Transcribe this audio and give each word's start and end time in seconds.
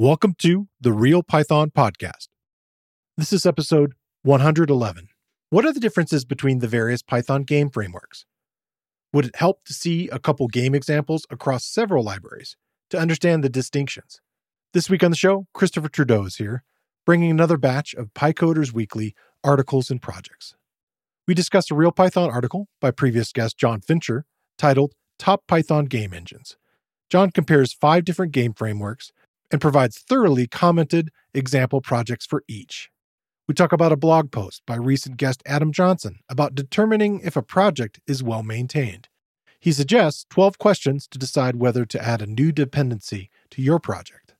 Welcome 0.00 0.36
to 0.38 0.68
the 0.80 0.92
Real 0.92 1.24
Python 1.24 1.72
Podcast. 1.76 2.28
This 3.16 3.32
is 3.32 3.44
episode 3.44 3.94
111. 4.22 5.08
What 5.50 5.64
are 5.64 5.72
the 5.72 5.80
differences 5.80 6.24
between 6.24 6.60
the 6.60 6.68
various 6.68 7.02
Python 7.02 7.42
game 7.42 7.68
frameworks? 7.68 8.24
Would 9.12 9.24
it 9.24 9.34
help 9.34 9.64
to 9.64 9.74
see 9.74 10.08
a 10.10 10.20
couple 10.20 10.46
game 10.46 10.72
examples 10.72 11.26
across 11.30 11.64
several 11.64 12.04
libraries 12.04 12.56
to 12.90 12.96
understand 12.96 13.42
the 13.42 13.48
distinctions? 13.48 14.20
This 14.72 14.88
week 14.88 15.02
on 15.02 15.10
the 15.10 15.16
show, 15.16 15.48
Christopher 15.52 15.88
Trudeau 15.88 16.26
is 16.26 16.36
here, 16.36 16.62
bringing 17.04 17.32
another 17.32 17.56
batch 17.56 17.92
of 17.94 18.14
PyCoder's 18.14 18.72
Weekly 18.72 19.16
articles 19.42 19.90
and 19.90 20.00
projects. 20.00 20.54
We 21.26 21.34
discuss 21.34 21.72
a 21.72 21.74
Real 21.74 21.90
Python 21.90 22.30
article 22.30 22.68
by 22.80 22.92
previous 22.92 23.32
guest 23.32 23.58
Jon 23.58 23.80
Fincher 23.80 24.26
titled 24.58 24.92
Top 25.18 25.48
Python 25.48 25.86
Game 25.86 26.14
Engines. 26.14 26.56
Jon 27.10 27.32
compares 27.32 27.72
five 27.72 28.04
different 28.04 28.30
game 28.30 28.54
frameworks 28.54 29.10
and 29.50 29.60
provides 29.60 29.98
thoroughly 29.98 30.46
commented 30.46 31.10
example 31.34 31.80
projects 31.80 32.26
for 32.26 32.44
each. 32.48 32.90
We 33.46 33.54
talk 33.54 33.72
about 33.72 33.92
a 33.92 33.96
blog 33.96 34.30
post 34.30 34.62
by 34.66 34.76
recent 34.76 35.16
guest 35.16 35.42
Adam 35.46 35.72
Johnson 35.72 36.18
about 36.28 36.54
determining 36.54 37.20
if 37.20 37.34
a 37.34 37.42
project 37.42 37.98
is 38.06 38.22
well 38.22 38.42
maintained. 38.42 39.08
He 39.58 39.72
suggests 39.72 40.26
12 40.30 40.58
questions 40.58 41.08
to 41.08 41.18
decide 41.18 41.56
whether 41.56 41.84
to 41.86 42.04
add 42.04 42.22
a 42.22 42.26
new 42.26 42.52
dependency 42.52 43.30
to 43.50 43.62
your 43.62 43.78
project. 43.78 44.34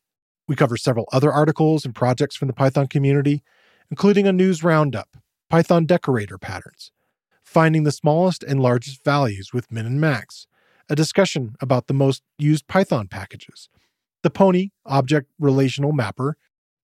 We 0.47 0.57
cover 0.57 0.77
several 0.77 1.09
other 1.13 1.33
articles 1.33 1.85
and 1.85 1.95
projects 1.95 2.37
from 2.37 2.49
the 2.49 2.55
Python 2.55 2.87
community, 2.87 3.43
including 3.91 4.27
a 4.27 4.33
news 4.33 4.63
roundup, 4.63 5.17
Python 5.51 5.87
decorator 5.87 6.39
patterns, 6.39 6.93
finding 7.43 7.85
the 7.85 7.93
smallest 7.93 8.43
and 8.43 8.61
largest 8.61 9.03
values 9.05 9.53
with 9.53 9.73
min 9.73 9.87
and 9.87 10.01
max, 10.01 10.47
a 10.89 10.95
discussion 10.95 11.57
about 11.61 11.87
the 11.87 11.95
most 11.95 12.23
used 12.39 12.67
Python 12.69 13.09
packages, 13.09 13.69
the 14.29 14.33
Pony 14.33 14.69
object 14.85 15.31
relational 15.39 15.93
mapper, 15.93 16.37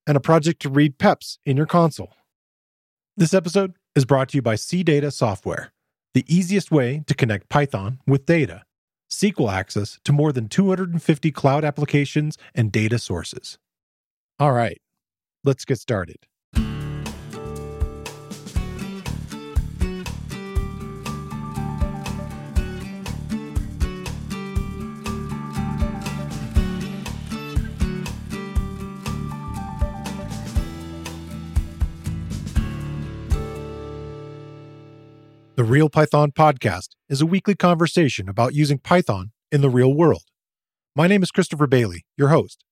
and 0.06 0.16
a 0.16 0.20
project 0.20 0.62
to 0.62 0.70
read 0.70 0.98
PEPs 0.98 1.36
in 1.44 1.58
your 1.58 1.66
console. 1.66 2.14
This 3.18 3.34
episode 3.34 3.74
is 3.94 4.06
brought 4.06 4.30
to 4.30 4.38
you 4.38 4.42
by 4.42 4.54
CData 4.54 5.12
Software, 5.12 5.70
the 6.14 6.24
easiest 6.26 6.70
way 6.70 7.02
to 7.06 7.14
connect 7.14 7.50
Python 7.50 8.00
with 8.06 8.24
data. 8.24 8.62
SQL 9.10 9.52
access 9.52 9.98
to 10.04 10.12
more 10.12 10.32
than 10.32 10.48
250 10.48 11.30
cloud 11.32 11.66
applications 11.66 12.38
and 12.54 12.72
data 12.72 12.98
sources. 12.98 13.58
All 14.38 14.52
right, 14.52 14.80
let's 15.44 15.66
get 15.66 15.78
started. 15.78 16.20
The 35.56 35.62
Real 35.62 35.88
Python 35.88 36.32
Podcast 36.32 36.96
is 37.08 37.20
a 37.20 37.26
weekly 37.26 37.54
conversation 37.54 38.28
about 38.28 38.54
using 38.54 38.76
Python 38.76 39.30
in 39.52 39.60
the 39.60 39.70
real 39.70 39.94
world. 39.94 40.24
My 40.96 41.06
name 41.06 41.22
is 41.22 41.30
Christopher 41.30 41.68
Bailey, 41.68 42.04
your 42.16 42.30
host. 42.30 42.64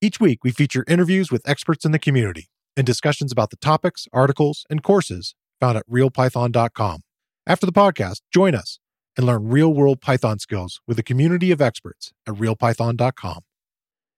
Each 0.00 0.18
week, 0.18 0.42
we 0.42 0.50
feature 0.50 0.82
interviews 0.88 1.30
with 1.30 1.46
experts 1.46 1.84
in 1.84 1.92
the 1.92 1.98
community 1.98 2.48
and 2.78 2.86
discussions 2.86 3.30
about 3.30 3.50
the 3.50 3.58
topics, 3.58 4.08
articles, 4.10 4.64
and 4.70 4.82
courses 4.82 5.34
found 5.60 5.76
at 5.76 5.86
realpython.com. 5.86 7.02
After 7.46 7.66
the 7.66 7.72
podcast, 7.72 8.22
join 8.32 8.54
us 8.54 8.78
and 9.18 9.26
learn 9.26 9.48
real 9.48 9.74
world 9.74 10.00
Python 10.00 10.38
skills 10.38 10.80
with 10.86 10.98
a 10.98 11.02
community 11.02 11.50
of 11.50 11.60
experts 11.60 12.14
at 12.26 12.36
realpython.com. 12.36 13.40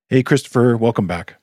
Hey, 0.08 0.22
Christopher, 0.22 0.76
welcome 0.76 1.08
back. 1.08 1.40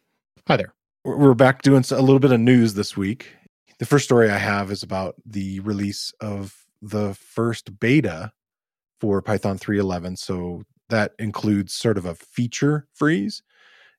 Hi 0.48 0.56
there. 0.56 0.74
We're 1.04 1.34
back 1.34 1.62
doing 1.62 1.84
a 1.92 2.00
little 2.00 2.20
bit 2.20 2.32
of 2.32 2.40
news 2.40 2.76
this 2.76 2.96
week. 2.96 3.36
The 3.80 3.86
first 3.86 4.06
story 4.06 4.30
I 4.30 4.38
have 4.38 4.72
is 4.72 4.82
about 4.82 5.16
the 5.26 5.60
release 5.60 6.14
of 6.22 6.56
the 6.82 7.14
first 7.14 7.80
beta 7.80 8.32
for 9.00 9.22
Python 9.22 9.58
3.11. 9.58 10.18
So 10.18 10.64
that 10.90 11.14
includes 11.20 11.74
sort 11.74 11.98
of 11.98 12.06
a 12.06 12.16
feature 12.16 12.88
freeze. 12.94 13.42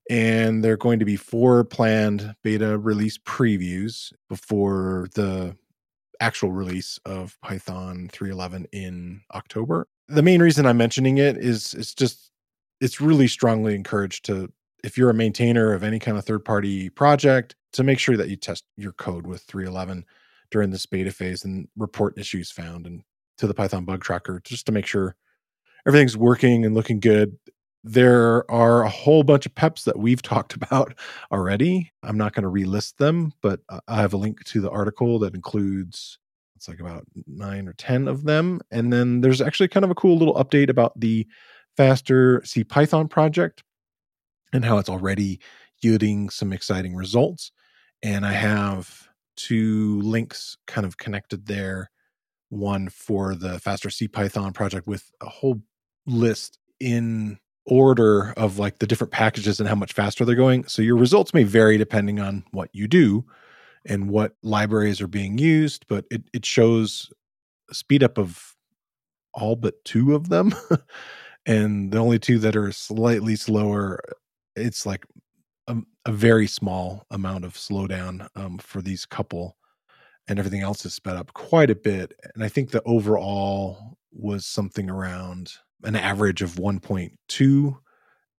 And 0.08 0.64
there 0.64 0.72
are 0.72 0.78
going 0.78 0.98
to 0.98 1.04
be 1.04 1.16
four 1.16 1.64
planned 1.64 2.34
beta 2.42 2.78
release 2.78 3.18
previews 3.18 4.12
before 4.28 5.08
the 5.14 5.56
actual 6.20 6.52
release 6.52 6.98
of 7.06 7.38
Python 7.42 8.10
3.11 8.12 8.66
in 8.72 9.22
October. 9.34 9.86
The 10.08 10.22
main 10.22 10.42
reason 10.42 10.66
I'm 10.66 10.76
mentioning 10.76 11.18
it 11.18 11.36
is 11.36 11.74
it's 11.74 11.94
just 11.94 12.30
it's 12.80 13.00
really 13.00 13.28
strongly 13.28 13.74
encouraged 13.74 14.24
to 14.26 14.52
if 14.82 14.96
you're 14.98 15.10
a 15.10 15.14
maintainer 15.14 15.72
of 15.72 15.82
any 15.84 15.98
kind 15.98 16.16
of 16.16 16.24
third 16.24 16.44
party 16.44 16.88
project 16.90 17.54
to 17.74 17.84
make 17.84 17.98
sure 17.98 18.16
that 18.16 18.28
you 18.28 18.36
test 18.36 18.64
your 18.76 18.92
code 18.92 19.26
with 19.26 19.46
3.11 19.46 20.04
during 20.50 20.70
this 20.70 20.86
beta 20.86 21.12
phase 21.12 21.44
and 21.44 21.68
report 21.76 22.18
issues 22.18 22.50
found 22.50 22.86
and 22.86 23.02
to 23.38 23.46
the 23.46 23.54
Python 23.54 23.84
bug 23.84 24.02
tracker 24.02 24.40
just 24.44 24.66
to 24.66 24.72
make 24.72 24.86
sure 24.86 25.16
everything's 25.86 26.16
working 26.16 26.64
and 26.64 26.74
looking 26.74 27.00
good. 27.00 27.38
There 27.82 28.50
are 28.50 28.82
a 28.82 28.90
whole 28.90 29.22
bunch 29.22 29.46
of 29.46 29.54
PEPs 29.54 29.84
that 29.84 29.98
we've 29.98 30.22
talked 30.22 30.54
about 30.54 30.94
already. 31.32 31.90
I'm 32.02 32.18
not 32.18 32.34
going 32.34 32.44
to 32.44 32.50
relist 32.50 32.96
them, 32.96 33.32
but 33.42 33.60
I 33.88 34.00
have 34.00 34.12
a 34.12 34.18
link 34.18 34.44
to 34.44 34.60
the 34.60 34.70
article 34.70 35.18
that 35.20 35.34
includes 35.34 36.18
it's 36.60 36.68
like 36.68 36.80
about 36.80 37.06
nine 37.26 37.66
or 37.66 37.72
10 37.72 38.06
of 38.06 38.24
them. 38.24 38.60
And 38.70 38.92
then 38.92 39.22
there's 39.22 39.40
actually 39.40 39.68
kind 39.68 39.82
of 39.82 39.90
a 39.90 39.94
cool 39.94 40.18
little 40.18 40.34
update 40.34 40.68
about 40.68 40.98
the 41.00 41.26
faster 41.74 42.40
CPython 42.40 43.08
project 43.08 43.62
and 44.52 44.62
how 44.62 44.76
it's 44.76 44.90
already 44.90 45.40
yielding 45.80 46.28
some 46.28 46.52
exciting 46.52 46.94
results. 46.94 47.50
And 48.02 48.26
I 48.26 48.32
have 48.32 49.08
two 49.46 50.00
links 50.02 50.56
kind 50.66 50.86
of 50.86 50.96
connected 50.96 51.46
there. 51.46 51.90
One 52.48 52.88
for 52.88 53.34
the 53.34 53.58
faster 53.60 53.88
CPython 53.88 54.54
project 54.54 54.86
with 54.86 55.10
a 55.20 55.28
whole 55.28 55.62
list 56.06 56.58
in 56.80 57.38
order 57.66 58.32
of 58.36 58.58
like 58.58 58.78
the 58.78 58.86
different 58.86 59.12
packages 59.12 59.60
and 59.60 59.68
how 59.68 59.74
much 59.74 59.92
faster 59.92 60.24
they're 60.24 60.34
going. 60.34 60.66
So 60.66 60.82
your 60.82 60.96
results 60.96 61.32
may 61.32 61.44
vary 61.44 61.78
depending 61.78 62.18
on 62.18 62.44
what 62.50 62.70
you 62.72 62.88
do 62.88 63.24
and 63.86 64.10
what 64.10 64.34
libraries 64.42 65.00
are 65.00 65.06
being 65.06 65.38
used, 65.38 65.86
but 65.88 66.04
it, 66.10 66.22
it 66.32 66.44
shows 66.44 67.10
a 67.70 67.74
speed 67.74 68.02
up 68.02 68.18
of 68.18 68.56
all 69.32 69.56
but 69.56 69.82
two 69.84 70.14
of 70.14 70.28
them. 70.28 70.52
and 71.46 71.92
the 71.92 71.98
only 71.98 72.18
two 72.18 72.38
that 72.40 72.56
are 72.56 72.72
slightly 72.72 73.36
slower, 73.36 74.00
it's 74.56 74.84
like 74.84 75.06
a, 76.04 76.12
very 76.12 76.46
small 76.46 77.06
amount 77.10 77.44
of 77.44 77.54
slowdown 77.54 78.28
um, 78.34 78.58
for 78.58 78.82
these 78.82 79.04
couple, 79.06 79.56
and 80.28 80.38
everything 80.38 80.62
else 80.62 80.84
is 80.84 80.94
sped 80.94 81.16
up 81.16 81.32
quite 81.34 81.70
a 81.70 81.74
bit. 81.74 82.12
And 82.34 82.44
I 82.44 82.48
think 82.48 82.70
the 82.70 82.82
overall 82.84 83.96
was 84.12 84.46
something 84.46 84.90
around 84.90 85.52
an 85.84 85.96
average 85.96 86.42
of 86.42 86.54
1.2x, 86.54 87.14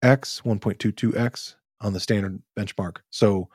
1.22x 0.02 1.54
on 1.80 1.92
the 1.92 2.00
standard 2.00 2.40
benchmark. 2.58 2.98
So 3.10 3.48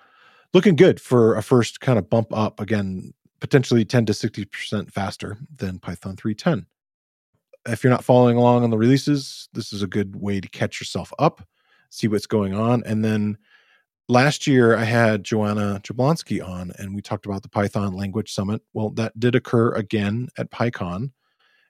looking 0.54 0.76
good 0.76 1.00
for 1.00 1.36
a 1.36 1.44
first 1.44 1.80
kind 1.80 1.98
of 1.98 2.10
bump 2.10 2.28
up 2.34 2.60
again, 2.60 3.14
potentially 3.40 3.86
10 3.86 4.06
to 4.08 4.14
60% 4.14 4.92
faster 4.92 5.38
than 5.56 5.80
Python 5.80 6.16
3.10. 6.16 6.66
If 7.68 7.84
you're 7.84 7.92
not 7.92 8.04
following 8.04 8.38
along 8.38 8.64
on 8.64 8.70
the 8.70 8.78
releases, 8.78 9.50
this 9.54 9.74
is 9.74 9.82
a 9.82 9.88
good 9.88 10.16
way 10.16 10.40
to 10.40 10.48
catch 10.48 10.80
yourself 10.80 11.12
up, 11.20 11.46
see 11.90 12.08
what's 12.08 12.26
going 12.26 12.54
on, 12.54 12.84
and 12.86 13.04
then 13.04 13.38
last 14.10 14.48
year 14.48 14.76
I 14.76 14.84
had 14.84 15.24
Joanna 15.24 15.82
Jablonski 15.84 16.46
on 16.46 16.72
and 16.78 16.96
we 16.96 17.02
talked 17.02 17.26
about 17.26 17.44
the 17.44 17.50
Python 17.50 17.94
Language 17.94 18.32
Summit. 18.32 18.62
Well, 18.74 18.90
that 18.92 19.20
did 19.20 19.36
occur 19.36 19.74
again 19.74 20.30
at 20.38 20.52
PyCon. 20.52 21.12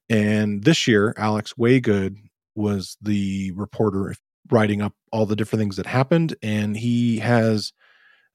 And 0.10 0.64
this 0.64 0.88
year, 0.88 1.14
Alex 1.18 1.54
Waygood 1.60 2.16
was 2.56 2.98
the 3.02 3.52
reporter 3.52 4.16
writing 4.50 4.82
up 4.82 4.94
all 5.12 5.26
the 5.26 5.36
different 5.36 5.62
things 5.62 5.76
that 5.76 5.86
happened. 5.86 6.36
And 6.42 6.78
he 6.78 7.20
has 7.20 7.74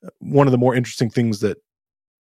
uh, 0.05 0.11
one 0.19 0.47
of 0.47 0.53
the 0.53 0.59
more 0.59 0.75
interesting 0.75 1.09
things 1.09 1.41
that 1.41 1.59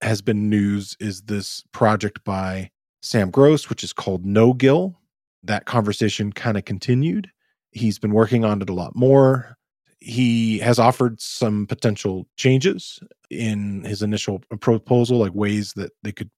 has 0.01 0.21
been 0.21 0.49
news 0.49 0.95
is 0.99 1.23
this 1.23 1.63
project 1.73 2.23
by 2.23 2.71
Sam 3.01 3.29
Gross, 3.29 3.69
which 3.69 3.83
is 3.83 3.93
called 3.93 4.25
nogil. 4.25 4.95
That 5.43 5.65
conversation 5.65 6.31
kind 6.31 6.57
of 6.57 6.65
continued. 6.65 7.29
He's 7.71 7.99
been 7.99 8.13
working 8.13 8.45
on 8.45 8.61
it 8.61 8.69
a 8.69 8.73
lot 8.73 8.95
more 8.95 9.57
he 10.01 10.57
has 10.59 10.79
offered 10.79 11.21
some 11.21 11.67
potential 11.67 12.27
changes 12.35 12.99
in 13.29 13.83
his 13.83 14.01
initial 14.01 14.39
proposal, 14.59 15.19
like 15.19 15.33
ways 15.35 15.73
that 15.73 15.91
they 16.03 16.11
could 16.11 16.31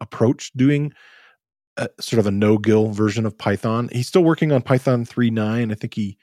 approach 0.00 0.50
doing 0.56 0.92
a, 1.76 1.88
sort 2.00 2.18
of 2.18 2.26
a 2.26 2.30
nogil 2.30 2.92
version 2.92 3.26
of 3.26 3.36
Python. 3.36 3.90
He's 3.92 4.08
still 4.08 4.24
working 4.24 4.52
on 4.52 4.62
Python 4.62 5.04
3.9. 5.04 5.70
I 5.70 5.74
think 5.74 5.94
he 5.94 6.16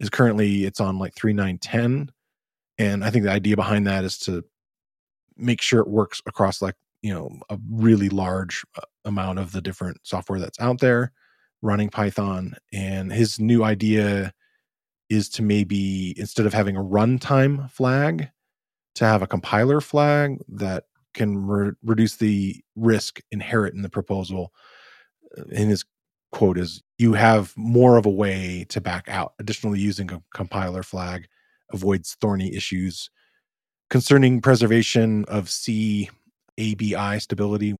is 0.00 0.10
currently 0.10 0.64
it's 0.64 0.80
on 0.80 0.98
like 0.98 1.14
3.9.10. 1.14 2.08
And 2.78 3.04
I 3.04 3.10
think 3.10 3.24
the 3.24 3.30
idea 3.30 3.56
behind 3.56 3.86
that 3.86 4.04
is 4.04 4.18
to 4.20 4.44
make 5.36 5.62
sure 5.62 5.80
it 5.80 5.88
works 5.88 6.20
across 6.26 6.60
like, 6.60 6.74
you 7.02 7.14
know, 7.14 7.30
a 7.48 7.58
really 7.70 8.08
large 8.08 8.64
uh, 8.76 8.82
amount 9.04 9.38
of 9.38 9.52
the 9.52 9.62
different 9.62 9.98
software 10.02 10.40
that's 10.40 10.60
out 10.60 10.80
there 10.80 11.12
running 11.62 11.88
Python. 11.88 12.56
And 12.72 13.12
his 13.12 13.38
new 13.38 13.62
idea 13.62 14.34
is 15.08 15.28
to 15.30 15.42
maybe 15.42 16.14
instead 16.18 16.46
of 16.46 16.54
having 16.54 16.76
a 16.76 16.82
runtime 16.82 17.70
flag, 17.70 18.28
to 18.96 19.04
have 19.04 19.22
a 19.22 19.26
compiler 19.26 19.80
flag 19.80 20.38
that 20.48 20.84
can 21.14 21.36
re- 21.46 21.72
reduce 21.84 22.16
the 22.16 22.62
risk 22.76 23.20
inherent 23.30 23.74
in 23.74 23.82
the 23.82 23.88
proposal. 23.88 24.52
Uh, 25.38 25.42
in 25.50 25.68
his 25.68 25.84
quote 26.32 26.58
is, 26.58 26.82
"You 26.98 27.14
have 27.14 27.52
more 27.56 27.96
of 27.96 28.06
a 28.06 28.10
way 28.10 28.66
to 28.70 28.80
back 28.80 29.08
out." 29.08 29.34
Additionally, 29.38 29.80
using 29.80 30.10
a 30.12 30.22
compiler 30.34 30.82
flag 30.82 31.26
avoids 31.72 32.16
thorny 32.20 32.54
issues 32.54 33.10
concerning 33.90 34.40
preservation 34.40 35.24
of 35.26 35.50
C 35.50 36.10
ABI 36.58 37.20
stability. 37.20 37.76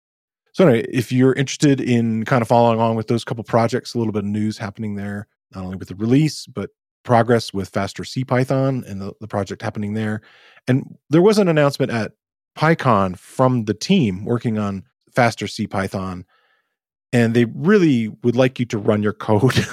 So, 0.53 0.67
anyway, 0.67 0.87
if 0.91 1.13
you're 1.13 1.35
interested 1.35 1.81
in 1.81 2.25
kind 2.25 2.43
of 2.43 2.49
following 2.49 2.79
along 2.79 2.97
with 2.97 3.09
those 3.09 3.25
couple 3.25 3.45
projects, 3.45 3.95
a 3.95 3.99
little 3.99 4.13
bit 4.13 4.21
of 4.21 4.31
news 4.31 4.59
happening 4.59 4.95
there, 4.95 5.29
not 5.55 5.65
only 5.65 5.77
with 5.77 5.89
the 5.89 5.95
release, 5.97 6.47
but 6.47 6.71
progress 7.07 7.55
with 7.55 7.71
faster 7.71 8.03
CPython 8.03 8.87
and 8.87 9.01
the, 9.01 9.15
the 9.21 9.29
project 9.29 9.63
happening 9.63 9.95
there. 9.95 10.21
And 10.69 10.99
there 11.09 11.23
was 11.23 11.39
an 11.39 11.49
announcement 11.49 11.91
at 11.91 12.13
PyCon 12.59 13.19
from 13.19 13.65
the 13.65 13.75
team 13.75 14.25
working 14.25 14.59
on 14.59 14.85
faster 15.15 15.47
CPython. 15.47 16.25
And 17.13 17.33
they 17.33 17.47
really 17.47 18.09
would 18.23 18.37
like 18.37 18.59
you 18.59 18.67
to 18.67 18.79
run 18.79 19.03
your 19.03 19.15
code 19.15 19.65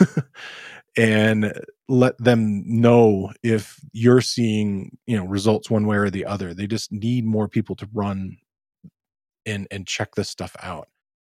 and 0.98 1.52
let 1.90 2.18
them 2.18 2.64
know 2.66 3.32
if 3.42 3.80
you're 3.92 4.22
seeing, 4.22 4.98
you 5.08 5.18
know, 5.18 5.26
results 5.26 5.70
one 5.70 5.88
way 5.88 5.98
or 5.98 6.10
the 6.10 6.26
other. 6.26 6.54
They 6.54 6.68
just 6.68 6.92
need 6.92 7.26
more 7.26 7.50
people 7.50 7.76
to 7.78 7.90
run 7.94 8.38
and 9.46 9.68
and 9.72 9.86
check 9.86 10.16
this 10.16 10.30
stuff 10.30 10.56
out. 10.62 10.88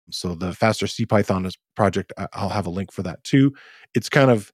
So 0.09 0.35
the 0.35 0.53
faster 0.53 0.85
CPython 0.85 1.45
is 1.45 1.57
project, 1.75 2.13
I'll 2.31 2.49
have 2.49 2.67
a 2.67 2.69
link 2.69 2.93
for 2.93 3.03
that 3.03 3.23
too. 3.25 3.53
It's 3.93 4.07
kind 4.07 4.31
of 4.31 4.53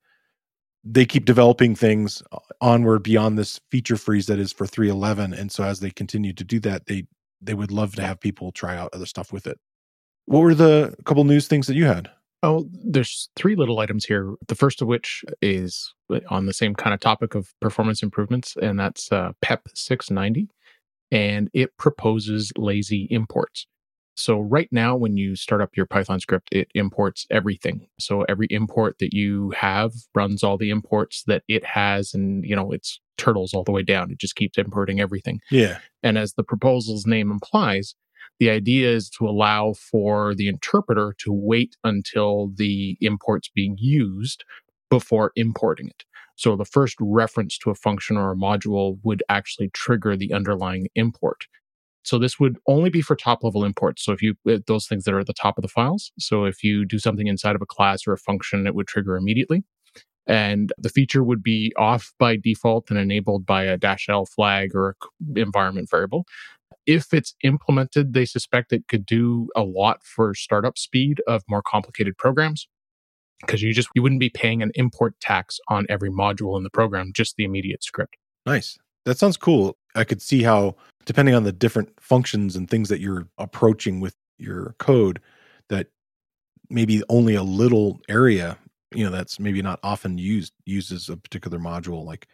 they 0.83 1.05
keep 1.05 1.25
developing 1.25 1.75
things 1.75 2.21
uh, 2.31 2.39
onward 2.61 3.03
beyond 3.03 3.37
this 3.37 3.59
feature 3.71 3.97
freeze 3.97 4.25
that 4.27 4.39
is 4.39 4.51
for 4.51 4.67
311 4.67 5.33
and 5.33 5.51
so 5.51 5.63
as 5.63 5.79
they 5.79 5.89
continue 5.89 6.33
to 6.33 6.43
do 6.43 6.59
that 6.59 6.85
they 6.87 7.05
they 7.41 7.53
would 7.53 7.71
love 7.71 7.95
to 7.95 8.01
have 8.01 8.19
people 8.19 8.51
try 8.51 8.77
out 8.77 8.89
other 8.93 9.05
stuff 9.05 9.33
with 9.33 9.47
it. 9.47 9.59
What 10.25 10.39
were 10.41 10.55
the 10.55 10.95
couple 11.05 11.25
news 11.25 11.47
things 11.47 11.67
that 11.67 11.75
you 11.75 11.85
had? 11.85 12.09
Oh 12.41 12.67
there's 12.71 13.29
three 13.35 13.55
little 13.55 13.79
items 13.79 14.05
here 14.05 14.33
the 14.47 14.55
first 14.55 14.81
of 14.81 14.87
which 14.87 15.23
is 15.41 15.93
on 16.29 16.45
the 16.45 16.53
same 16.53 16.75
kind 16.75 16.93
of 16.93 16.99
topic 16.99 17.35
of 17.35 17.53
performance 17.61 18.03
improvements 18.03 18.55
and 18.61 18.79
that's 18.79 19.11
uh, 19.11 19.31
pep 19.41 19.67
690 19.73 20.49
and 21.11 21.49
it 21.53 21.75
proposes 21.77 22.51
lazy 22.57 23.07
imports 23.11 23.65
so 24.15 24.39
right 24.39 24.69
now, 24.71 24.95
when 24.95 25.17
you 25.17 25.35
start 25.35 25.61
up 25.61 25.75
your 25.75 25.85
Python 25.85 26.19
script, 26.19 26.49
it 26.51 26.67
imports 26.75 27.25
everything. 27.31 27.87
So 27.99 28.23
every 28.23 28.47
import 28.49 28.97
that 28.99 29.13
you 29.13 29.51
have 29.51 29.91
runs 30.13 30.43
all 30.43 30.57
the 30.57 30.69
imports 30.69 31.23
that 31.27 31.43
it 31.47 31.65
has, 31.65 32.13
and 32.13 32.45
you 32.45 32.55
know 32.55 32.71
it's 32.71 32.99
turtles 33.17 33.53
all 33.53 33.63
the 33.63 33.71
way 33.71 33.83
down. 33.83 34.11
It 34.11 34.19
just 34.19 34.35
keeps 34.35 34.57
importing 34.57 34.99
everything. 34.99 35.39
Yeah. 35.49 35.79
And 36.03 36.17
as 36.17 36.33
the 36.33 36.43
proposal's 36.43 37.07
name 37.07 37.31
implies, 37.31 37.95
the 38.39 38.49
idea 38.49 38.91
is 38.91 39.09
to 39.11 39.27
allow 39.27 39.73
for 39.73 40.35
the 40.35 40.47
interpreter 40.47 41.15
to 41.19 41.31
wait 41.31 41.75
until 41.83 42.51
the 42.55 42.97
import's 43.01 43.49
being 43.49 43.77
used 43.79 44.43
before 44.89 45.31
importing 45.35 45.87
it. 45.87 46.03
So 46.35 46.55
the 46.55 46.65
first 46.65 46.97
reference 46.99 47.57
to 47.59 47.69
a 47.69 47.75
function 47.75 48.17
or 48.17 48.31
a 48.31 48.35
module 48.35 48.97
would 49.03 49.23
actually 49.29 49.69
trigger 49.69 50.17
the 50.17 50.33
underlying 50.33 50.87
import. 50.95 51.45
So 52.03 52.19
this 52.19 52.39
would 52.39 52.57
only 52.67 52.89
be 52.89 53.01
for 53.01 53.15
top 53.15 53.43
level 53.43 53.63
imports. 53.63 54.03
So 54.03 54.11
if 54.11 54.21
you 54.21 54.35
uh, 54.49 54.59
those 54.67 54.87
things 54.87 55.05
that 55.05 55.13
are 55.13 55.19
at 55.19 55.27
the 55.27 55.33
top 55.33 55.57
of 55.57 55.61
the 55.61 55.67
files. 55.67 56.11
So 56.19 56.45
if 56.45 56.63
you 56.63 56.85
do 56.85 56.99
something 56.99 57.27
inside 57.27 57.55
of 57.55 57.61
a 57.61 57.65
class 57.65 58.05
or 58.05 58.13
a 58.13 58.17
function, 58.17 58.67
it 58.67 58.75
would 58.75 58.87
trigger 58.87 59.15
immediately. 59.15 59.63
And 60.25 60.71
the 60.77 60.89
feature 60.89 61.23
would 61.23 61.43
be 61.43 61.73
off 61.77 62.13
by 62.17 62.37
default 62.37 62.89
and 62.89 62.99
enabled 62.99 63.45
by 63.45 63.63
a 63.63 63.77
dash 63.77 64.07
L 64.09 64.25
flag 64.25 64.73
or 64.73 64.95
environment 65.35 65.89
variable. 65.89 66.25
If 66.85 67.13
it's 67.13 67.35
implemented, 67.43 68.13
they 68.13 68.25
suspect 68.25 68.73
it 68.73 68.87
could 68.87 69.05
do 69.05 69.47
a 69.55 69.63
lot 69.63 70.03
for 70.03 70.33
startup 70.33 70.77
speed 70.77 71.21
of 71.27 71.43
more 71.49 71.61
complicated 71.61 72.17
programs 72.17 72.67
because 73.41 73.61
you 73.61 73.73
just 73.73 73.89
you 73.95 74.01
wouldn't 74.01 74.19
be 74.19 74.29
paying 74.29 74.61
an 74.61 74.71
import 74.75 75.19
tax 75.19 75.59
on 75.69 75.85
every 75.89 76.09
module 76.09 76.57
in 76.57 76.63
the 76.63 76.69
program, 76.69 77.11
just 77.13 77.35
the 77.35 77.43
immediate 77.43 77.83
script. 77.83 78.15
Nice. 78.45 78.77
That 79.05 79.17
sounds 79.17 79.37
cool. 79.37 79.77
I 79.95 80.03
could 80.03 80.21
see 80.21 80.43
how, 80.43 80.75
depending 81.05 81.35
on 81.35 81.43
the 81.43 81.51
different 81.51 81.89
functions 81.99 82.55
and 82.55 82.69
things 82.69 82.89
that 82.89 82.99
you're 82.99 83.27
approaching 83.37 83.99
with 83.99 84.15
your 84.37 84.75
code, 84.79 85.19
that 85.69 85.87
maybe 86.69 87.03
only 87.09 87.35
a 87.35 87.43
little 87.43 87.99
area, 88.09 88.57
you 88.93 89.03
know, 89.03 89.11
that's 89.11 89.39
maybe 89.39 89.61
not 89.61 89.79
often 89.83 90.17
used 90.17 90.53
uses 90.65 91.09
a 91.09 91.17
particular 91.17 91.59
module. 91.59 92.05
Like, 92.05 92.27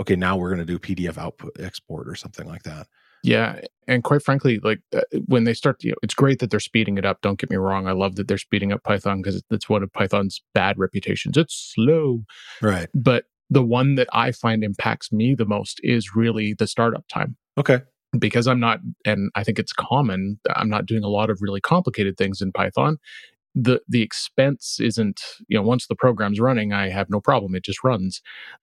okay, 0.00 0.16
now 0.16 0.36
we're 0.36 0.54
going 0.54 0.66
to 0.66 0.78
do 0.78 0.78
PDF 0.78 1.18
output 1.18 1.52
export 1.58 2.08
or 2.08 2.14
something 2.14 2.46
like 2.46 2.62
that. 2.62 2.86
Yeah, 3.24 3.60
and 3.86 4.02
quite 4.02 4.22
frankly, 4.22 4.58
like 4.64 4.80
uh, 4.92 5.02
when 5.26 5.44
they 5.44 5.54
start, 5.54 5.84
you 5.84 5.92
know, 5.92 5.96
it's 6.02 6.14
great 6.14 6.40
that 6.40 6.50
they're 6.50 6.58
speeding 6.58 6.98
it 6.98 7.04
up. 7.04 7.20
Don't 7.22 7.38
get 7.38 7.50
me 7.50 7.56
wrong; 7.56 7.86
I 7.86 7.92
love 7.92 8.16
that 8.16 8.26
they're 8.26 8.36
speeding 8.36 8.72
up 8.72 8.82
Python 8.82 9.22
because 9.22 9.42
it's 9.50 9.68
one 9.68 9.84
of 9.84 9.92
Python's 9.92 10.42
bad 10.54 10.76
reputations. 10.76 11.36
It's 11.36 11.72
slow, 11.74 12.24
right? 12.60 12.88
But 12.94 13.26
the 13.48 13.62
one 13.62 13.94
that 13.94 14.08
I 14.12 14.32
find 14.32 14.64
impacts 14.64 15.12
me 15.12 15.34
the 15.34 15.44
most 15.44 15.78
is 15.84 16.16
really 16.16 16.54
the 16.54 16.66
startup 16.66 17.06
time. 17.06 17.36
Okay. 17.58 17.82
Because 18.18 18.46
I'm 18.46 18.60
not, 18.60 18.80
and 19.06 19.30
I 19.34 19.42
think 19.42 19.58
it's 19.58 19.72
common, 19.72 20.38
I'm 20.54 20.68
not 20.68 20.86
doing 20.86 21.02
a 21.02 21.08
lot 21.08 21.30
of 21.30 21.40
really 21.40 21.60
complicated 21.60 22.18
things 22.18 22.42
in 22.42 22.52
Python. 22.52 22.98
The 23.54 23.80
the 23.86 24.00
expense 24.00 24.78
isn't, 24.80 25.20
you 25.48 25.58
know, 25.58 25.62
once 25.62 25.86
the 25.86 25.94
program's 25.94 26.40
running, 26.40 26.72
I 26.72 26.88
have 26.88 27.10
no 27.10 27.20
problem. 27.20 27.54
It 27.54 27.64
just 27.64 27.84
runs 27.84 28.22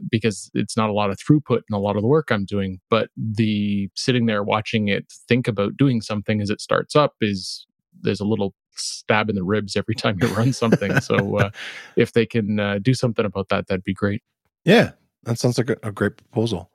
because 0.09 0.49
it's 0.55 0.75
not 0.75 0.89
a 0.89 0.93
lot 0.93 1.11
of 1.11 1.17
throughput 1.17 1.61
and 1.69 1.75
a 1.75 1.79
lot 1.79 1.95
of 1.95 2.01
the 2.01 2.07
work 2.07 2.31
I'm 2.31 2.45
doing. 2.45 2.79
But 2.89 3.09
the 3.15 3.89
sitting 3.95 4.25
there 4.25 4.43
watching 4.43 4.87
it 4.87 5.05
think 5.27 5.47
about 5.47 5.77
doing 5.77 6.01
something 6.01 6.41
as 6.41 6.49
it 6.49 6.59
starts 6.59 6.95
up 6.95 7.13
is 7.21 7.67
there's 8.01 8.19
a 8.19 8.25
little 8.25 8.55
stab 8.75 9.29
in 9.29 9.35
the 9.35 9.43
ribs 9.43 9.75
every 9.75 9.95
time 9.95 10.17
you 10.21 10.27
run 10.29 10.53
something. 10.53 10.99
so 11.01 11.37
uh, 11.37 11.49
if 11.95 12.13
they 12.13 12.25
can 12.25 12.59
uh, 12.59 12.79
do 12.81 12.93
something 12.93 13.25
about 13.25 13.49
that, 13.49 13.67
that'd 13.67 13.83
be 13.83 13.93
great. 13.93 14.23
Yeah, 14.65 14.91
that 15.23 15.39
sounds 15.39 15.57
like 15.57 15.69
a, 15.69 15.77
a 15.83 15.91
great 15.91 16.17
proposal. 16.17 16.69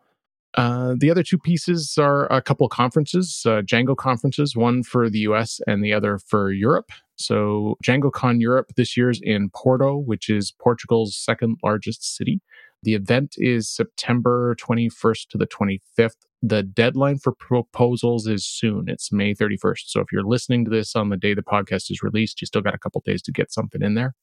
Uh, 0.55 0.95
the 0.97 1.11
other 1.11 1.23
two 1.23 1.39
pieces 1.39 1.99
are 1.99 2.27
a 2.33 2.41
couple 2.41 2.65
of 2.65 2.71
conferences, 2.71 3.43
uh, 3.45 3.61
Django 3.63 3.97
conferences, 3.97 4.55
one 4.55 4.85
for 4.85 5.11
the 5.11 5.21
US 5.21 5.61
and 5.67 5.85
the 5.85 5.93
other 5.93 6.19
for 6.19 6.53
Europe. 6.53 6.91
So, 7.17 7.77
DjangoCon 7.85 8.41
Europe 8.41 8.73
this 8.77 8.97
year 8.97 9.11
is 9.11 9.21
in 9.23 9.51
Porto, 9.51 9.97
which 9.97 10.29
is 10.29 10.53
Portugal's 10.61 11.17
second 11.17 11.59
largest 11.63 12.17
city. 12.17 12.41
The 12.83 12.95
event 12.95 13.35
is 13.39 13.69
September 13.69 14.55
21st 14.57 15.29
to 15.31 15.39
the 15.39 15.47
25th. 15.47 16.17
The 16.43 16.63
deadline 16.63 17.19
for 17.19 17.33
proposals 17.33 18.27
is 18.27 18.45
soon. 18.45 18.85
It's 18.89 19.11
May 19.11 19.35
31st. 19.35 19.85
So, 19.87 20.01
if 20.01 20.13
you're 20.13 20.25
listening 20.25 20.65
to 20.65 20.71
this 20.71 20.95
on 20.95 21.09
the 21.09 21.17
day 21.17 21.35
the 21.35 21.43
podcast 21.43 21.91
is 21.91 22.03
released, 22.03 22.41
you 22.41 22.47
still 22.47 22.63
got 22.63 22.75
a 22.75 22.79
couple 22.79 23.03
days 23.05 23.23
to 23.23 23.33
get 23.33 23.53
something 23.53 23.83
in 23.83 23.95
there. 23.95 24.15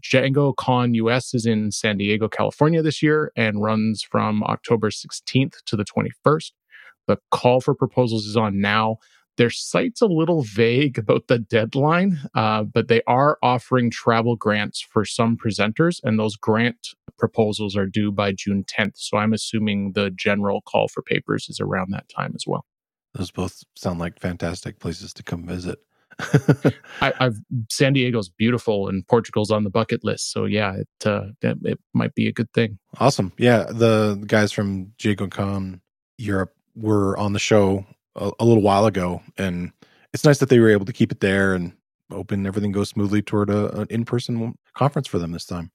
DjangoCon 0.00 0.94
US 0.96 1.34
is 1.34 1.46
in 1.46 1.70
San 1.70 1.98
Diego, 1.98 2.28
California 2.28 2.82
this 2.82 3.02
year 3.02 3.32
and 3.36 3.62
runs 3.62 4.02
from 4.02 4.42
October 4.44 4.90
16th 4.90 5.62
to 5.66 5.76
the 5.76 5.84
21st. 5.84 6.52
The 7.08 7.18
call 7.30 7.60
for 7.60 7.74
proposals 7.74 8.26
is 8.26 8.36
on 8.36 8.60
now. 8.60 8.96
Their 9.38 9.50
site's 9.50 10.02
a 10.02 10.06
little 10.06 10.42
vague 10.42 10.98
about 10.98 11.26
the 11.28 11.38
deadline, 11.38 12.18
uh, 12.34 12.64
but 12.64 12.88
they 12.88 13.02
are 13.06 13.38
offering 13.42 13.90
travel 13.90 14.36
grants 14.36 14.80
for 14.80 15.04
some 15.06 15.38
presenters, 15.38 16.00
and 16.04 16.18
those 16.18 16.36
grant 16.36 16.88
proposals 17.18 17.74
are 17.74 17.86
due 17.86 18.12
by 18.12 18.32
June 18.32 18.64
10th. 18.64 18.96
So 18.96 19.16
I'm 19.16 19.32
assuming 19.32 19.92
the 19.92 20.10
general 20.10 20.60
call 20.60 20.88
for 20.88 21.02
papers 21.02 21.48
is 21.48 21.60
around 21.60 21.92
that 21.92 22.08
time 22.08 22.32
as 22.34 22.44
well. 22.46 22.66
Those 23.14 23.30
both 23.30 23.62
sound 23.74 23.98
like 23.98 24.20
fantastic 24.20 24.78
places 24.78 25.12
to 25.14 25.22
come 25.22 25.46
visit. 25.46 25.78
I, 27.00 27.12
have 27.18 27.36
San 27.70 27.92
Diego's 27.92 28.28
beautiful 28.28 28.88
and 28.88 29.06
Portugal's 29.06 29.50
on 29.50 29.64
the 29.64 29.70
bucket 29.70 30.04
list. 30.04 30.32
So 30.32 30.44
yeah, 30.44 30.74
it 30.74 31.06
uh, 31.06 31.28
it, 31.40 31.58
it 31.62 31.80
might 31.94 32.14
be 32.14 32.28
a 32.28 32.32
good 32.32 32.52
thing. 32.52 32.78
Awesome. 32.98 33.32
Yeah, 33.38 33.64
the 33.64 34.22
guys 34.26 34.52
from 34.52 34.92
DjangoCon 34.98 35.80
Europe 36.18 36.54
were 36.74 37.16
on 37.16 37.32
the 37.32 37.38
show 37.38 37.84
a, 38.16 38.30
a, 38.38 38.44
little 38.44 38.62
while 38.62 38.86
ago, 38.86 39.22
and 39.36 39.72
it's 40.12 40.24
nice 40.24 40.38
that 40.38 40.48
they 40.48 40.58
were 40.58 40.70
able 40.70 40.86
to 40.86 40.92
keep 40.92 41.12
it 41.12 41.20
there 41.20 41.54
and 41.54 41.72
open. 42.10 42.46
Everything 42.46 42.72
goes 42.72 42.90
smoothly 42.90 43.22
toward 43.22 43.50
a, 43.50 43.80
an 43.80 43.86
in 43.90 44.04
person 44.04 44.54
conference 44.74 45.08
for 45.08 45.18
them 45.18 45.32
this 45.32 45.46
time. 45.46 45.70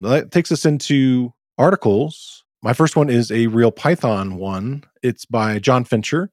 That 0.00 0.30
takes 0.30 0.52
us 0.52 0.64
into 0.64 1.32
articles. 1.58 2.44
My 2.62 2.72
first 2.72 2.96
one 2.96 3.08
is 3.08 3.30
a 3.30 3.46
real 3.46 3.70
Python 3.70 4.36
one. 4.36 4.84
It's 5.02 5.24
by 5.24 5.58
Jon 5.58 5.84
Fincher 5.84 6.30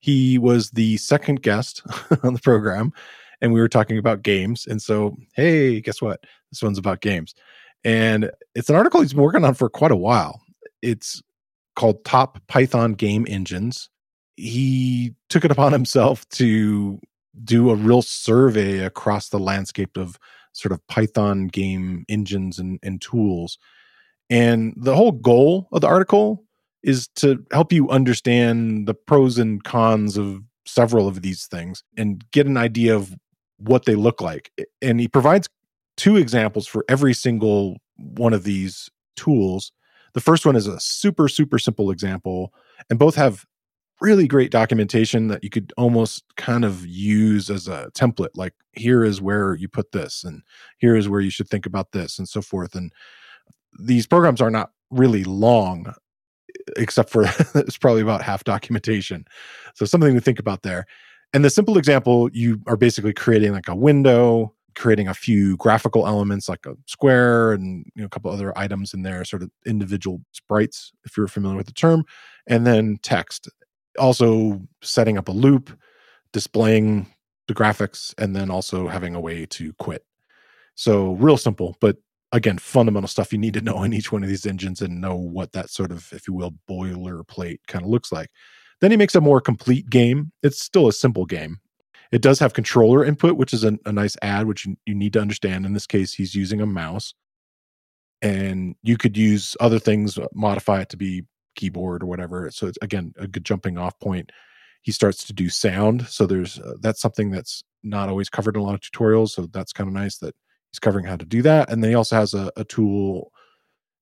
he 0.00 0.38
was 0.38 0.70
the 0.70 0.96
second 0.98 1.42
guest 1.42 1.82
on 2.22 2.34
the 2.34 2.40
program 2.40 2.92
and 3.40 3.52
we 3.52 3.60
were 3.60 3.68
talking 3.68 3.98
about 3.98 4.22
games. 4.22 4.66
And 4.66 4.82
so, 4.82 5.16
hey, 5.34 5.80
guess 5.80 6.02
what? 6.02 6.20
This 6.50 6.62
one's 6.62 6.78
about 6.78 7.00
games. 7.00 7.34
And 7.84 8.30
it's 8.54 8.68
an 8.68 8.76
article 8.76 9.00
he's 9.00 9.12
been 9.12 9.22
working 9.22 9.44
on 9.44 9.54
for 9.54 9.68
quite 9.68 9.92
a 9.92 9.96
while. 9.96 10.40
It's 10.82 11.22
called 11.76 12.04
Top 12.04 12.40
Python 12.48 12.94
Game 12.94 13.26
Engines. 13.28 13.88
He 14.36 15.14
took 15.28 15.44
it 15.44 15.50
upon 15.50 15.72
himself 15.72 16.28
to 16.30 17.00
do 17.44 17.70
a 17.70 17.76
real 17.76 18.02
survey 18.02 18.80
across 18.80 19.28
the 19.28 19.38
landscape 19.38 19.96
of 19.96 20.18
sort 20.52 20.72
of 20.72 20.84
Python 20.88 21.46
game 21.46 22.04
engines 22.08 22.58
and, 22.58 22.80
and 22.82 23.00
tools 23.00 23.58
And 24.30 24.74
the 24.76 24.96
whole 24.96 25.12
goal 25.12 25.68
of 25.72 25.82
the 25.82 25.86
article 25.86 26.44
is 26.82 27.08
to 27.16 27.44
help 27.52 27.72
you 27.72 27.88
understand 27.90 28.86
the 28.86 28.94
pros 28.94 29.38
and 29.38 29.62
cons 29.64 30.16
of 30.16 30.42
several 30.66 31.08
of 31.08 31.22
these 31.22 31.46
things 31.46 31.82
and 31.96 32.24
get 32.30 32.46
an 32.46 32.56
idea 32.56 32.94
of 32.94 33.14
what 33.58 33.84
they 33.84 33.94
look 33.94 34.20
like. 34.20 34.52
And 34.80 35.00
he 35.00 35.08
provides 35.08 35.48
two 35.96 36.16
examples 36.16 36.66
for 36.66 36.84
every 36.88 37.14
single 37.14 37.78
one 37.96 38.32
of 38.32 38.44
these 38.44 38.88
tools. 39.16 39.72
The 40.14 40.20
first 40.20 40.46
one 40.46 40.56
is 40.56 40.66
a 40.66 40.78
super, 40.78 41.28
super 41.28 41.58
simple 41.58 41.90
example, 41.90 42.52
and 42.88 42.98
both 42.98 43.16
have 43.16 43.44
really 44.00 44.28
great 44.28 44.52
documentation 44.52 45.26
that 45.28 45.42
you 45.42 45.50
could 45.50 45.72
almost 45.76 46.22
kind 46.36 46.64
of 46.64 46.86
use 46.86 47.50
as 47.50 47.66
a 47.66 47.90
template. 47.94 48.30
Like, 48.36 48.54
here 48.72 49.02
is 49.04 49.20
where 49.20 49.56
you 49.56 49.68
put 49.68 49.90
this, 49.90 50.22
and 50.22 50.42
here 50.78 50.94
is 50.94 51.08
where 51.08 51.20
you 51.20 51.30
should 51.30 51.48
think 51.48 51.66
about 51.66 51.90
this, 51.92 52.18
and 52.18 52.28
so 52.28 52.40
forth. 52.40 52.76
And 52.76 52.92
these 53.78 54.06
programs 54.06 54.40
are 54.40 54.50
not 54.50 54.70
really 54.90 55.24
long 55.24 55.92
except 56.76 57.10
for 57.10 57.24
it's 57.54 57.78
probably 57.78 58.02
about 58.02 58.22
half 58.22 58.44
documentation. 58.44 59.24
So 59.74 59.84
something 59.84 60.14
to 60.14 60.20
think 60.20 60.38
about 60.38 60.62
there. 60.62 60.86
And 61.34 61.44
the 61.44 61.50
simple 61.50 61.76
example, 61.76 62.30
you 62.32 62.60
are 62.66 62.76
basically 62.76 63.12
creating 63.12 63.52
like 63.52 63.68
a 63.68 63.76
window, 63.76 64.54
creating 64.74 65.08
a 65.08 65.14
few 65.14 65.56
graphical 65.56 66.06
elements 66.06 66.48
like 66.48 66.64
a 66.64 66.74
square 66.86 67.52
and 67.52 67.84
you 67.94 68.02
know, 68.02 68.06
a 68.06 68.08
couple 68.08 68.30
other 68.30 68.56
items 68.56 68.94
in 68.94 69.02
there, 69.02 69.24
sort 69.24 69.42
of 69.42 69.50
individual 69.66 70.22
sprites, 70.32 70.92
if 71.04 71.16
you're 71.16 71.28
familiar 71.28 71.56
with 71.56 71.66
the 71.66 71.72
term, 71.72 72.04
and 72.46 72.66
then 72.66 72.98
text. 73.02 73.48
Also 73.98 74.62
setting 74.82 75.18
up 75.18 75.28
a 75.28 75.32
loop, 75.32 75.76
displaying 76.32 77.12
the 77.48 77.54
graphics, 77.54 78.14
and 78.18 78.36
then 78.36 78.50
also 78.50 78.86
having 78.88 79.14
a 79.14 79.20
way 79.20 79.44
to 79.46 79.72
quit. 79.74 80.04
So 80.76 81.14
real 81.14 81.36
simple, 81.36 81.76
but 81.80 81.96
again 82.32 82.58
fundamental 82.58 83.08
stuff 83.08 83.32
you 83.32 83.38
need 83.38 83.54
to 83.54 83.60
know 83.60 83.82
in 83.82 83.92
each 83.92 84.12
one 84.12 84.22
of 84.22 84.28
these 84.28 84.46
engines 84.46 84.82
and 84.82 85.00
know 85.00 85.16
what 85.16 85.52
that 85.52 85.70
sort 85.70 85.90
of 85.90 86.08
if 86.12 86.28
you 86.28 86.34
will 86.34 86.54
boilerplate 86.68 87.58
kind 87.66 87.84
of 87.84 87.90
looks 87.90 88.12
like. 88.12 88.30
Then 88.80 88.90
he 88.90 88.96
makes 88.96 89.14
a 89.14 89.20
more 89.20 89.40
complete 89.40 89.90
game. 89.90 90.32
It's 90.42 90.60
still 90.60 90.88
a 90.88 90.92
simple 90.92 91.26
game. 91.26 91.58
It 92.12 92.22
does 92.22 92.38
have 92.38 92.52
controller 92.52 93.04
input 93.04 93.36
which 93.36 93.54
is 93.54 93.64
a, 93.64 93.78
a 93.86 93.92
nice 93.92 94.16
add 94.22 94.46
which 94.46 94.66
you, 94.66 94.76
you 94.86 94.94
need 94.94 95.12
to 95.14 95.20
understand. 95.20 95.66
In 95.66 95.72
this 95.72 95.86
case 95.86 96.14
he's 96.14 96.34
using 96.34 96.60
a 96.60 96.66
mouse. 96.66 97.14
And 98.20 98.74
you 98.82 98.96
could 98.96 99.16
use 99.16 99.56
other 99.60 99.78
things 99.78 100.18
uh, 100.18 100.26
modify 100.34 100.80
it 100.80 100.88
to 100.90 100.96
be 100.96 101.22
keyboard 101.54 102.02
or 102.02 102.06
whatever. 102.06 102.50
So 102.50 102.66
it's 102.66 102.78
again 102.82 103.12
a 103.16 103.26
good 103.26 103.44
jumping 103.44 103.78
off 103.78 103.98
point. 104.00 104.30
He 104.82 104.92
starts 104.92 105.24
to 105.26 105.32
do 105.32 105.48
sound. 105.48 106.06
So 106.08 106.26
there's 106.26 106.58
uh, 106.58 106.74
that's 106.80 107.00
something 107.00 107.30
that's 107.30 107.62
not 107.82 108.08
always 108.08 108.28
covered 108.28 108.56
in 108.56 108.62
a 108.62 108.64
lot 108.64 108.74
of 108.74 108.80
tutorials. 108.80 109.30
So 109.30 109.46
that's 109.46 109.72
kind 109.72 109.88
of 109.88 109.94
nice 109.94 110.18
that 110.18 110.34
he's 110.70 110.78
covering 110.78 111.04
how 111.04 111.16
to 111.16 111.24
do 111.24 111.42
that 111.42 111.70
and 111.70 111.82
then 111.82 111.90
he 111.90 111.94
also 111.94 112.16
has 112.16 112.34
a, 112.34 112.50
a 112.56 112.64
tool 112.64 113.32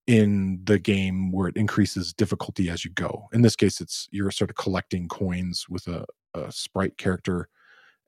in 0.07 0.61
the 0.65 0.79
game 0.79 1.33
where 1.33 1.49
it 1.49 1.57
increases 1.57 2.13
difficulty 2.13 2.71
as 2.71 2.85
you 2.85 2.93
go. 2.93 3.25
In 3.33 3.43
this 3.43 3.57
case 3.57 3.81
it's 3.81 4.09
you're 4.11 4.31
sort 4.31 4.51
of 4.51 4.57
collecting 4.57 5.09
coins 5.09 5.67
with 5.69 5.87
a, 5.89 6.05
a 6.35 6.51
sprite 6.53 6.97
character 6.99 7.49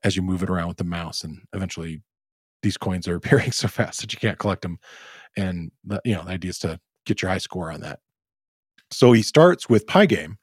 as 0.03 0.15
you 0.15 0.21
move 0.21 0.41
it 0.43 0.49
around 0.49 0.69
with 0.69 0.77
the 0.77 0.83
mouse 0.83 1.23
and 1.23 1.41
eventually 1.53 2.01
these 2.61 2.77
coins 2.77 3.07
are 3.07 3.15
appearing 3.17 3.51
so 3.51 3.67
fast 3.67 4.01
that 4.01 4.13
you 4.13 4.19
can't 4.19 4.39
collect 4.39 4.61
them 4.61 4.79
and 5.35 5.71
the, 5.83 6.01
you 6.05 6.13
know 6.13 6.23
the 6.23 6.31
idea 6.31 6.49
is 6.49 6.59
to 6.59 6.79
get 7.05 7.21
your 7.21 7.31
high 7.31 7.37
score 7.37 7.71
on 7.71 7.81
that. 7.81 7.99
So 8.91 9.11
he 9.11 9.21
starts 9.21 9.69
with 9.69 9.87
pie 9.87 10.07
pygame 10.07 10.37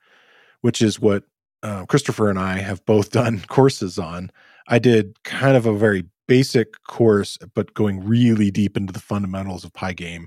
which 0.62 0.82
is 0.82 0.98
what 0.98 1.22
uh, 1.62 1.84
christopher 1.86 2.28
and 2.28 2.38
i 2.38 2.58
have 2.58 2.84
both 2.86 3.10
done 3.20 3.42
courses 3.48 3.98
on. 3.98 4.30
I 4.68 4.78
did 4.78 5.22
kind 5.22 5.56
of 5.56 5.66
a 5.66 5.76
very 5.76 6.04
basic 6.26 6.82
course, 6.84 7.38
but 7.54 7.74
going 7.74 8.04
really 8.04 8.50
deep 8.50 8.76
into 8.76 8.92
the 8.92 9.00
fundamentals 9.00 9.64
of 9.64 9.72
Pygame 9.72 10.26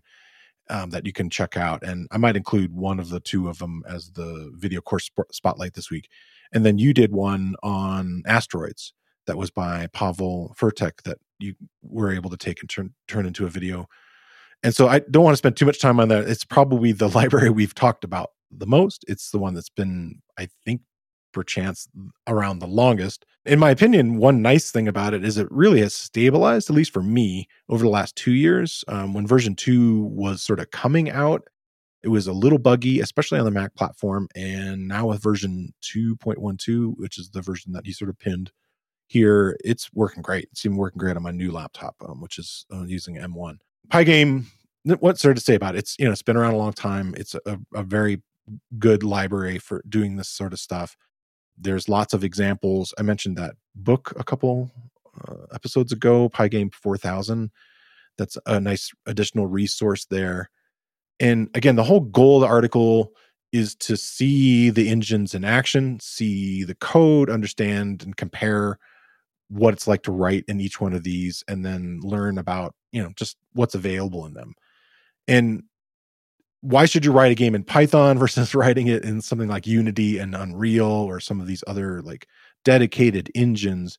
um, 0.69 0.91
that 0.91 1.05
you 1.05 1.13
can 1.13 1.29
check 1.29 1.57
out. 1.57 1.83
And 1.83 2.07
I 2.11 2.17
might 2.17 2.35
include 2.35 2.73
one 2.73 2.99
of 2.99 3.09
the 3.09 3.19
two 3.19 3.49
of 3.49 3.59
them 3.59 3.83
as 3.87 4.11
the 4.11 4.51
video 4.55 4.81
course 4.81 5.09
spotlight 5.31 5.73
this 5.73 5.89
week. 5.89 6.09
And 6.53 6.65
then 6.65 6.77
you 6.77 6.93
did 6.93 7.11
one 7.11 7.55
on 7.63 8.23
asteroids 8.25 8.93
that 9.27 9.37
was 9.37 9.51
by 9.51 9.87
Pawel 9.87 10.55
Fertyk 10.57 11.03
that 11.03 11.17
you 11.39 11.55
were 11.81 12.11
able 12.11 12.29
to 12.29 12.37
take 12.37 12.61
and 12.61 12.69
turn 12.69 12.93
turn 13.07 13.25
into 13.25 13.45
a 13.45 13.49
video. 13.49 13.87
And 14.63 14.75
so 14.75 14.87
I 14.87 14.99
don't 14.99 15.23
want 15.23 15.33
to 15.33 15.37
spend 15.37 15.55
too 15.55 15.65
much 15.65 15.79
time 15.79 15.99
on 15.99 16.09
that. 16.09 16.27
It's 16.27 16.43
probably 16.43 16.91
the 16.91 17.09
library 17.15 17.49
we've 17.49 17.75
talked 17.75 18.03
about 18.03 18.31
the 18.51 18.67
most. 18.67 19.05
It's 19.07 19.31
the 19.31 19.39
one 19.39 19.53
that's 19.53 19.69
been, 19.69 20.21
I 20.37 20.49
think, 20.65 20.81
perchance 21.31 21.87
around 22.27 22.59
the 22.59 22.67
longest. 22.67 23.25
In 23.49 23.57
my 23.57 23.71
opinion, 23.71 24.17
one 24.17 24.43
nice 24.43 24.69
thing 24.69 24.87
about 24.87 25.15
it 25.15 25.25
is 25.25 25.39
it 25.39 25.47
really 25.49 25.79
has 25.81 25.95
stabilized, 25.95 26.69
at 26.69 26.75
least 26.75 26.93
for 26.93 27.01
me, 27.01 27.47
over 27.67 27.83
the 27.83 27.89
last 27.89 28.15
two 28.15 28.33
years. 28.33 28.83
Um, 28.87 29.15
when 29.15 29.25
version 29.25 29.55
two 29.55 30.03
was 30.03 30.43
sort 30.43 30.59
of 30.59 30.69
coming 30.69 31.09
out, 31.09 31.47
it 32.03 32.09
was 32.09 32.27
a 32.27 32.31
little 32.31 32.59
buggy, 32.59 32.99
especially 32.99 33.39
on 33.39 33.45
the 33.45 33.51
Mac 33.51 33.73
platform. 33.73 34.27
And 34.35 34.87
now 34.87 35.07
with 35.07 35.23
version 35.23 35.73
2.12, 35.81 36.93
which 36.97 37.17
is 37.17 37.31
the 37.31 37.41
version 37.41 37.73
that 37.73 37.87
he 37.87 37.91
sort 37.91 38.09
of 38.09 38.19
pinned 38.19 38.51
here, 39.07 39.57
it's 39.65 39.89
working 39.95 40.21
great. 40.21 40.47
It's 40.51 40.63
even 40.63 40.77
working 40.77 40.99
great 40.99 41.17
on 41.17 41.23
my 41.23 41.31
new 41.31 41.51
laptop, 41.51 41.95
um, 42.07 42.21
which 42.21 42.37
is 42.37 42.67
uh, 42.71 42.83
using 42.83 43.15
M1. 43.15 43.57
Pygame, 43.91 44.45
what's 44.99 45.23
there 45.23 45.33
to 45.33 45.41
say 45.41 45.55
about 45.55 45.73
it? 45.73 45.79
It's, 45.79 45.95
you 45.97 46.05
know, 46.05 46.11
it's 46.11 46.21
been 46.21 46.37
around 46.37 46.53
a 46.53 46.57
long 46.57 46.73
time. 46.73 47.15
It's 47.17 47.33
a, 47.47 47.59
a 47.73 47.81
very 47.81 48.21
good 48.77 49.01
library 49.03 49.57
for 49.57 49.83
doing 49.89 50.17
this 50.17 50.29
sort 50.29 50.53
of 50.53 50.59
stuff 50.59 50.95
there's 51.59 51.89
lots 51.89 52.13
of 52.13 52.23
examples. 52.23 52.93
I 52.97 53.03
mentioned 53.03 53.37
that 53.37 53.55
book 53.75 54.13
a 54.17 54.23
couple 54.23 54.71
uh, 55.27 55.45
episodes 55.53 55.91
ago, 55.91 56.29
Pygame 56.29 56.73
4000. 56.73 57.51
That's 58.17 58.37
a 58.45 58.59
nice 58.59 58.91
additional 59.05 59.47
resource 59.47 60.05
there. 60.05 60.49
And 61.19 61.49
again, 61.53 61.75
the 61.75 61.83
whole 61.83 62.01
goal 62.01 62.37
of 62.37 62.41
the 62.41 62.53
article 62.53 63.13
is 63.51 63.75
to 63.75 63.97
see 63.97 64.69
the 64.69 64.89
engines 64.89 65.33
in 65.33 65.43
action, 65.43 65.99
see 66.01 66.63
the 66.63 66.75
code, 66.75 67.29
understand 67.29 68.03
and 68.03 68.15
compare 68.15 68.77
what 69.49 69.73
it's 69.73 69.87
like 69.87 70.03
to 70.03 70.11
write 70.11 70.45
in 70.47 70.61
each 70.61 70.79
one 70.79 70.93
of 70.93 71.03
these, 71.03 71.43
and 71.47 71.65
then 71.65 71.99
learn 72.03 72.37
about, 72.37 72.75
you 72.91 73.01
know, 73.01 73.09
just 73.15 73.37
what's 73.53 73.73
available 73.73 74.25
in 74.25 74.33
them. 74.33 74.53
And 75.27 75.63
why 76.61 76.85
should 76.85 77.05
you 77.05 77.11
write 77.11 77.31
a 77.31 77.35
game 77.35 77.55
in 77.55 77.63
Python 77.63 78.17
versus 78.19 78.55
writing 78.55 78.87
it 78.87 79.03
in 79.03 79.21
something 79.21 79.47
like 79.49 79.67
Unity 79.67 80.17
and 80.17 80.35
Unreal 80.35 80.85
or 80.85 81.19
some 81.19 81.39
of 81.39 81.47
these 81.47 81.63
other 81.67 82.01
like 82.01 82.27
dedicated 82.65 83.31
engines? 83.35 83.97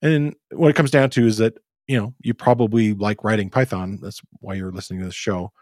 And 0.00 0.34
what 0.50 0.68
it 0.68 0.76
comes 0.76 0.90
down 0.90 1.10
to 1.10 1.26
is 1.26 1.38
that, 1.38 1.58
you 1.86 1.96
know, 1.96 2.14
you 2.20 2.34
probably 2.34 2.92
like 2.94 3.22
writing 3.24 3.50
Python. 3.50 3.98
That's 4.02 4.20
why 4.40 4.54
you're 4.54 4.72
listening 4.72 5.00
to 5.00 5.06
this 5.06 5.14
show. 5.14 5.52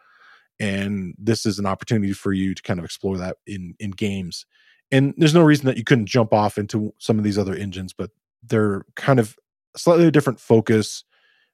And 0.59 1.15
this 1.19 1.47
is 1.47 1.59
an 1.59 1.67
opportunity 1.67 2.13
for 2.13 2.33
you 2.33 2.55
to 2.55 2.63
kind 2.63 2.79
of 2.79 2.85
explore 2.85 3.17
that 3.19 3.37
in 3.47 3.75
in 3.79 3.91
games. 3.93 4.47
And 4.93 5.15
there's 5.17 5.35
no 5.35 5.43
reason 5.43 5.67
that 5.67 5.77
you 5.77 5.85
couldn't 5.85 6.07
jump 6.07 6.35
off 6.35 6.59
into 6.59 6.93
some 6.99 7.19
of 7.19 7.25
these 7.25 7.39
other 7.39 7.55
engines, 7.55 7.93
but 7.93 8.11
they're 8.43 8.85
kind 8.97 9.21
of 9.21 9.37
slightly 9.77 10.11
different 10.11 10.41
focus 10.41 11.05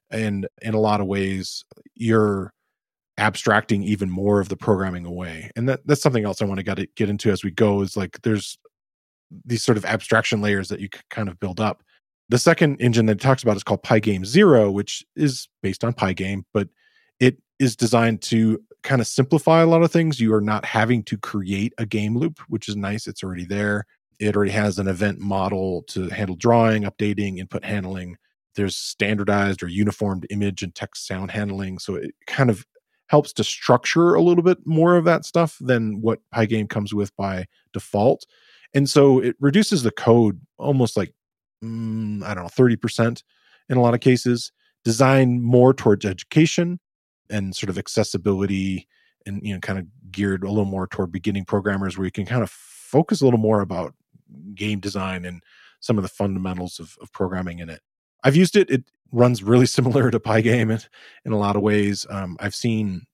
and 0.09 0.47
in 0.61 0.73
a 0.73 0.79
lot 0.79 1.01
of 1.01 1.07
ways 1.07 1.65
you're 1.95 2.53
abstracting 3.17 3.83
even 3.83 4.09
more 4.09 4.39
of 4.39 4.49
the 4.49 4.57
programming 4.57 5.05
away. 5.05 5.51
And 5.55 5.67
that 5.69 5.85
that's 5.85 6.01
something 6.01 6.25
else 6.25 6.41
i 6.41 6.45
want 6.45 6.59
to 6.59 6.63
get 6.63 6.95
get 6.95 7.09
into 7.09 7.31
as 7.31 7.43
we 7.43 7.51
go 7.51 7.81
is 7.81 7.97
like 7.97 8.21
there's 8.21 8.57
these 9.45 9.63
sort 9.63 9.77
of 9.77 9.85
abstraction 9.85 10.41
layers 10.41 10.69
that 10.69 10.79
you 10.79 10.89
kind 11.09 11.27
of 11.27 11.39
build 11.39 11.59
up. 11.59 11.83
The 12.29 12.37
second 12.37 12.79
engine 12.79 13.05
that 13.07 13.17
it 13.17 13.21
talks 13.21 13.43
about 13.43 13.57
is 13.57 13.63
called 13.63 13.83
pygame 13.83 14.25
zero 14.25 14.71
which 14.71 15.03
is 15.15 15.49
based 15.61 15.83
on 15.83 15.93
pygame 15.93 16.43
but 16.53 16.69
it 17.19 17.37
is 17.59 17.75
designed 17.75 18.21
to 18.21 18.59
kind 18.83 19.01
of 19.01 19.07
simplify 19.07 19.61
a 19.61 19.67
lot 19.67 19.81
of 19.81 19.91
things. 19.91 20.19
You 20.19 20.33
are 20.33 20.41
not 20.41 20.63
having 20.63 21.03
to 21.03 21.17
create 21.17 21.73
a 21.77 21.85
game 21.85 22.17
loop 22.17 22.39
which 22.47 22.69
is 22.69 22.75
nice 22.75 23.07
it's 23.07 23.23
already 23.23 23.45
there. 23.45 23.85
It 24.19 24.35
already 24.35 24.51
has 24.51 24.79
an 24.79 24.87
event 24.87 25.19
model 25.19 25.83
to 25.89 26.09
handle 26.09 26.35
drawing 26.35 26.83
updating 26.83 27.37
input 27.39 27.65
handling. 27.65 28.17
There's 28.55 28.75
standardized 28.75 29.61
or 29.61 29.67
uniformed 29.67 30.25
image 30.29 30.63
and 30.63 30.73
text 30.73 31.07
sound 31.07 31.31
handling 31.31 31.79
so 31.79 31.95
it 31.95 32.11
kind 32.27 32.49
of 32.49 32.65
helps 33.07 33.33
to 33.33 33.43
structure 33.43 34.13
a 34.13 34.21
little 34.21 34.43
bit 34.43 34.59
more 34.65 34.97
of 34.97 35.05
that 35.05 35.25
stuff 35.25 35.57
than 35.59 36.01
what 36.01 36.19
Pygame 36.33 36.69
comes 36.69 36.93
with 36.93 37.15
by 37.15 37.45
default. 37.73 38.25
And 38.73 38.89
so 38.89 39.19
it 39.19 39.35
reduces 39.39 39.83
the 39.83 39.91
code 39.91 40.41
almost 40.57 40.97
like, 40.97 41.13
mm, 41.63 42.23
I 42.23 42.33
don't 42.33 42.43
know, 42.43 42.49
30% 42.49 43.23
in 43.69 43.77
a 43.77 43.81
lot 43.81 43.93
of 43.93 44.01
cases, 44.01 44.51
designed 44.83 45.41
more 45.41 45.73
towards 45.73 46.05
education 46.05 46.79
and 47.29 47.55
sort 47.55 47.69
of 47.69 47.77
accessibility 47.77 48.87
and, 49.25 49.41
you 49.43 49.53
know, 49.53 49.59
kind 49.59 49.79
of 49.79 49.85
geared 50.11 50.43
a 50.43 50.49
little 50.49 50.65
more 50.65 50.87
toward 50.87 51.11
beginning 51.11 51.45
programmers 51.45 51.97
where 51.97 52.05
you 52.05 52.11
can 52.11 52.25
kind 52.25 52.43
of 52.43 52.49
focus 52.49 53.21
a 53.21 53.25
little 53.25 53.39
more 53.39 53.61
about 53.61 53.93
game 54.53 54.79
design 54.79 55.25
and 55.25 55.41
some 55.79 55.97
of 55.97 56.03
the 56.03 56.09
fundamentals 56.09 56.79
of, 56.79 56.97
of 57.01 57.11
programming 57.11 57.59
in 57.59 57.69
it. 57.69 57.81
I've 58.23 58.35
used 58.35 58.55
it. 58.55 58.69
It 58.69 58.85
runs 59.11 59.43
really 59.43 59.65
similar 59.65 60.11
to 60.11 60.19
Pygame 60.19 60.71
in, 60.71 60.79
in 61.25 61.31
a 61.31 61.37
lot 61.37 61.55
of 61.55 61.61
ways. 61.61 62.05
Um, 62.09 62.37
I've 62.39 62.55
seen 62.55 63.05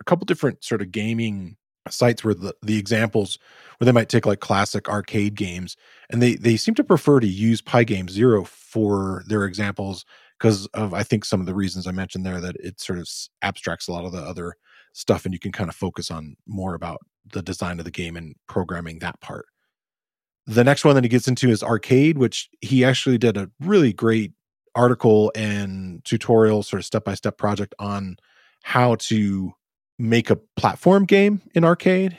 a 0.00 0.04
couple 0.04 0.24
different 0.24 0.64
sort 0.64 0.82
of 0.82 0.90
gaming 0.90 1.56
sites 1.90 2.22
where 2.22 2.34
the, 2.34 2.54
the 2.62 2.78
examples 2.78 3.38
where 3.78 3.86
they 3.86 3.92
might 3.92 4.08
take 4.08 4.26
like 4.26 4.40
classic 4.40 4.88
arcade 4.88 5.34
games 5.34 5.76
and 6.10 6.22
they 6.22 6.36
they 6.36 6.56
seem 6.56 6.74
to 6.74 6.84
prefer 6.84 7.18
to 7.20 7.26
use 7.26 7.60
Pygame 7.60 8.08
Zero 8.08 8.44
for 8.44 9.24
their 9.26 9.44
examples 9.44 10.04
because 10.38 10.66
of 10.68 10.94
I 10.94 11.02
think 11.02 11.24
some 11.24 11.40
of 11.40 11.46
the 11.46 11.54
reasons 11.54 11.86
I 11.86 11.92
mentioned 11.92 12.24
there 12.24 12.40
that 12.40 12.56
it 12.60 12.80
sort 12.80 12.98
of 12.98 13.08
abstracts 13.42 13.88
a 13.88 13.92
lot 13.92 14.04
of 14.04 14.12
the 14.12 14.20
other 14.20 14.54
stuff 14.92 15.24
and 15.24 15.32
you 15.32 15.40
can 15.40 15.52
kind 15.52 15.68
of 15.68 15.74
focus 15.74 16.10
on 16.10 16.36
more 16.46 16.74
about 16.74 17.00
the 17.32 17.42
design 17.42 17.78
of 17.78 17.84
the 17.84 17.90
game 17.90 18.16
and 18.16 18.34
programming 18.46 18.98
that 18.98 19.20
part. 19.20 19.46
The 20.46 20.64
next 20.64 20.84
one 20.84 20.96
that 20.96 21.04
he 21.04 21.08
gets 21.08 21.28
into 21.28 21.50
is 21.50 21.62
arcade, 21.62 22.18
which 22.18 22.48
he 22.60 22.84
actually 22.84 23.18
did 23.18 23.36
a 23.36 23.50
really 23.60 23.92
great 23.92 24.32
article 24.74 25.32
and 25.34 26.04
tutorial, 26.04 26.62
sort 26.62 26.80
of 26.80 26.86
step 26.86 27.04
by 27.04 27.14
step 27.14 27.38
project 27.38 27.74
on 27.78 28.16
how 28.62 28.94
to 28.96 29.52
make 29.98 30.30
a 30.30 30.36
platform 30.56 31.04
game 31.04 31.42
in 31.54 31.64
arcade. 31.64 32.16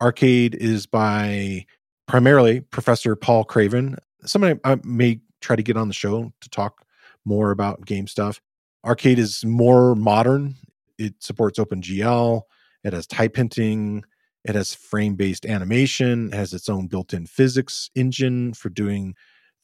Arcade 0.00 0.54
is 0.54 0.86
by 0.86 1.66
primarily 2.06 2.60
Professor 2.60 3.16
Paul 3.16 3.44
Craven. 3.44 3.96
Somebody 4.24 4.58
I 4.64 4.78
may 4.84 5.20
try 5.40 5.56
to 5.56 5.62
get 5.62 5.76
on 5.76 5.88
the 5.88 5.94
show 5.94 6.32
to 6.40 6.50
talk 6.50 6.84
more 7.24 7.50
about 7.50 7.84
game 7.84 8.06
stuff. 8.06 8.40
Arcade 8.84 9.18
is 9.18 9.44
more 9.44 9.94
modern. 9.94 10.54
It 10.98 11.14
supports 11.20 11.58
OpenGL. 11.58 12.42
It 12.84 12.92
has 12.92 13.06
type 13.06 13.36
hinting. 13.36 14.04
It 14.44 14.54
has 14.54 14.74
frame 14.74 15.16
based 15.16 15.44
animation. 15.44 16.28
It 16.28 16.34
has 16.34 16.52
its 16.52 16.68
own 16.68 16.86
built 16.86 17.12
in 17.12 17.26
physics 17.26 17.90
engine 17.94 18.54
for 18.54 18.68
doing 18.68 19.14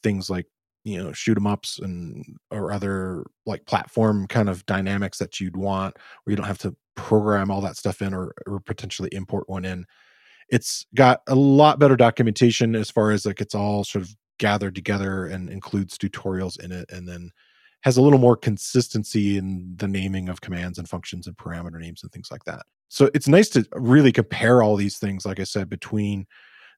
things 0.02 0.28
like 0.28 0.46
you 0.84 1.02
know 1.02 1.12
shoot 1.12 1.36
'em 1.36 1.46
ups 1.46 1.78
and 1.78 2.24
or 2.50 2.72
other 2.72 3.24
like 3.46 3.64
platform 3.66 4.26
kind 4.26 4.48
of 4.48 4.64
dynamics 4.66 5.18
that 5.18 5.40
you'd 5.40 5.56
want 5.56 5.96
where 6.24 6.32
you 6.32 6.36
don't 6.36 6.46
have 6.46 6.58
to 6.58 6.74
program 6.94 7.50
all 7.50 7.60
that 7.60 7.76
stuff 7.76 8.02
in 8.02 8.12
or, 8.14 8.32
or 8.46 8.60
potentially 8.60 9.08
import 9.12 9.48
one 9.48 9.64
in. 9.64 9.84
It's 10.48 10.86
got 10.94 11.22
a 11.28 11.34
lot 11.34 11.78
better 11.78 11.96
documentation 11.96 12.74
as 12.76 12.90
far 12.90 13.10
as 13.10 13.24
like 13.24 13.40
it's 13.40 13.54
all 13.54 13.84
sort 13.84 14.04
of 14.04 14.10
gathered 14.38 14.74
together 14.74 15.26
and 15.26 15.48
includes 15.48 15.96
tutorials 15.96 16.60
in 16.62 16.72
it 16.72 16.90
and 16.90 17.08
then 17.08 17.30
has 17.82 17.96
a 17.96 18.02
little 18.02 18.18
more 18.18 18.36
consistency 18.36 19.38
in 19.38 19.74
the 19.76 19.88
naming 19.88 20.28
of 20.28 20.40
commands 20.40 20.78
and 20.78 20.88
functions 20.88 21.26
and 21.26 21.36
parameter 21.36 21.80
names 21.80 22.02
and 22.02 22.12
things 22.12 22.28
like 22.30 22.44
that. 22.44 22.62
So 22.88 23.08
it's 23.14 23.28
nice 23.28 23.48
to 23.50 23.66
really 23.72 24.12
compare 24.12 24.62
all 24.62 24.76
these 24.76 24.98
things 24.98 25.24
like 25.24 25.40
i 25.40 25.44
said 25.44 25.70
between 25.70 26.26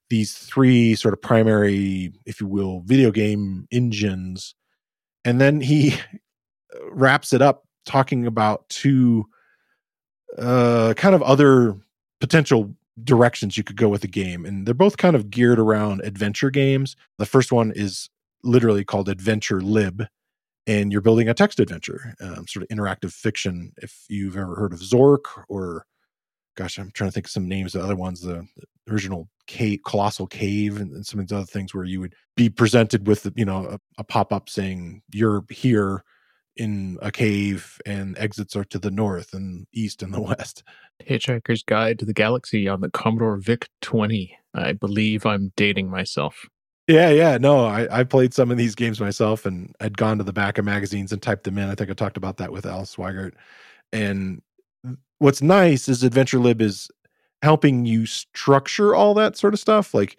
these 0.09 0.33
three 0.37 0.95
sort 0.95 1.13
of 1.13 1.21
primary 1.21 2.13
if 2.25 2.39
you 2.39 2.47
will 2.47 2.81
video 2.81 3.11
game 3.11 3.67
engines. 3.71 4.55
And 5.23 5.41
then 5.41 5.61
he 5.61 5.95
wraps 6.91 7.33
it 7.33 7.41
up 7.41 7.63
talking 7.85 8.25
about 8.25 8.67
two 8.69 9.25
uh 10.37 10.93
kind 10.97 11.15
of 11.15 11.21
other 11.21 11.75
potential 12.19 12.75
directions 13.03 13.57
you 13.57 13.63
could 13.63 13.77
go 13.77 13.89
with 13.89 14.01
the 14.01 14.07
game. 14.07 14.45
And 14.45 14.65
they're 14.65 14.73
both 14.73 14.97
kind 14.97 15.15
of 15.15 15.29
geared 15.29 15.59
around 15.59 16.01
adventure 16.03 16.49
games. 16.49 16.95
The 17.19 17.25
first 17.25 17.51
one 17.51 17.71
is 17.75 18.09
literally 18.43 18.83
called 18.83 19.07
adventurelib 19.07 20.07
and 20.67 20.91
you're 20.91 21.01
building 21.01 21.29
a 21.29 21.33
text 21.33 21.59
adventure 21.59 22.13
um, 22.21 22.47
sort 22.47 22.63
of 22.63 22.69
interactive 22.69 23.11
fiction 23.11 23.71
if 23.77 24.05
you've 24.07 24.37
ever 24.37 24.55
heard 24.55 24.73
of 24.73 24.79
zork 24.79 25.25
or 25.47 25.85
gosh 26.55 26.77
i'm 26.77 26.91
trying 26.91 27.09
to 27.09 27.13
think 27.13 27.25
of 27.25 27.31
some 27.31 27.47
names 27.47 27.73
the 27.73 27.83
other 27.83 27.95
ones 27.95 28.21
the, 28.21 28.47
original 28.89 29.27
cave 29.47 29.79
colossal 29.85 30.27
cave 30.27 30.79
and, 30.79 30.91
and, 30.91 31.05
some 31.05 31.19
of 31.19 31.27
these 31.27 31.35
other 31.35 31.45
things 31.45 31.73
where 31.73 31.83
you 31.83 31.99
would 31.99 32.15
be 32.35 32.49
presented 32.49 33.07
with 33.07 33.31
you 33.35 33.45
know 33.45 33.65
a, 33.67 33.79
a 33.99 34.03
pop-up 34.03 34.49
saying 34.49 35.01
you're 35.11 35.43
here 35.49 36.03
in 36.55 36.97
a 37.01 37.11
cave 37.11 37.79
and 37.85 38.17
exits 38.17 38.55
are 38.55 38.63
to 38.63 38.79
the 38.79 38.91
north 38.91 39.33
and 39.33 39.67
east 39.73 40.01
and 40.01 40.13
the 40.13 40.21
west. 40.37 40.63
Hitchhiker's 41.05 41.63
Guide 41.63 41.99
to 41.99 42.05
the 42.05 42.13
Galaxy 42.13 42.67
on 42.67 42.81
the 42.81 42.89
Commodore 42.89 43.37
VIC 43.37 43.67
20. 43.81 44.37
I 44.53 44.71
believe 44.73 45.25
I'm 45.25 45.51
dating 45.57 45.89
myself. 45.89 46.47
Yeah, 46.87 47.09
yeah. 47.09 47.37
No, 47.37 47.65
I, 47.65 47.99
I 47.99 48.03
played 48.03 48.33
some 48.33 48.51
of 48.51 48.57
these 48.57 48.75
games 48.75 49.01
myself 49.01 49.45
and 49.45 49.75
I'd 49.81 49.97
gone 49.97 50.19
to 50.19 50.23
the 50.23 50.31
back 50.31 50.57
of 50.57 50.65
magazines 50.65 51.11
and 51.11 51.21
typed 51.21 51.43
them 51.43 51.57
in. 51.57 51.69
I 51.69 51.75
think 51.75 51.89
I 51.89 51.93
talked 51.93 52.17
about 52.17 52.37
that 52.37 52.51
with 52.51 52.65
Al 52.65 52.83
Sweigart. 52.83 53.33
And 53.91 54.41
what's 55.17 55.41
nice 55.41 55.89
is 55.89 56.03
adventurelib 56.03 56.61
is 56.61 56.89
helping 57.45 57.85
you 57.85 58.07
structure 58.07 58.95
all 58.95 59.13
that 59.13 59.37
sort 59.37 59.53
of 59.53 59.59
stuff. 59.59 59.93
Like 59.93 60.17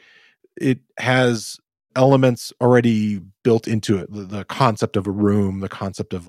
it 0.56 0.78
has 0.98 1.58
elements 1.96 2.52
already 2.60 3.20
built 3.42 3.66
into 3.66 3.98
it 3.98 4.12
the, 4.12 4.22
the, 4.22 4.44
concept 4.44 4.96
of 4.96 5.06
a 5.06 5.10
room 5.10 5.60
the 5.60 5.68
concept 5.68 6.12
of 6.12 6.28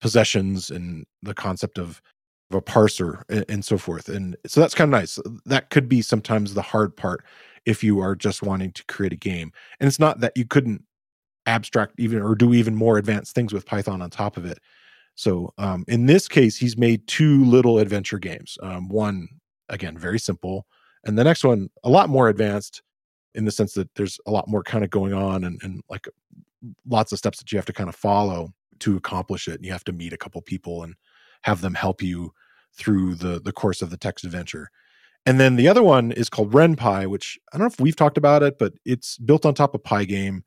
possessions 0.00 0.70
and 0.70 1.04
the 1.22 1.34
concept 1.34 1.76
of, 1.76 2.00
of 2.50 2.56
a 2.56 2.62
parser 2.62 3.22
and, 3.28 3.44
and, 3.48 3.64
so 3.64 3.76
forth 3.76 4.08
and 4.08 4.36
so 4.46 4.60
that's 4.60 4.76
kind 4.76 4.94
of 4.94 4.98
nice 5.00 5.18
that 5.44 5.70
could 5.70 5.88
be 5.88 6.00
sometimes 6.00 6.54
the 6.54 6.62
hard 6.62 6.96
part 6.96 7.24
if 7.66 7.82
you 7.82 7.98
are 7.98 8.14
just 8.14 8.42
wanting 8.42 8.70
to 8.70 8.84
create 8.84 9.12
a 9.12 9.16
game 9.16 9.50
and 9.80 9.88
it's 9.88 9.98
not 9.98 10.20
that 10.20 10.36
you 10.36 10.44
couldn't 10.44 10.84
abstract 11.46 11.94
even 11.98 12.22
or 12.22 12.36
do 12.36 12.54
even 12.54 12.76
more 12.76 12.96
advanced 12.96 13.34
things 13.34 13.52
with 13.52 13.66
python 13.66 14.00
on 14.00 14.10
top 14.10 14.36
of 14.36 14.44
it 14.44 14.60
so 15.16 15.52
um, 15.58 15.84
in 15.88 16.06
this 16.06 16.28
case 16.28 16.56
he's 16.56 16.76
made 16.76 17.04
two 17.08 17.44
little 17.44 17.78
adventure 17.80 18.20
games 18.20 18.56
um, 18.62 18.88
one 18.88 19.28
again 19.68 19.96
very 19.96 20.18
simple 20.18 20.66
and 21.04 21.18
the 21.18 21.24
next 21.24 21.44
one 21.44 21.70
a 21.84 21.90
lot 21.90 22.08
more 22.08 22.28
advanced 22.28 22.82
in 23.34 23.44
the 23.44 23.50
sense 23.50 23.74
that 23.74 23.94
there's 23.94 24.18
a 24.26 24.30
lot 24.30 24.48
more 24.48 24.62
kind 24.62 24.84
of 24.84 24.90
going 24.90 25.12
on 25.12 25.44
and, 25.44 25.60
and 25.62 25.82
like 25.88 26.08
lots 26.86 27.12
of 27.12 27.18
steps 27.18 27.38
that 27.38 27.52
you 27.52 27.58
have 27.58 27.66
to 27.66 27.72
kind 27.72 27.88
of 27.88 27.94
follow 27.94 28.52
to 28.80 28.96
accomplish 28.96 29.48
it. 29.48 29.54
And 29.54 29.64
you 29.64 29.72
have 29.72 29.84
to 29.84 29.92
meet 29.92 30.12
a 30.12 30.16
couple 30.18 30.40
people 30.42 30.82
and 30.82 30.94
have 31.42 31.60
them 31.60 31.74
help 31.74 32.02
you 32.02 32.32
through 32.76 33.14
the 33.14 33.40
the 33.40 33.52
course 33.52 33.82
of 33.82 33.90
the 33.90 33.96
text 33.96 34.24
adventure. 34.24 34.70
And 35.26 35.38
then 35.38 35.56
the 35.56 35.68
other 35.68 35.82
one 35.82 36.12
is 36.12 36.28
called 36.28 36.52
Ren'Py, 36.52 37.06
which 37.08 37.38
I 37.52 37.58
don't 37.58 37.66
know 37.66 37.72
if 37.72 37.80
we've 37.80 37.96
talked 37.96 38.18
about 38.18 38.42
it, 38.42 38.58
but 38.58 38.72
it's 38.84 39.18
built 39.18 39.44
on 39.44 39.54
top 39.54 39.74
of 39.74 39.82
Pygame. 39.82 40.42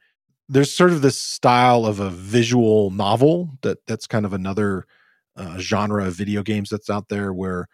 There's 0.50 0.72
sort 0.72 0.92
of 0.92 1.02
this 1.02 1.18
style 1.18 1.86
of 1.86 2.00
a 2.00 2.10
visual 2.10 2.90
novel 2.90 3.58
that 3.62 3.86
that's 3.86 4.08
kind 4.08 4.26
of 4.26 4.34
another 4.34 4.86
uh, 5.36 5.60
genre 5.60 6.06
of 6.06 6.16
video 6.16 6.42
games 6.44 6.70
that's 6.70 6.90
out 6.90 7.10
there 7.10 7.32
where 7.32 7.68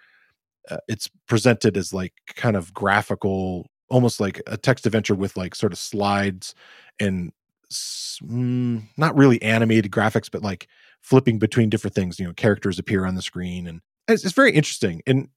uh, 0.70 0.78
it's 0.88 1.10
presented 1.28 1.78
as 1.78 1.94
like 1.94 2.14
kind 2.36 2.56
of 2.56 2.74
graphical 2.74 3.68
almost 3.90 4.20
like 4.20 4.42
a 4.48 4.58
text 4.58 4.86
adventure 4.86 5.16
with 5.16 5.38
like 5.38 5.56
sort 5.56 5.72
of 5.72 5.80
slides 5.80 6.54
and 7.00 7.32
mm, 7.72 8.84
not 8.98 9.16
really 9.16 9.42
animated 9.42 9.92
graphics, 9.92 10.30
but 10.30 10.44
like 10.44 10.68
flipping 11.02 11.40
between 11.40 11.70
different 11.70 11.96
things. 11.96 12.20
You 12.20 12.28
know, 12.28 12.34
characters 12.34 12.80
appear 12.80 13.06
on 13.06 13.16
the 13.16 13.22
screen, 13.22 13.68
and 13.68 13.82
it's, 14.08 14.24
it's 14.24 14.34
very 14.34 14.52
interesting. 14.52 15.02
And 15.08 15.30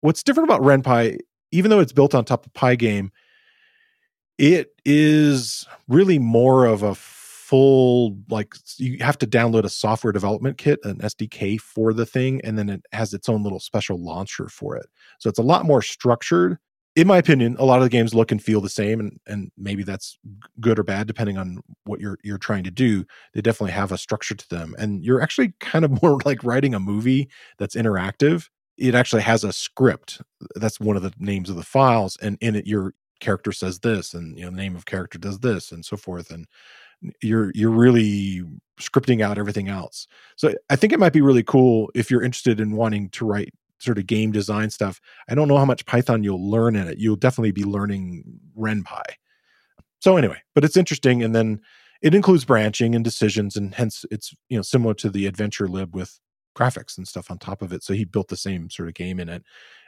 what's 0.00 0.22
different 0.22 0.48
about 0.48 0.62
Ren'Py, 0.62 1.18
even 1.50 1.70
though 1.70 1.80
it's 1.80 1.92
built 1.92 2.14
on 2.14 2.24
top 2.24 2.46
of 2.46 2.52
Pygame, 2.52 3.10
it 4.38 4.72
is 4.84 5.66
really 5.88 6.18
more 6.18 6.66
of 6.66 6.82
a 6.82 6.94
full 7.44 8.16
like 8.30 8.54
you 8.78 8.96
have 9.00 9.18
to 9.18 9.26
download 9.26 9.64
a 9.64 9.68
software 9.68 10.12
development 10.12 10.56
kit 10.56 10.78
an 10.84 10.96
sdk 10.98 11.60
for 11.60 11.92
the 11.92 12.06
thing 12.06 12.40
and 12.42 12.58
then 12.58 12.70
it 12.70 12.82
has 12.92 13.12
its 13.12 13.28
own 13.28 13.42
little 13.42 13.60
special 13.60 14.02
launcher 14.02 14.48
for 14.48 14.76
it 14.76 14.86
so 15.18 15.28
it's 15.28 15.38
a 15.38 15.42
lot 15.42 15.66
more 15.66 15.82
structured 15.82 16.58
in 16.96 17.08
my 17.08 17.18
opinion, 17.18 17.56
a 17.58 17.64
lot 17.64 17.78
of 17.78 17.82
the 17.82 17.90
games 17.90 18.14
look 18.14 18.30
and 18.30 18.42
feel 18.42 18.60
the 18.60 18.68
same, 18.68 19.00
and 19.00 19.18
and 19.26 19.50
maybe 19.58 19.82
that's 19.82 20.16
good 20.60 20.78
or 20.78 20.84
bad 20.84 21.06
depending 21.06 21.36
on 21.36 21.60
what 21.84 22.00
you're 22.00 22.18
you're 22.22 22.38
trying 22.38 22.64
to 22.64 22.70
do. 22.70 23.04
They 23.32 23.40
definitely 23.40 23.72
have 23.72 23.90
a 23.90 23.98
structure 23.98 24.34
to 24.34 24.48
them, 24.48 24.74
and 24.78 25.04
you're 25.04 25.20
actually 25.20 25.54
kind 25.60 25.84
of 25.84 26.02
more 26.02 26.18
like 26.24 26.44
writing 26.44 26.74
a 26.74 26.80
movie 26.80 27.28
that's 27.58 27.74
interactive. 27.74 28.48
It 28.78 28.94
actually 28.94 29.22
has 29.22 29.44
a 29.44 29.52
script. 29.52 30.20
That's 30.56 30.80
one 30.80 30.96
of 30.96 31.02
the 31.02 31.12
names 31.18 31.50
of 31.50 31.56
the 31.56 31.62
files, 31.64 32.16
and 32.22 32.38
in 32.40 32.54
it, 32.54 32.66
your 32.66 32.94
character 33.20 33.52
says 33.52 33.80
this, 33.80 34.14
and 34.14 34.38
you 34.38 34.44
know, 34.44 34.50
the 34.50 34.56
name 34.56 34.76
of 34.76 34.86
character 34.86 35.18
does 35.18 35.40
this, 35.40 35.72
and 35.72 35.84
so 35.84 35.96
forth, 35.96 36.30
and 36.30 36.46
you're 37.22 37.50
you're 37.54 37.70
really 37.70 38.42
scripting 38.80 39.22
out 39.22 39.38
everything 39.38 39.68
else. 39.68 40.06
So 40.36 40.54
I 40.70 40.76
think 40.76 40.92
it 40.92 40.98
might 40.98 41.12
be 41.12 41.20
really 41.20 41.42
cool 41.42 41.90
if 41.94 42.10
you're 42.10 42.22
interested 42.22 42.60
in 42.60 42.76
wanting 42.76 43.10
to 43.10 43.24
write 43.24 43.52
sort 43.78 43.98
of 43.98 44.06
game 44.06 44.32
design 44.32 44.70
stuff, 44.70 45.00
I 45.28 45.34
don't 45.34 45.48
know 45.48 45.58
how 45.58 45.64
much 45.64 45.86
Python 45.86 46.24
you'll 46.24 46.50
learn 46.50 46.74
in 46.74 46.88
it. 46.88 46.98
You'll 46.98 47.16
definitely 47.16 47.52
be 47.52 47.64
learning 47.64 48.24
Ren'Py. 48.58 49.02
So 50.00 50.16
anyway, 50.16 50.42
but 50.54 50.64
it's 50.64 50.76
interesting, 50.76 51.22
and 51.22 51.34
then 51.34 51.60
it 52.02 52.14
includes 52.14 52.44
branching 52.44 52.94
and 52.94 53.04
decisions, 53.04 53.56
and 53.56 53.74
hence 53.74 54.04
it's 54.10 54.34
you 54.48 54.56
know 54.56 54.62
similar 54.62 54.94
to 54.94 55.10
the 55.10 55.30
adventurelib 55.30 55.94
with 55.94 56.18
graphics 56.56 56.96
and 56.96 57.06
stuff 57.08 57.30
on 57.30 57.38
top 57.38 57.62
of 57.62 57.72
it. 57.72 57.82
So 57.82 57.94
he 57.94 58.04
built 58.04 58.28
the 58.28 58.36
same 58.36 58.70
sort 58.70 58.88
of 58.88 58.94
game 58.94 59.18
in 59.18 59.28
it, 59.28 59.42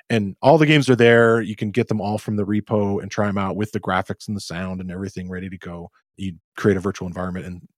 and 0.09 0.37
all 0.40 0.59
the 0.59 0.66
games 0.66 0.88
are 0.88 0.97
there. 0.97 1.40
You 1.40 1.57
can 1.57 1.71
get 1.71 1.88
them 1.88 2.01
all 2.01 2.19
from 2.19 2.37
the 2.37 2.47
repo 2.47 3.03
and 3.03 3.11
try 3.11 3.27
them 3.27 3.38
out 3.38 3.57
with 3.57 3.73
the 3.73 3.81
graphics 3.81 4.29
and 4.29 4.37
the 4.37 4.40
sound 4.40 4.81
and 4.81 4.90
everything 4.90 5.29
ready 5.29 5.49
to 5.49 5.59
go. 5.59 5.90
You 6.16 6.35
create 6.57 6.77
a 6.77 6.81
virtual 6.81 7.09
environment 7.09 7.47
and 7.47 7.69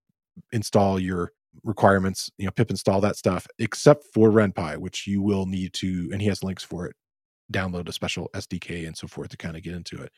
install 0.52 1.00
your 1.00 1.32
requirements, 1.64 2.30
you 2.38 2.44
know, 2.44 2.50
pip 2.50 2.70
install 2.70 3.00
that 3.00 3.16
stuff, 3.16 3.46
except 3.58 4.04
for 4.12 4.30
Ren'Py, 4.30 4.76
which 4.76 5.06
you 5.06 5.22
will 5.22 5.46
need 5.46 5.72
to, 5.74 6.10
and 6.12 6.20
he 6.20 6.28
has 6.28 6.44
links 6.44 6.62
for 6.62 6.86
it, 6.86 6.94
download 7.52 7.88
a 7.88 7.92
special 7.92 8.28
SDK 8.34 8.86
and 8.86 8.96
so 8.96 9.06
forth 9.06 9.30
to 9.30 9.36
kind 9.36 9.56
of 9.56 9.62
get 9.62 9.74
into 9.74 10.00
it. 10.00 10.12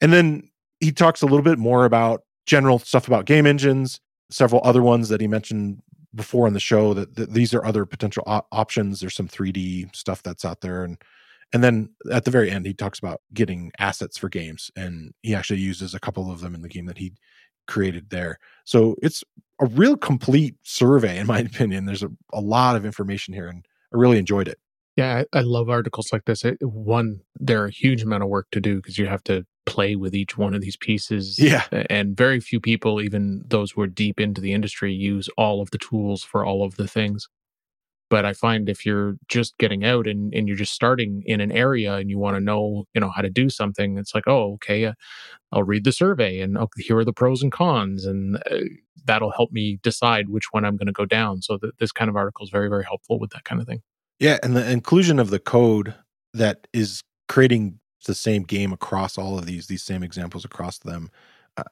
And 0.00 0.12
then 0.12 0.50
he 0.80 0.92
talks 0.92 1.22
a 1.22 1.26
little 1.26 1.42
bit 1.42 1.58
more 1.58 1.84
about 1.84 2.22
general 2.46 2.78
stuff 2.78 3.08
about 3.08 3.24
game 3.24 3.46
engines, 3.46 4.00
several 4.30 4.60
other 4.64 4.82
ones 4.82 5.08
that 5.08 5.20
he 5.20 5.26
mentioned 5.26 5.80
before 6.14 6.46
on 6.46 6.52
the 6.52 6.60
show 6.60 6.94
that, 6.94 7.14
that 7.16 7.32
these 7.32 7.52
are 7.54 7.64
other 7.64 7.84
potential 7.84 8.22
op- 8.26 8.46
options. 8.52 9.00
There's 9.00 9.14
some 9.14 9.28
3D 9.28 9.94
stuff 9.94 10.22
that's 10.22 10.44
out 10.44 10.60
there. 10.60 10.84
And 10.84 10.98
and 11.52 11.64
then 11.64 11.90
at 12.12 12.24
the 12.24 12.30
very 12.30 12.50
end, 12.50 12.66
he 12.66 12.74
talks 12.74 12.98
about 12.98 13.20
getting 13.32 13.72
assets 13.78 14.18
for 14.18 14.28
games, 14.28 14.70
and 14.76 15.12
he 15.22 15.34
actually 15.34 15.60
uses 15.60 15.94
a 15.94 16.00
couple 16.00 16.30
of 16.30 16.40
them 16.40 16.54
in 16.54 16.62
the 16.62 16.68
game 16.68 16.86
that 16.86 16.98
he 16.98 17.12
created 17.66 18.10
there. 18.10 18.38
So 18.64 18.96
it's 19.02 19.22
a 19.60 19.66
real 19.66 19.96
complete 19.96 20.56
survey, 20.62 21.18
in 21.18 21.26
my 21.26 21.38
opinion. 21.40 21.84
There's 21.84 22.02
a, 22.02 22.10
a 22.32 22.40
lot 22.40 22.76
of 22.76 22.84
information 22.84 23.34
here, 23.34 23.48
and 23.48 23.64
I 23.92 23.96
really 23.96 24.18
enjoyed 24.18 24.48
it. 24.48 24.58
Yeah, 24.96 25.22
I, 25.32 25.38
I 25.38 25.42
love 25.42 25.70
articles 25.70 26.12
like 26.12 26.24
this. 26.24 26.44
It, 26.44 26.58
one, 26.60 27.20
there 27.36 27.62
are 27.62 27.66
a 27.66 27.70
huge 27.70 28.02
amount 28.02 28.24
of 28.24 28.28
work 28.28 28.48
to 28.50 28.60
do 28.60 28.76
because 28.76 28.98
you 28.98 29.06
have 29.06 29.22
to 29.24 29.46
play 29.64 29.94
with 29.94 30.14
each 30.14 30.36
one 30.36 30.54
of 30.54 30.60
these 30.60 30.76
pieces. 30.76 31.38
Yeah. 31.38 31.62
And 31.88 32.16
very 32.16 32.40
few 32.40 32.58
people, 32.58 33.00
even 33.00 33.44
those 33.46 33.70
who 33.70 33.82
are 33.82 33.86
deep 33.86 34.18
into 34.18 34.40
the 34.40 34.52
industry, 34.52 34.92
use 34.92 35.28
all 35.36 35.60
of 35.62 35.70
the 35.70 35.78
tools 35.78 36.24
for 36.24 36.44
all 36.44 36.64
of 36.64 36.76
the 36.76 36.88
things. 36.88 37.28
But 38.10 38.24
I 38.24 38.32
find 38.32 38.68
if 38.68 38.86
you're 38.86 39.16
just 39.28 39.58
getting 39.58 39.84
out 39.84 40.06
and, 40.06 40.32
and 40.32 40.48
you're 40.48 40.56
just 40.56 40.72
starting 40.72 41.22
in 41.26 41.40
an 41.40 41.52
area 41.52 41.94
and 41.96 42.08
you 42.08 42.18
want 42.18 42.36
to 42.36 42.40
know, 42.40 42.86
you 42.94 43.00
know, 43.00 43.10
how 43.10 43.22
to 43.22 43.30
do 43.30 43.50
something, 43.50 43.98
it's 43.98 44.14
like, 44.14 44.26
oh, 44.26 44.54
okay, 44.54 44.86
uh, 44.86 44.92
I'll 45.52 45.62
read 45.62 45.84
the 45.84 45.92
survey 45.92 46.40
and 46.40 46.58
here 46.78 46.98
are 46.98 47.04
the 47.04 47.12
pros 47.12 47.42
and 47.42 47.52
cons, 47.52 48.04
and 48.04 48.36
uh, 48.50 48.60
that'll 49.04 49.30
help 49.30 49.52
me 49.52 49.78
decide 49.82 50.28
which 50.28 50.52
one 50.52 50.64
I'm 50.64 50.76
going 50.76 50.86
to 50.86 50.92
go 50.92 51.06
down. 51.06 51.42
So 51.42 51.58
th- 51.58 51.74
this 51.78 51.92
kind 51.92 52.08
of 52.08 52.16
article 52.16 52.44
is 52.44 52.50
very, 52.50 52.68
very 52.68 52.84
helpful 52.84 53.18
with 53.18 53.30
that 53.30 53.44
kind 53.44 53.60
of 53.60 53.66
thing. 53.66 53.82
Yeah, 54.18 54.38
and 54.42 54.56
the 54.56 54.70
inclusion 54.70 55.18
of 55.18 55.30
the 55.30 55.38
code 55.38 55.94
that 56.34 56.66
is 56.72 57.02
creating 57.28 57.78
the 58.06 58.14
same 58.14 58.42
game 58.42 58.72
across 58.72 59.18
all 59.18 59.38
of 59.38 59.46
these, 59.46 59.66
these 59.66 59.82
same 59.82 60.02
examples 60.02 60.44
across 60.44 60.78
them, 60.78 61.10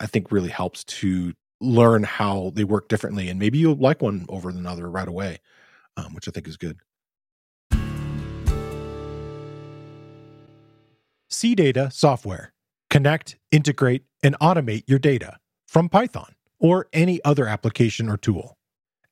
I 0.00 0.06
think 0.06 0.32
really 0.32 0.48
helps 0.48 0.84
to 0.84 1.32
learn 1.60 2.02
how 2.02 2.52
they 2.54 2.64
work 2.64 2.88
differently, 2.88 3.28
and 3.28 3.38
maybe 3.38 3.58
you'll 3.58 3.76
like 3.76 4.02
one 4.02 4.26
over 4.28 4.50
another 4.50 4.90
right 4.90 5.08
away 5.08 5.38
um, 5.96 6.14
which 6.14 6.28
I 6.28 6.30
think 6.30 6.48
is 6.48 6.56
good. 6.56 6.78
CData 11.30 11.92
software. 11.92 12.52
Connect, 12.88 13.36
integrate, 13.50 14.04
and 14.22 14.38
automate 14.40 14.84
your 14.86 14.98
data 14.98 15.38
from 15.66 15.88
Python 15.88 16.34
or 16.58 16.88
any 16.92 17.22
other 17.24 17.46
application 17.46 18.08
or 18.08 18.16
tool. 18.16 18.56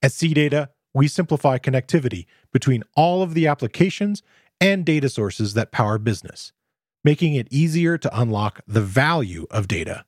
At 0.03 0.12
CData, 0.12 0.68
we 0.94 1.09
simplify 1.09 1.59
connectivity 1.59 2.27
between 2.53 2.85
all 2.97 3.23
of 3.23 3.35
the 3.35 3.47
applications 3.47 4.23
and 4.61 4.87
data 4.87 5.09
sources 5.09 5.55
that 5.55 5.73
power 5.73 5.99
business, 5.99 6.53
making 7.03 7.35
it 7.35 7.49
easier 7.51 7.99
to 7.99 8.18
unlock 8.18 8.61
the 8.66 8.81
value 8.81 9.47
of 9.51 9.68
data. 9.68 10.05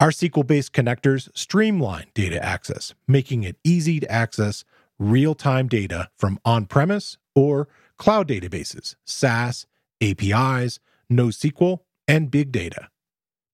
Our 0.00 0.10
SQL 0.10 0.46
based 0.46 0.72
connectors 0.72 1.28
streamline 1.36 2.06
data 2.14 2.42
access, 2.42 2.94
making 3.06 3.44
it 3.44 3.56
easy 3.62 4.00
to 4.00 4.10
access 4.10 4.64
real 5.02 5.34
time 5.34 5.68
data 5.68 6.08
from 6.16 6.38
on 6.44 6.66
premise 6.66 7.18
or 7.34 7.68
cloud 7.98 8.28
databases, 8.28 8.94
SaaS, 9.04 9.66
APIs, 10.00 10.78
NoSQL, 11.10 11.78
and 12.08 12.30
big 12.30 12.52
data. 12.52 12.88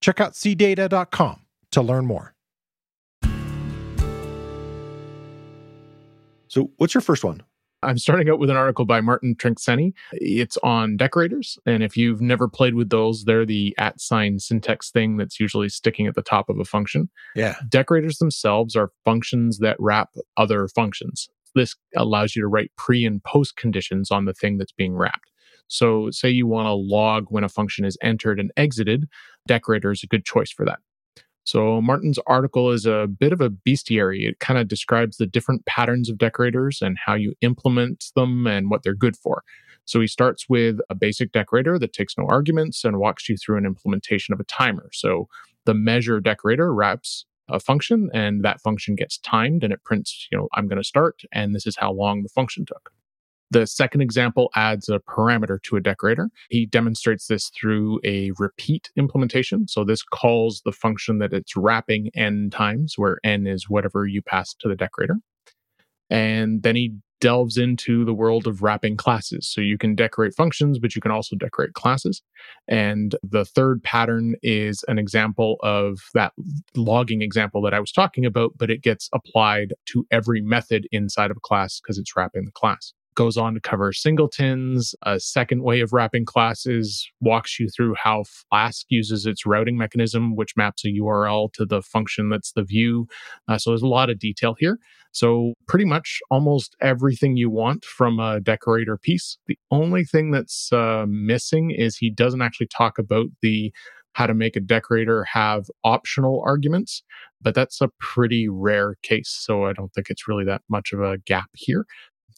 Check 0.00 0.20
out 0.20 0.32
cdata.com 0.32 1.40
to 1.72 1.82
learn 1.82 2.06
more. 2.06 2.34
So, 6.48 6.70
what's 6.78 6.94
your 6.94 7.02
first 7.02 7.24
one? 7.24 7.42
I'm 7.82 7.98
starting 7.98 8.28
out 8.28 8.40
with 8.40 8.50
an 8.50 8.56
article 8.56 8.84
by 8.84 9.00
Martin 9.00 9.36
Trencseni. 9.36 9.92
It's 10.12 10.56
on 10.64 10.96
decorators. 10.96 11.58
And 11.64 11.82
if 11.82 11.96
you've 11.96 12.20
never 12.20 12.48
played 12.48 12.74
with 12.74 12.90
those, 12.90 13.24
they're 13.24 13.46
the 13.46 13.74
at 13.78 14.00
sign 14.00 14.40
syntax 14.40 14.90
thing 14.90 15.16
that's 15.16 15.38
usually 15.38 15.68
sticking 15.68 16.08
at 16.08 16.16
the 16.16 16.22
top 16.22 16.48
of 16.48 16.58
a 16.58 16.64
function. 16.64 17.08
Yeah. 17.36 17.54
Decorators 17.68 18.18
themselves 18.18 18.74
are 18.74 18.90
functions 19.04 19.58
that 19.58 19.76
wrap 19.78 20.10
other 20.36 20.66
functions. 20.68 21.28
This 21.54 21.76
allows 21.96 22.36
you 22.36 22.42
to 22.42 22.48
write 22.48 22.70
pre 22.76 23.04
and 23.04 23.22
post 23.22 23.56
conditions 23.56 24.10
on 24.10 24.24
the 24.24 24.34
thing 24.34 24.58
that's 24.58 24.72
being 24.72 24.94
wrapped. 24.94 25.30
So, 25.68 26.10
say 26.10 26.30
you 26.30 26.46
want 26.46 26.66
to 26.66 26.72
log 26.72 27.26
when 27.28 27.44
a 27.44 27.48
function 27.48 27.84
is 27.84 27.98
entered 28.02 28.40
and 28.40 28.50
exited, 28.56 29.06
decorator 29.46 29.90
is 29.90 30.02
a 30.02 30.06
good 30.06 30.24
choice 30.24 30.50
for 30.50 30.64
that. 30.64 30.78
So, 31.44 31.80
Martin's 31.80 32.18
article 32.26 32.70
is 32.70 32.86
a 32.86 33.06
bit 33.06 33.32
of 33.32 33.40
a 33.40 33.50
bestiary. 33.50 34.28
It 34.28 34.38
kind 34.38 34.58
of 34.58 34.68
describes 34.68 35.16
the 35.16 35.26
different 35.26 35.66
patterns 35.66 36.08
of 36.08 36.18
decorators 36.18 36.80
and 36.82 36.96
how 36.98 37.14
you 37.14 37.34
implement 37.42 38.06
them 38.14 38.46
and 38.46 38.70
what 38.70 38.82
they're 38.82 38.94
good 38.94 39.16
for. 39.16 39.42
So, 39.84 40.00
he 40.00 40.06
starts 40.06 40.48
with 40.48 40.78
a 40.90 40.94
basic 40.94 41.32
decorator 41.32 41.78
that 41.78 41.92
takes 41.92 42.16
no 42.16 42.26
arguments 42.28 42.84
and 42.84 42.98
walks 42.98 43.28
you 43.28 43.36
through 43.36 43.58
an 43.58 43.66
implementation 43.66 44.32
of 44.32 44.40
a 44.40 44.44
timer. 44.44 44.88
So, 44.92 45.28
the 45.66 45.74
measure 45.74 46.18
decorator 46.18 46.72
wraps 46.72 47.26
a 47.48 47.60
function 47.60 48.10
and 48.12 48.44
that 48.44 48.60
function 48.60 48.94
gets 48.94 49.18
timed 49.18 49.64
and 49.64 49.72
it 49.72 49.82
prints, 49.84 50.28
you 50.30 50.38
know, 50.38 50.48
I'm 50.54 50.68
going 50.68 50.80
to 50.80 50.84
start 50.84 51.22
and 51.32 51.54
this 51.54 51.66
is 51.66 51.76
how 51.76 51.92
long 51.92 52.22
the 52.22 52.28
function 52.28 52.64
took. 52.66 52.90
The 53.50 53.66
second 53.66 54.02
example 54.02 54.50
adds 54.56 54.90
a 54.90 54.98
parameter 54.98 55.62
to 55.62 55.76
a 55.76 55.80
decorator. 55.80 56.28
He 56.50 56.66
demonstrates 56.66 57.28
this 57.28 57.48
through 57.48 57.98
a 58.04 58.30
repeat 58.38 58.90
implementation. 58.96 59.66
So 59.68 59.84
this 59.84 60.02
calls 60.02 60.60
the 60.66 60.72
function 60.72 61.18
that 61.18 61.32
it's 61.32 61.56
wrapping 61.56 62.10
n 62.14 62.50
times, 62.50 62.98
where 62.98 63.18
n 63.24 63.46
is 63.46 63.70
whatever 63.70 64.06
you 64.06 64.20
pass 64.20 64.52
to 64.54 64.68
the 64.68 64.76
decorator. 64.76 65.16
And 66.10 66.62
then 66.62 66.76
he 66.76 66.94
delves 67.20 67.56
into 67.56 68.04
the 68.04 68.14
world 68.14 68.46
of 68.46 68.62
wrapping 68.62 68.96
classes. 68.96 69.48
So 69.48 69.60
you 69.60 69.78
can 69.78 69.94
decorate 69.94 70.34
functions, 70.34 70.78
but 70.78 70.94
you 70.94 71.00
can 71.00 71.10
also 71.10 71.36
decorate 71.36 71.74
classes. 71.74 72.22
And 72.68 73.14
the 73.22 73.44
third 73.44 73.82
pattern 73.82 74.36
is 74.42 74.84
an 74.88 74.98
example 74.98 75.56
of 75.62 76.00
that 76.14 76.32
logging 76.76 77.22
example 77.22 77.62
that 77.62 77.74
I 77.74 77.80
was 77.80 77.92
talking 77.92 78.24
about, 78.24 78.52
but 78.56 78.70
it 78.70 78.82
gets 78.82 79.08
applied 79.12 79.74
to 79.86 80.06
every 80.10 80.40
method 80.40 80.86
inside 80.92 81.30
of 81.30 81.36
a 81.36 81.40
class 81.40 81.80
because 81.80 81.98
it's 81.98 82.16
wrapping 82.16 82.44
the 82.44 82.52
class 82.52 82.92
goes 83.18 83.36
on 83.36 83.52
to 83.52 83.60
cover 83.60 83.92
singletons. 83.92 84.94
A 85.02 85.18
second 85.18 85.64
way 85.64 85.80
of 85.80 85.92
wrapping 85.92 86.24
classes 86.24 87.10
walks 87.20 87.58
you 87.58 87.68
through 87.68 87.96
how 87.96 88.22
Flask 88.22 88.86
uses 88.90 89.26
its 89.26 89.44
routing 89.44 89.76
mechanism, 89.76 90.36
which 90.36 90.56
maps 90.56 90.84
a 90.84 90.88
URL 90.88 91.52
to 91.54 91.66
the 91.66 91.82
function 91.82 92.28
that's 92.28 92.52
the 92.52 92.62
view. 92.62 93.08
Uh, 93.48 93.58
so 93.58 93.70
there's 93.70 93.82
a 93.82 93.88
lot 93.88 94.08
of 94.08 94.20
detail 94.20 94.54
here. 94.56 94.78
So, 95.18 95.54
pretty 95.66 95.84
much 95.84 96.20
almost 96.30 96.76
everything 96.80 97.36
you 97.36 97.50
want 97.50 97.84
from 97.84 98.18
a 98.18 98.40
decorator 98.40 98.96
piece. 98.96 99.38
The 99.46 99.58
only 99.70 100.04
thing 100.04 100.30
that's 100.30 100.72
uh, 100.72 101.06
missing 101.08 101.70
is 101.70 101.96
he 101.96 102.10
doesn't 102.10 102.42
actually 102.42 102.68
talk 102.68 102.98
about 102.98 103.26
the 103.42 103.72
how 104.14 104.26
to 104.26 104.34
make 104.34 104.56
a 104.56 104.60
decorator 104.60 105.22
have 105.24 105.66
optional 105.84 106.42
arguments, 106.44 107.02
but 107.40 107.54
that's 107.54 107.80
a 107.80 107.90
pretty 108.00 108.48
rare 108.48 108.96
case. 109.02 109.28
So 109.28 109.64
I 109.64 109.72
don't 109.72 109.92
think 109.94 110.10
it's 110.10 110.26
really 110.26 110.44
that 110.46 110.62
much 110.68 110.92
of 110.92 111.00
a 111.00 111.18
gap 111.18 111.50
here 111.54 111.84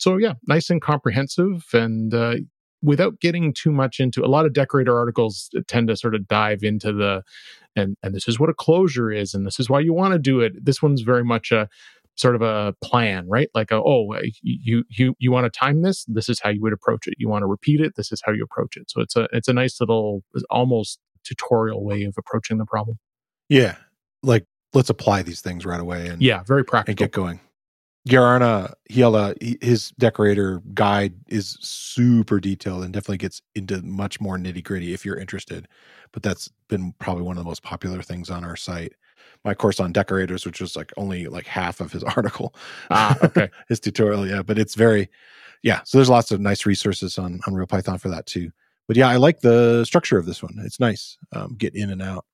so 0.01 0.16
yeah, 0.16 0.35
nice 0.49 0.71
and 0.71 0.81
comprehensive, 0.81 1.66
and 1.75 2.12
uh, 2.14 2.37
without 2.83 3.21
getting 3.21 3.53
too 3.53 3.71
much 3.71 4.01
into 4.01 4.25
a 4.25 4.29
lot 4.29 4.47
of 4.47 4.55
decorator 4.55 4.99
articles 4.99 5.51
tend 5.69 5.88
to 5.88 5.97
sort 5.97 6.14
of 6.14 6.27
dive 6.27 6.62
into 6.62 6.93
the 6.93 7.23
and 7.77 7.97
and 8.03 8.14
this 8.14 8.27
is 8.27 8.40
what 8.40 8.49
a 8.51 8.55
closure 8.55 9.12
is, 9.12 9.35
and 9.35 9.47
this 9.47 9.61
is 9.61 9.69
why 9.69 9.79
you 9.79 9.93
want 9.93 10.12
to 10.12 10.19
do 10.19 10.40
it. 10.40 10.53
This 10.64 10.83
one's 10.83 11.03
very 11.03 11.23
much 11.23 11.53
a 11.53 11.69
sort 12.21 12.35
of 12.35 12.43
a 12.43 12.75
plan, 12.83 13.27
right? 13.29 13.49
Like, 13.55 13.71
a, 13.71 13.77
oh, 13.77 14.15
you 14.43 14.85
you 14.89 15.15
you 15.19 15.33
want 15.33 15.53
to 15.53 15.59
time 15.59 15.83
this? 15.83 16.05
This 16.07 16.29
is 16.29 16.41
how 16.41 16.51
you 16.51 16.61
would 16.63 16.73
approach 16.73 17.07
it. 17.07 17.15
You 17.19 17.29
want 17.29 17.43
to 17.43 17.47
repeat 17.47 17.81
it? 17.81 17.95
This 17.97 18.13
is 18.13 18.23
how 18.25 18.33
you 18.33 18.45
approach 18.45 18.77
it. 18.77 18.91
So 18.91 19.01
it's 19.01 19.17
a 19.17 19.29
it's 19.33 19.49
a 19.49 19.53
nice 19.53 19.81
little 19.81 20.23
almost 20.51 20.99
tutorial 21.25 21.85
way 21.85 22.05
of 22.05 22.15
approaching 22.19 22.59
the 22.59 22.67
problem. 22.67 22.99
Yeah, 23.49 23.77
like 24.23 24.45
let's 24.75 24.91
apply 24.91 25.23
these 25.23 25.41
things 25.41 25.67
right 25.67 25.81
away 25.81 26.07
and 26.07 26.23
yeah, 26.23 26.43
very 26.45 26.65
practical. 26.65 26.93
And 26.93 26.99
get 26.99 27.13
going. 27.13 27.41
Garana 28.09 28.73
Hiela, 28.91 29.63
his 29.63 29.91
decorator 29.99 30.63
guide 30.73 31.13
is 31.29 31.59
super 31.61 32.41
detailed 32.41 32.83
and 32.83 32.95
definitely 32.95 33.19
gets 33.19 33.43
into 33.55 33.83
much 33.83 34.21
more 34.21 34.39
nitty 34.39 34.65
gritty 34.65 34.95
if 34.95 35.05
you're 35.05 35.19
interested. 35.19 35.69
But 36.13 36.23
that's 36.23 36.49
been 36.69 36.95
probably 36.99 37.25
one 37.25 37.37
of 37.37 37.45
the 37.45 37.49
most 37.49 37.63
popular 37.63 38.01
things 38.01 38.31
on 38.31 38.43
our 38.43 38.57
site. 38.57 38.95
My 39.45 39.55
course 39.55 39.81
on 39.81 39.93
decorators, 39.93 40.45
which 40.45 40.61
was 40.61 40.77
like 40.77 40.93
only 40.97 41.27
like 41.27 41.47
half 41.47 41.81
of 41.81 41.93
his 41.93 42.05
article, 42.17 42.55
ah, 42.91 43.17
okay, 43.25 43.49
his 43.69 43.81
tutorial, 43.81 44.27
yeah. 44.27 44.43
But 44.43 44.59
it's 44.59 44.75
very, 44.75 45.09
yeah. 45.63 45.81
So 45.85 45.99
there's 45.99 46.11
lots 46.11 46.31
of 46.31 46.41
nice 46.41 46.67
resources 46.67 47.19
on 47.19 47.41
on 47.47 47.55
Real 47.55 47.67
Python 47.67 47.99
for 47.99 48.09
that 48.09 48.27
too. 48.27 48.51
But 48.87 48.97
yeah, 48.97 49.09
I 49.09 49.17
like 49.17 49.41
the 49.41 49.85
structure 49.85 50.19
of 50.19 50.27
this 50.27 50.43
one. 50.43 50.57
It's 50.65 50.81
nice. 50.81 51.17
Um, 51.33 51.55
get 51.57 51.77
in 51.77 51.91
and 51.91 52.03
out. 52.03 52.25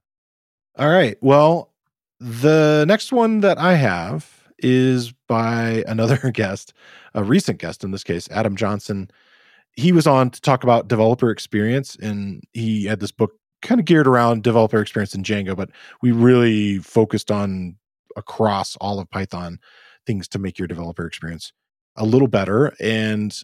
All 0.79 0.89
right. 0.89 1.17
Well, 1.21 1.73
the 2.19 2.85
next 2.89 3.13
one 3.13 3.41
that 3.41 3.59
I 3.59 3.75
have 3.75 4.31
is 4.59 5.13
by 5.29 5.85
another 5.89 6.31
guest, 6.31 6.73
a 7.15 7.23
recent 7.23 7.59
guest 7.59 7.85
in 7.85 7.91
this 7.91 8.05
case, 8.05 8.29
Adam 8.31 8.57
Johnson. 8.57 9.11
He 9.73 9.93
was 9.93 10.07
on 10.07 10.31
to 10.31 10.41
talk 10.41 10.65
about 10.65 10.89
developer 10.89 11.31
experience, 11.31 11.97
and 11.97 12.43
he 12.55 12.87
had 12.87 13.01
this 13.01 13.13
book 13.13 13.33
kind 13.67 13.81
of 13.81 13.85
geared 13.85 14.07
around 14.07 14.43
developer 14.43 14.81
experience 14.81 15.15
in 15.15 15.23
Django, 15.23 15.57
but 15.57 15.71
we 16.03 16.13
really 16.13 16.79
focused 16.79 17.31
on 17.31 17.77
across 18.17 18.77
all 18.77 18.99
of 18.99 19.11
Python 19.11 19.59
things 20.07 20.29
to 20.29 20.39
make 20.39 20.59
your 20.59 20.69
developer 20.69 21.07
experience 21.07 21.53
a 21.97 22.05
little 22.05 22.29
better. 22.29 22.73
And 22.81 23.39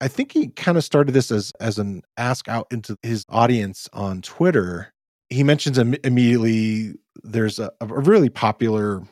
I 0.00 0.08
think 0.08 0.32
he 0.32 0.48
kind 0.48 0.76
of 0.76 0.84
started 0.84 1.12
this 1.12 1.30
as 1.30 1.52
as 1.60 1.78
an 1.78 2.02
ask 2.16 2.48
out 2.48 2.66
into 2.70 2.96
his 3.02 3.24
audience 3.28 3.88
on 3.92 4.22
Twitter. 4.22 4.92
He 5.30 5.42
mentions 5.42 5.78
Im- 5.78 5.96
immediately 6.04 6.94
there's 7.22 7.58
a, 7.58 7.70
a 7.80 7.86
really 7.86 8.28
popular 8.28 9.02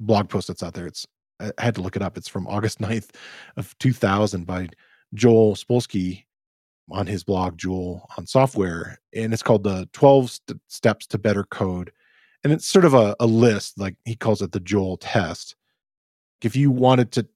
blog 0.00 0.28
post 0.28 0.48
that's 0.48 0.62
out 0.62 0.74
there. 0.74 0.86
It's 0.86 1.06
I 1.40 1.50
had 1.58 1.74
to 1.76 1.80
look 1.80 1.96
it 1.96 2.02
up. 2.02 2.16
It's 2.16 2.28
from 2.28 2.46
August 2.46 2.78
9th 2.80 3.10
of 3.56 3.76
2000 3.78 4.46
by 4.46 4.68
Joel 5.14 5.54
Spolsky 5.54 6.24
on 6.90 7.06
his 7.06 7.24
blog 7.24 7.56
Joel 7.58 8.08
on 8.16 8.26
software 8.26 8.98
and 9.14 9.32
it's 9.32 9.42
called 9.42 9.64
the 9.64 9.88
12 9.92 10.30
st- 10.30 10.60
steps 10.68 11.06
to 11.08 11.18
better 11.18 11.44
code 11.44 11.92
and 12.44 12.52
it's 12.52 12.66
sort 12.66 12.84
of 12.84 12.94
a, 12.94 13.14
a 13.20 13.26
list 13.26 13.78
like 13.78 13.94
he 14.04 14.14
calls 14.14 14.42
it 14.42 14.52
the 14.52 14.60
Joel 14.60 14.96
test 14.96 15.56
if 16.42 16.56
you 16.56 16.70
wanted 16.70 17.12
to 17.12 17.26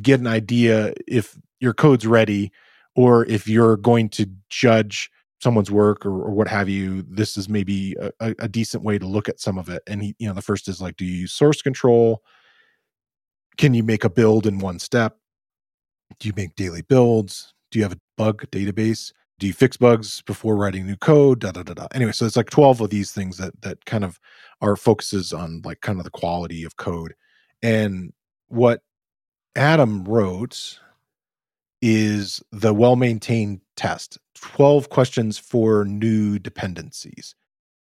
get 0.00 0.20
an 0.20 0.26
idea 0.26 0.94
if 1.06 1.36
your 1.60 1.74
code's 1.74 2.06
ready 2.06 2.52
or 2.94 3.26
if 3.26 3.48
you're 3.48 3.76
going 3.76 4.08
to 4.10 4.26
judge 4.48 5.10
someone's 5.42 5.70
work 5.70 6.06
or, 6.06 6.22
or 6.22 6.30
what 6.30 6.46
have 6.46 6.68
you, 6.68 7.04
this 7.08 7.36
is 7.36 7.48
maybe 7.48 7.96
a, 8.20 8.34
a, 8.38 8.48
decent 8.48 8.84
way 8.84 8.96
to 8.96 9.06
look 9.06 9.28
at 9.28 9.40
some 9.40 9.58
of 9.58 9.68
it. 9.68 9.82
And 9.88 10.00
he, 10.00 10.14
you 10.18 10.28
know, 10.28 10.34
the 10.34 10.42
first 10.42 10.68
is 10.68 10.80
like, 10.80 10.96
do 10.96 11.04
you 11.04 11.22
use 11.22 11.32
source 11.32 11.60
control? 11.60 12.22
Can 13.56 13.74
you 13.74 13.82
make 13.82 14.04
a 14.04 14.10
build 14.10 14.46
in 14.46 14.60
one 14.60 14.78
step? 14.78 15.16
Do 16.20 16.28
you 16.28 16.34
make 16.36 16.54
daily 16.54 16.82
builds? 16.82 17.54
Do 17.72 17.78
you 17.78 17.84
have 17.84 17.92
a 17.92 18.00
bug 18.16 18.44
database? 18.52 19.12
Do 19.38 19.46
you 19.46 19.52
fix 19.52 19.76
bugs 19.76 20.22
before 20.22 20.56
writing 20.56 20.86
new 20.86 20.96
code? 20.96 21.40
Da, 21.40 21.50
da, 21.50 21.64
da, 21.64 21.74
da. 21.74 21.88
Anyway, 21.92 22.12
so 22.12 22.26
it's 22.26 22.36
like 22.36 22.50
12 22.50 22.82
of 22.82 22.90
these 22.90 23.10
things 23.10 23.38
that 23.38 23.60
that 23.62 23.84
kind 23.86 24.04
of 24.04 24.20
are 24.60 24.76
focuses 24.76 25.32
on 25.32 25.62
like 25.64 25.80
kind 25.80 25.98
of 25.98 26.04
the 26.04 26.10
quality 26.10 26.62
of 26.62 26.76
code. 26.76 27.14
And 27.62 28.12
what 28.48 28.82
Adam 29.56 30.04
wrote 30.04 30.78
is 31.80 32.40
the 32.52 32.72
well 32.72 32.94
maintained 32.94 33.60
test 33.74 34.18
12 34.36 34.90
questions 34.90 35.38
for 35.38 35.84
new 35.84 36.38
dependencies. 36.38 37.34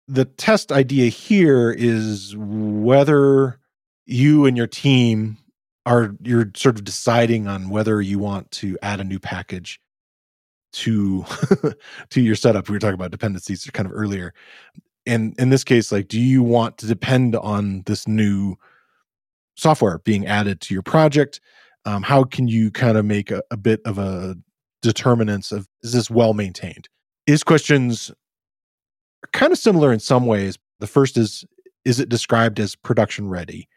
The 0.07 0.27
test 0.27 0.70
idea 0.70 1.09
here 1.09 1.74
is 1.77 2.37
whether 2.37 3.59
you 4.07 4.46
and 4.46 4.57
your 4.57 4.66
team 4.66 5.38
are 5.87 6.14
you're 6.23 6.51
sort 6.55 6.77
of 6.77 6.85
deciding 6.85 7.47
on 7.47 7.71
whether 7.71 8.01
you 8.01 8.19
want 8.19 8.51
to 8.51 8.77
add 8.83 9.01
a 9.01 9.05
new 9.05 9.19
package 9.19 9.81
to 10.73 11.25
to 12.11 12.21
your 12.21 12.35
setup 12.35 12.69
we 12.69 12.75
were 12.75 12.79
talking 12.79 12.95
about 12.95 13.11
dependencies 13.11 13.69
kind 13.73 13.87
of 13.87 13.93
earlier. 13.95 14.35
And 15.07 15.38
in 15.38 15.51
this 15.51 15.64
case 15.64 15.91
like 15.91 16.09
do 16.09 16.21
you 16.21 16.43
want 16.43 16.79
to 16.79 16.87
depend 16.87 17.37
on 17.37 17.83
this 17.87 18.07
new 18.07 18.57
software 19.57 19.99
being 20.01 20.27
added 20.27 20.61
to 20.62 20.75
your 20.75 20.83
project? 20.83 21.41
Um, 21.85 22.03
how 22.03 22.25
can 22.25 22.49
you 22.49 22.71
kind 22.71 22.99
of 22.99 23.05
make 23.05 23.31
a, 23.31 23.43
a 23.51 23.57
bit 23.57 23.81
of 23.85 23.99
a 23.99 24.37
determinants 24.83 25.53
of 25.53 25.67
is 25.83 25.93
this 25.93 26.11
well 26.11 26.35
maintained? 26.35 26.88
Is 27.27 27.43
questions 27.43 28.11
are 29.25 29.29
kind 29.33 29.53
of 29.53 29.59
similar 29.59 29.93
in 29.93 30.01
some 30.01 30.27
ways. 30.27 30.59
The 30.81 30.87
first 30.87 31.17
is 31.17 31.45
is 31.85 31.99
it 31.99 32.11
described 32.11 32.61
as 32.61 32.77
production 32.77 33.29
ready 33.29 33.69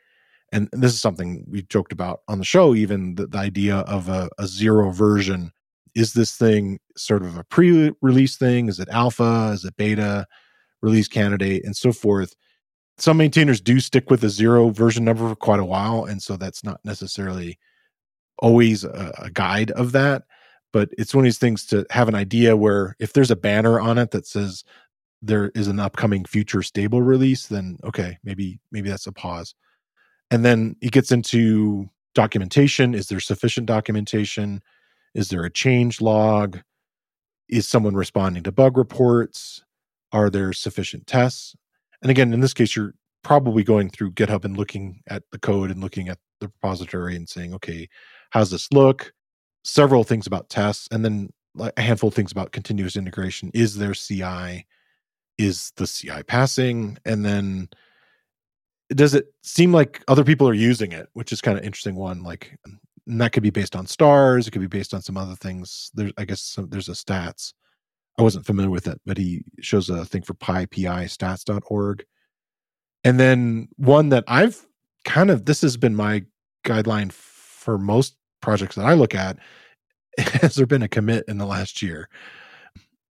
and 0.52 0.70
this 0.74 0.94
is 0.94 1.02
something 1.02 1.46
we 1.48 1.64
joked 1.64 1.94
about 1.94 2.22
on 2.28 2.38
the 2.38 2.46
show 2.46 2.76
even 2.76 3.16
the, 3.16 3.28
the 3.28 3.38
idea 3.38 3.78
of 3.78 4.10
a, 4.10 4.30
a, 4.38 4.48
zero 4.48 4.92
version. 4.92 5.52
Is 5.96 6.14
this 6.14 6.36
thing 6.36 6.80
sort 6.98 7.24
of 7.24 7.38
a 7.38 7.44
pre-release 7.44 8.38
thing? 8.38 8.68
Is 8.68 8.80
it 8.80 8.90
alpha? 8.90 9.52
Is 9.54 9.66
it 9.66 9.76
beta? 9.78 10.26
Release 10.82 11.08
candidate 11.08 11.64
and 11.64 11.76
so 11.76 11.92
forth. 11.92 12.36
Some 12.98 13.18
maintainers 13.18 13.62
do 13.62 13.80
stick 13.80 14.10
with 14.10 14.24
a 14.24 14.30
zero 14.30 14.70
version 14.70 15.06
number 15.06 15.30
for 15.30 15.36
quite 15.36 15.60
a 15.60 15.66
while 15.66 16.06
and 16.06 16.22
so 16.22 16.38
that's 16.38 16.64
not 16.64 16.80
necessarily 16.84 17.58
always 18.40 18.84
a, 18.84 19.14
a 19.20 19.30
guide 19.30 19.72
of 19.72 19.92
that 19.92 20.24
but 20.74 20.90
it's 20.98 21.14
one 21.14 21.24
of 21.24 21.26
these 21.26 21.38
things 21.38 21.66
to 21.66 21.86
have 21.90 22.08
an 22.08 22.16
idea 22.16 22.56
where 22.56 22.96
if 23.00 23.14
there's 23.14 23.32
a 23.32 23.36
banner 23.36 23.80
on 23.80 23.98
it 23.98 24.12
that 24.12 24.26
says 24.26 24.64
there 25.22 25.52
is 25.54 25.68
an 25.68 25.80
upcoming 25.80 26.26
future 26.26 26.64
stable 26.64 27.02
release 27.02 27.48
then 27.48 27.78
okay 27.84 28.18
maybe 28.24 28.60
maybe 28.72 28.90
that's 28.90 29.08
a 29.08 29.12
pause 29.12 29.54
and 30.32 30.46
then 30.46 30.78
it 30.82 30.91
gets 30.94 31.12
into 31.12 31.89
documentation. 32.15 32.96
Is 32.96 33.08
there 33.08 33.20
sufficient 33.20 33.67
documentation? 33.67 34.62
Is 35.13 35.30
there 35.30 35.44
a 35.44 35.52
change 35.52 36.02
log? 36.02 36.60
Is 37.50 37.67
someone 37.67 37.96
responding 37.96 38.44
to 38.44 38.52
bug 38.52 38.78
reports? 38.78 39.63
Are 40.13 40.30
there 40.30 40.54
sufficient 40.54 41.06
tests? 41.06 41.56
And 42.02 42.10
again 42.10 42.34
in 42.34 42.39
this 42.39 42.54
case 42.54 42.76
you're 42.76 42.94
probably 43.24 43.63
going 43.63 43.89
through 43.89 44.13
github 44.13 44.46
and 44.46 44.58
looking 44.58 45.02
at 45.08 45.24
the 45.32 45.38
code 45.38 45.70
and 45.70 45.80
looking 45.80 46.10
at 46.10 46.17
the 46.39 46.48
repository 46.48 47.15
and 47.15 47.30
saying 47.30 47.54
okay 47.54 47.88
how's 48.32 48.50
this 48.50 48.72
look? 48.72 49.13
Several 49.63 50.04
things 50.04 50.26
about 50.26 50.50
tests 50.50 50.88
and 50.91 51.06
then 51.06 51.30
a 51.60 51.82
handful 51.82 52.08
of 52.08 52.13
things 52.13 52.32
about 52.32 52.54
continuous 52.54 52.96
integration. 52.96 53.52
Is 53.54 53.78
there 53.78 53.94
ci 53.94 54.65
is 55.38 55.72
the 55.76 55.86
ci 55.86 56.24
passing? 56.24 56.98
And 57.06 57.26
then 57.26 57.70
does 58.96 59.14
it 59.14 59.28
seem 59.44 59.72
like 59.72 60.04
other 60.08 60.24
people 60.24 60.48
are 60.48 60.54
using 60.54 60.92
it 60.92 61.08
which 61.14 61.32
is 61.32 61.42
kind 61.42 61.58
of 61.58 61.64
interesting 61.64 61.96
one 61.96 62.24
like 62.24 62.58
that 63.08 63.32
could 63.32 63.44
be 63.44 63.50
based 63.50 63.76
on 63.76 63.88
stars 63.88 64.48
it 64.48 64.52
could 64.52 64.62
be 64.62 64.68
based 64.68 64.94
on 64.94 65.02
some 65.02 65.18
other 65.18 65.36
things. 65.36 65.92
There's 65.94 66.14
i 66.18 66.26
guess 66.26 66.42
some, 66.42 66.70
there's 66.70 66.90
a 66.90 66.94
stats. 66.94 67.54
I 68.20 68.24
wasn't 68.24 68.46
familiar 68.46 68.70
with 68.70 68.88
it 68.88 69.00
but 69.06 69.18
he 69.18 69.44
shows 69.60 69.90
a 69.90 70.06
thing 70.06 70.22
for 70.22 70.34
pypistats.org 70.34 72.06
and 73.04 73.20
then 73.20 73.70
one 73.78 74.10
that 74.10 74.24
i've 74.28 74.66
kind 75.06 75.32
of 75.32 75.46
this 75.46 75.62
has 75.62 75.78
been 75.78 75.96
my 75.96 76.24
guideline 76.66 77.12
for 77.12 77.78
most 77.78 78.16
projects 78.42 78.76
that 78.76 78.86
i 78.86 78.94
look 78.94 79.16
at 79.16 79.38
has 80.18 80.56
there 80.56 80.66
been 80.66 80.84
a 80.84 80.88
commit 80.88 81.26
in 81.28 81.38
the 81.38 81.46
last 81.46 81.82
year? 81.82 82.10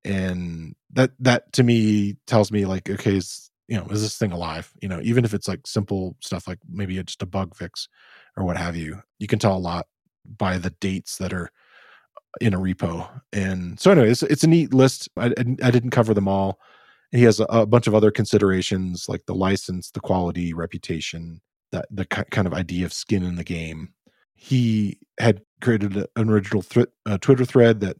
And 0.04 0.76
that 0.94 1.12
that 1.20 1.54
to 1.54 1.64
me 1.64 2.18
tells 2.26 2.52
me 2.52 2.66
like 2.66 2.90
okay 2.90 3.18
is 3.18 3.51
you 3.72 3.78
know 3.78 3.88
is 3.90 4.02
this 4.02 4.18
thing 4.18 4.34
alive? 4.34 4.70
You 4.82 4.90
know 4.90 5.00
even 5.02 5.24
if 5.24 5.34
it's 5.34 5.48
like 5.48 5.66
simple 5.66 6.18
stuff 6.20 6.46
like 6.46 6.60
maybe 6.70 7.02
just 7.04 7.24
a 7.24 7.26
bug 7.26 7.56
fix 7.56 7.88
or 8.36 8.44
what 8.44 8.58
have 8.58 8.76
you 8.76 9.02
you 9.18 9.28
can 9.28 9.40
tell 9.40 9.56
a 9.56 9.68
lot 9.72 9.88
by 10.38 10.58
the 10.58 10.72
dates 10.82 11.18
that 11.18 11.32
are 11.32 11.46
uh, 12.18 12.38
in 12.42 12.54
a 12.54 12.60
repo. 12.60 13.10
And 13.32 13.80
so 13.80 13.92
anyway 13.92 14.12
it's, 14.12 14.24
it's 14.24 14.44
a 14.44 14.48
neat 14.48 14.74
list. 14.74 15.08
I, 15.16 15.28
I 15.64 15.72
didn't 15.72 15.92
cover 15.92 16.14
them 16.14 16.28
all. 16.28 16.60
He 17.12 17.24
has 17.24 17.40
a, 17.40 17.46
a, 17.46 17.66
bunch 17.66 17.88
of 17.88 17.96
other 17.96 18.12
considerations 18.12 19.06
like 19.08 19.26
the 19.26 19.36
license 19.36 19.90
the 19.90 20.02
quality 20.02 20.54
reputation 20.54 21.40
that 21.72 21.86
the 21.90 22.06
kind 22.06 22.48
of 22.48 22.54
idea 22.54 22.86
of 22.86 22.92
skin 22.92 23.24
in 23.24 23.38
the 23.38 23.44
game. 23.46 23.94
He 24.36 25.00
had 25.18 25.42
created 25.62 25.96
an 26.18 26.30
original 26.30 26.62
th- 26.62 26.88
uh, 27.06 27.18
twitter 27.22 27.46
thread 27.46 27.80
that 27.80 27.96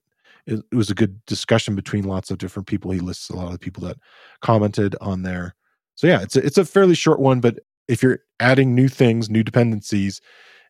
it, 0.48 0.64
was 0.74 0.90
a 0.90 0.96
good 0.96 1.26
discussion 1.28 1.76
between 1.76 2.04
lots 2.04 2.30
of 2.30 2.40
different 2.40 2.68
people. 2.68 2.92
He 2.92 3.00
lists 3.00 3.30
a 3.30 3.36
lot 3.36 3.46
of 3.46 3.54
the 3.54 3.60
people 3.60 3.84
that 3.88 3.98
commented 4.42 4.98
on 5.00 5.22
there 5.22 5.56
so 5.96 6.08
yeah, 6.08 6.22
it's 6.22 6.36
a, 6.36 6.46
it's 6.46 6.58
a 6.58 6.66
fairly 6.66 6.96
short 6.96 7.20
one, 7.20 7.40
but 7.40 7.60
if 7.88 8.02
you're 8.02 8.20
adding 8.40 8.74
new 8.76 8.88
things, 8.88 9.30
new 9.30 9.44
dependencies, 9.44 10.22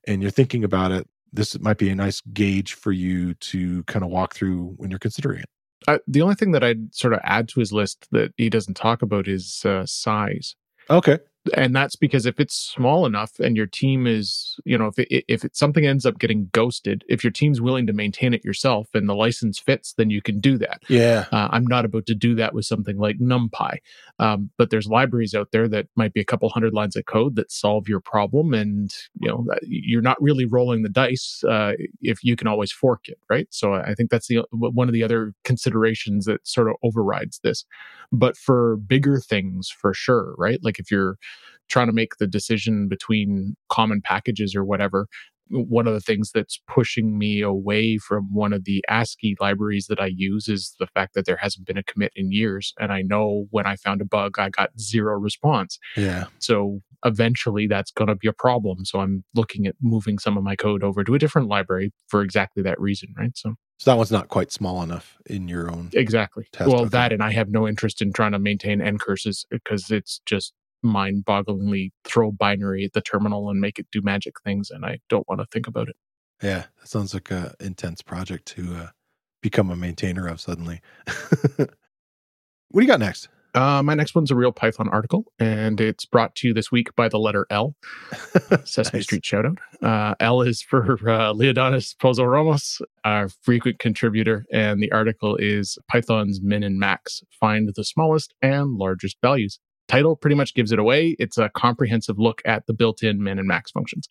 and 0.07 0.21
you're 0.21 0.31
thinking 0.31 0.63
about 0.63 0.91
it, 0.91 1.07
this 1.31 1.57
might 1.60 1.77
be 1.77 1.89
a 1.89 1.95
nice 1.95 2.21
gauge 2.34 2.73
for 2.73 2.91
you 2.91 3.34
to 3.36 3.84
kind 3.84 4.03
of 4.03 4.12
walk 4.12 4.34
through 4.34 4.73
when 4.77 4.89
you're 4.89 4.99
considering 4.99 5.39
it. 5.39 5.45
Uh, 5.88 5.97
the 6.07 6.21
only 6.21 6.36
thing 6.36 6.51
that 6.51 6.63
I'd 6.63 6.93
sort 6.93 7.13
of 7.13 7.19
add 7.23 7.47
to 7.49 7.60
his 7.60 7.71
list 7.71 8.07
that 8.12 8.34
he 8.38 8.49
doesn't 8.49 8.75
talk 8.75 9.01
about 9.01 9.27
is 9.27 9.63
uh, 9.65 9.86
size. 9.86 10.55
Okay 10.89 11.19
and 11.56 11.75
that's 11.75 11.95
because 11.95 12.25
if 12.25 12.39
it's 12.39 12.56
small 12.56 13.06
enough 13.06 13.39
and 13.39 13.58
your 13.58 13.65
team 13.65 14.06
is 14.06 14.60
you 14.63 14.77
know 14.77 14.88
if 14.88 14.99
it, 14.99 15.25
if 15.27 15.43
it, 15.43 15.56
something 15.56 15.86
ends 15.86 16.06
up 16.06 16.19
getting 16.19 16.49
ghosted 16.51 17.04
if 17.10 17.23
your 17.23 17.32
team's 17.32 17.60
willing 17.60 17.88
to 17.88 17.93
maintain 17.93 18.34
it 18.34 18.45
yourself 18.45 18.89
and 18.93 19.10
the 19.10 19.15
license 19.15 19.58
fits 19.58 19.93
then 19.93 20.10
you 20.10 20.21
can 20.21 20.39
do 20.39 20.58
that. 20.58 20.84
Yeah. 20.88 21.25
Uh, 21.32 21.47
i'm 21.51 21.65
not 21.65 21.86
about 21.86 22.06
to 22.06 22.15
do 22.15 22.36
that 22.36 22.54
with 22.54 22.65
something 22.65 22.97
like 22.97 23.17
numpy. 23.19 23.77
Um, 24.19 24.51
but 24.58 24.69
there's 24.69 24.88
libraries 24.88 25.34
out 25.34 25.49
there 25.51 25.67
that 25.69 25.88
might 25.95 26.13
be 26.13 26.21
a 26.21 26.25
couple 26.25 26.47
hundred 26.49 26.73
lines 26.73 26.95
of 26.95 27.06
code 27.06 27.36
that 27.36 27.51
solve 27.51 27.88
your 27.88 28.01
problem 28.01 28.54
and 28.54 28.93
you 29.19 29.27
know 29.27 29.45
you're 29.63 30.01
not 30.01 30.21
really 30.21 30.45
rolling 30.45 30.84
the 30.84 30.89
dice 30.89 31.43
uh, 31.49 31.73
if 32.01 32.23
you 32.23 32.36
can 32.36 32.47
always 32.47 32.71
fork 32.71 33.08
it 33.08 33.17
right? 33.30 33.47
So 33.49 33.73
i 33.73 33.95
think 33.95 34.12
that's 34.12 34.27
the 34.27 34.43
one 34.51 34.88
of 34.88 34.93
the 34.93 35.04
other 35.04 35.34
considerations 35.43 36.25
that 36.25 36.47
sort 36.47 36.69
of 36.69 36.75
overrides 36.84 37.39
this. 37.43 37.65
But 38.12 38.38
for 38.38 38.75
bigger 38.75 39.19
things 39.19 39.69
for 39.69 39.93
sure 39.93 40.36
right? 40.38 40.60
Like 40.62 40.77
if 40.77 40.91
you're 40.91 41.17
trying 41.71 41.88
to 41.88 41.93
make 41.93 42.17
the 42.19 42.27
decision 42.27 42.88
between 42.88 43.55
common 43.69 44.01
packages 44.01 44.55
or 44.55 44.63
whatever 44.63 45.07
one 45.51 45.88
of 45.88 45.93
the 45.93 46.01
things 46.01 46.31
that's 46.34 46.62
pushing 46.67 47.17
me 47.17 47.41
away 47.41 47.97
from 47.97 48.34
one 48.34 48.53
of 48.53 48.63
the 48.63 48.84
ASCII 48.89 49.36
libraries 49.39 49.88
that 49.88 49.99
I 49.99 50.12
use 50.13 50.47
is 50.47 50.75
the 50.79 50.88
fact 50.88 51.13
that 51.13 51.25
there 51.25 51.38
hasn't 51.38 51.67
been 51.67 51.77
a 51.77 51.84
commit 51.84 52.13
in 52.15 52.31
years. 52.31 52.73
And 52.79 52.91
I 52.91 53.01
know 53.01 53.47
when 53.51 53.65
I 53.67 53.75
found 53.75 54.01
a 54.01 54.05
bug, 54.05 54.39
I 54.39 54.49
got 54.49 54.69
zero 54.79 55.19
response. 55.19 55.77
Yeah. 55.97 56.25
So 56.39 56.81
eventually 57.03 57.67
that's 57.67 57.91
going 57.91 58.07
to 58.07 58.15
be 58.15 58.27
a 58.27 58.34
problem. 58.34 58.86
So 58.86 58.99
I'm 58.99 59.23
looking 59.36 59.67
at 59.67 59.75
moving 59.81 60.19
some 60.19 60.38
of 60.38 60.43
my 60.43 60.55
code 60.55 60.84
over 60.84 61.03
to 61.03 61.15
a 61.15 61.19
different 61.19 61.49
library 61.49 61.91
for 62.07 62.21
exactly 62.21 62.63
that 62.63 62.79
reason. 62.79 63.13
Right. 63.17 63.36
So. 63.36 63.55
So 63.77 63.89
that 63.89 63.97
one's 63.97 64.12
not 64.12 64.27
quite 64.27 64.51
small 64.51 64.84
enough 64.84 65.17
in 65.25 65.47
your 65.47 65.71
own 65.71 65.89
exactly. 65.93 66.45
Well, 66.60 66.86
that 66.86 67.12
and 67.12 67.23
I 67.23 67.31
have 67.31 67.49
no 67.49 67.67
interest 67.67 67.99
in 67.99 68.13
trying 68.13 68.34
to 68.34 68.38
maintain 68.38 68.79
ncurses 68.79 69.43
because 69.49 69.89
it's 69.89 70.21
just 70.27 70.53
mind 70.83 71.25
bogglingly 71.25 71.91
throw 72.03 72.31
binary 72.31 72.85
at 72.85 72.93
the 72.93 73.01
terminal 73.01 73.49
and 73.49 73.59
make 73.59 73.79
it 73.79 73.87
do 73.91 74.01
magic 74.01 74.35
things. 74.43 74.69
And 74.69 74.85
I 74.85 74.99
don't 75.09 75.27
want 75.27 75.41
to 75.41 75.47
think 75.47 75.67
about 75.67 75.89
it. 75.89 75.95
Yeah, 76.41 76.65
that 76.79 76.87
sounds 76.87 77.13
like 77.13 77.29
an 77.31 77.51
intense 77.59 78.01
project 78.01 78.45
to 78.47 78.75
uh, 78.75 78.87
become 79.41 79.69
a 79.69 79.75
maintainer 79.75 80.27
of 80.27 80.41
suddenly. 80.41 80.81
what 81.57 81.67
do 82.75 82.81
you 82.81 82.87
got 82.87 82.99
next? 82.99 83.29
Uh, 83.53 83.83
my 83.83 83.93
next 83.93 84.15
one's 84.15 84.31
a 84.31 84.35
real 84.35 84.53
Python 84.53 84.87
article, 84.89 85.25
and 85.37 85.81
it's 85.81 86.05
brought 86.05 86.35
to 86.35 86.47
you 86.47 86.53
this 86.53 86.71
week 86.71 86.95
by 86.95 87.09
the 87.09 87.19
letter 87.19 87.45
L. 87.49 87.75
Sesame 88.63 88.99
nice. 88.99 89.03
Street 89.03 89.23
shoutout. 89.23 89.57
Uh, 89.81 90.15
L 90.21 90.41
is 90.41 90.61
for 90.61 90.93
uh, 90.93 91.33
Leodanis 91.33 91.95
Pozo 91.97 92.25
Ramos, 92.25 92.81
our 93.03 93.27
frequent 93.27 93.77
contributor, 93.79 94.45
and 94.53 94.81
the 94.81 94.91
article 94.91 95.35
is 95.35 95.77
Python's 95.89 96.39
min 96.41 96.63
and 96.63 96.79
max. 96.79 97.23
Find 97.39 97.69
the 97.75 97.83
smallest 97.83 98.33
and 98.41 98.77
largest 98.77 99.17
values 99.21 99.59
title 99.91 100.15
pretty 100.15 100.36
much 100.36 100.54
gives 100.54 100.71
it 100.71 100.80
away. 100.80 101.15
It's 101.19 101.38
a 101.38 101.49
comprehensive 101.49 102.17
look 102.17 102.41
at 102.45 102.65
the 102.65 102.73
built 102.73 103.04
in 103.04 103.21
min 103.21 103.38
and 103.38 103.47
max 103.47 103.71
functions. 103.71 104.08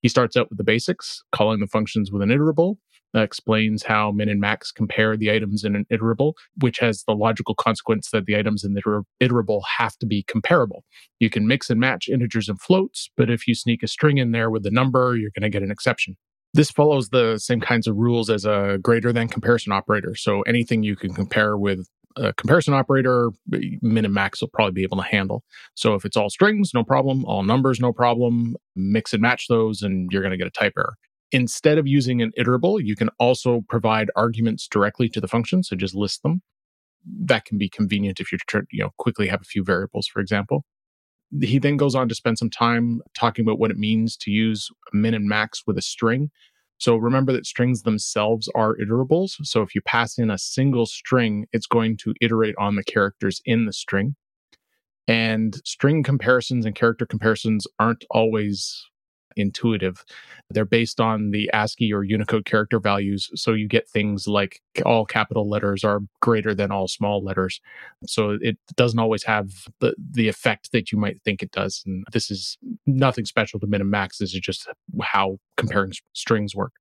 He 0.00 0.08
starts 0.08 0.36
out 0.36 0.48
with 0.48 0.58
the 0.58 0.64
basics, 0.64 1.22
calling 1.32 1.60
the 1.60 1.66
functions 1.66 2.10
with 2.10 2.22
an 2.22 2.30
iterable, 2.30 2.76
that 3.12 3.22
explains 3.22 3.84
how 3.84 4.10
min 4.10 4.28
and 4.28 4.40
max 4.40 4.72
compare 4.72 5.16
the 5.16 5.30
items 5.30 5.62
in 5.62 5.76
an 5.76 5.86
iterable, 5.92 6.32
which 6.60 6.78
has 6.78 7.04
the 7.06 7.14
logical 7.14 7.54
consequence 7.54 8.10
that 8.10 8.26
the 8.26 8.36
items 8.36 8.64
in 8.64 8.74
the 8.74 9.04
iterable 9.22 9.62
have 9.78 9.96
to 9.98 10.06
be 10.06 10.24
comparable. 10.24 10.84
You 11.20 11.30
can 11.30 11.46
mix 11.46 11.70
and 11.70 11.78
match 11.78 12.08
integers 12.08 12.48
and 12.48 12.60
floats, 12.60 13.10
but 13.16 13.30
if 13.30 13.46
you 13.46 13.54
sneak 13.54 13.82
a 13.82 13.86
string 13.86 14.18
in 14.18 14.32
there 14.32 14.50
with 14.50 14.64
the 14.64 14.70
number, 14.70 15.16
you're 15.16 15.30
going 15.38 15.42
to 15.42 15.50
get 15.50 15.62
an 15.62 15.70
exception. 15.70 16.16
This 16.54 16.70
follows 16.70 17.10
the 17.10 17.38
same 17.38 17.60
kinds 17.60 17.86
of 17.86 17.96
rules 17.96 18.30
as 18.30 18.44
a 18.44 18.78
greater 18.82 19.12
than 19.12 19.28
comparison 19.28 19.72
operator. 19.72 20.14
So 20.14 20.42
anything 20.42 20.82
you 20.82 20.96
can 20.96 21.14
compare 21.14 21.56
with 21.56 21.88
a 22.16 22.32
comparison 22.34 22.74
operator, 22.74 23.30
eh, 23.54 23.76
min 23.82 24.04
and 24.04 24.14
max 24.14 24.40
will 24.40 24.48
probably 24.48 24.72
be 24.72 24.82
able 24.82 24.96
to 24.98 25.02
handle. 25.02 25.42
So 25.74 25.94
if 25.94 26.04
it's 26.04 26.16
all 26.16 26.30
strings, 26.30 26.72
no 26.74 26.84
problem. 26.84 27.24
All 27.24 27.42
numbers, 27.42 27.80
no 27.80 27.92
problem. 27.92 28.56
Mix 28.76 29.12
and 29.12 29.22
match 29.22 29.46
those, 29.48 29.82
and 29.82 30.10
you're 30.12 30.22
going 30.22 30.32
to 30.32 30.38
get 30.38 30.46
a 30.46 30.50
type 30.50 30.74
error. 30.76 30.94
Instead 31.32 31.78
of 31.78 31.86
using 31.86 32.22
an 32.22 32.32
iterable, 32.38 32.80
you 32.82 32.94
can 32.94 33.10
also 33.18 33.62
provide 33.68 34.10
arguments 34.14 34.68
directly 34.68 35.08
to 35.08 35.20
the 35.20 35.28
function. 35.28 35.62
So 35.62 35.74
just 35.74 35.94
list 35.94 36.22
them. 36.22 36.42
That 37.04 37.44
can 37.44 37.58
be 37.58 37.68
convenient 37.68 38.20
if 38.20 38.30
you're 38.30 38.64
you 38.70 38.84
know, 38.84 38.90
quickly 38.98 39.26
have 39.28 39.40
a 39.40 39.44
few 39.44 39.64
variables, 39.64 40.06
for 40.06 40.20
example. 40.20 40.64
He 41.40 41.58
then 41.58 41.76
goes 41.76 41.96
on 41.96 42.08
to 42.08 42.14
spend 42.14 42.38
some 42.38 42.50
time 42.50 43.00
talking 43.18 43.44
about 43.44 43.58
what 43.58 43.72
it 43.72 43.76
means 43.76 44.16
to 44.18 44.30
use 44.30 44.68
min 44.92 45.14
and 45.14 45.26
max 45.26 45.62
with 45.66 45.76
a 45.76 45.82
string. 45.82 46.30
So 46.78 46.96
remember 46.96 47.32
that 47.32 47.46
strings 47.46 47.82
themselves 47.82 48.48
are 48.54 48.76
iterables. 48.76 49.32
So 49.42 49.62
if 49.62 49.74
you 49.74 49.80
pass 49.82 50.18
in 50.18 50.30
a 50.30 50.38
single 50.38 50.86
string, 50.86 51.46
it's 51.52 51.66
going 51.66 51.96
to 51.98 52.14
iterate 52.20 52.54
on 52.58 52.76
the 52.76 52.84
characters 52.84 53.40
in 53.44 53.66
the 53.66 53.72
string. 53.72 54.16
And 55.06 55.54
string 55.64 56.02
comparisons 56.02 56.64
and 56.64 56.74
character 56.74 57.06
comparisons 57.06 57.66
aren't 57.78 58.04
always 58.10 58.82
intuitive. 59.36 60.04
They're 60.50 60.64
based 60.64 61.00
on 61.00 61.30
the 61.30 61.50
ASCII 61.52 61.92
or 61.92 62.04
Unicode 62.04 62.44
character 62.44 62.78
values. 62.78 63.30
So 63.34 63.52
you 63.52 63.68
get 63.68 63.88
things 63.88 64.26
like 64.26 64.60
all 64.84 65.06
capital 65.06 65.48
letters 65.48 65.84
are 65.84 66.00
greater 66.20 66.54
than 66.54 66.70
all 66.70 66.88
small 66.88 67.22
letters. 67.24 67.60
So 68.06 68.38
it 68.40 68.58
doesn't 68.76 68.98
always 68.98 69.24
have 69.24 69.68
the, 69.80 69.94
the 69.98 70.28
effect 70.28 70.72
that 70.72 70.92
you 70.92 70.98
might 70.98 71.22
think 71.22 71.42
it 71.42 71.50
does. 71.50 71.82
And 71.86 72.04
this 72.12 72.30
is 72.30 72.58
nothing 72.86 73.24
special 73.24 73.60
to 73.60 73.66
min 73.66 73.80
and 73.80 73.90
max. 73.90 74.18
This 74.18 74.34
is 74.34 74.40
just 74.40 74.68
how 75.02 75.38
comparing 75.56 75.92
strings 76.12 76.54
work. 76.54 76.72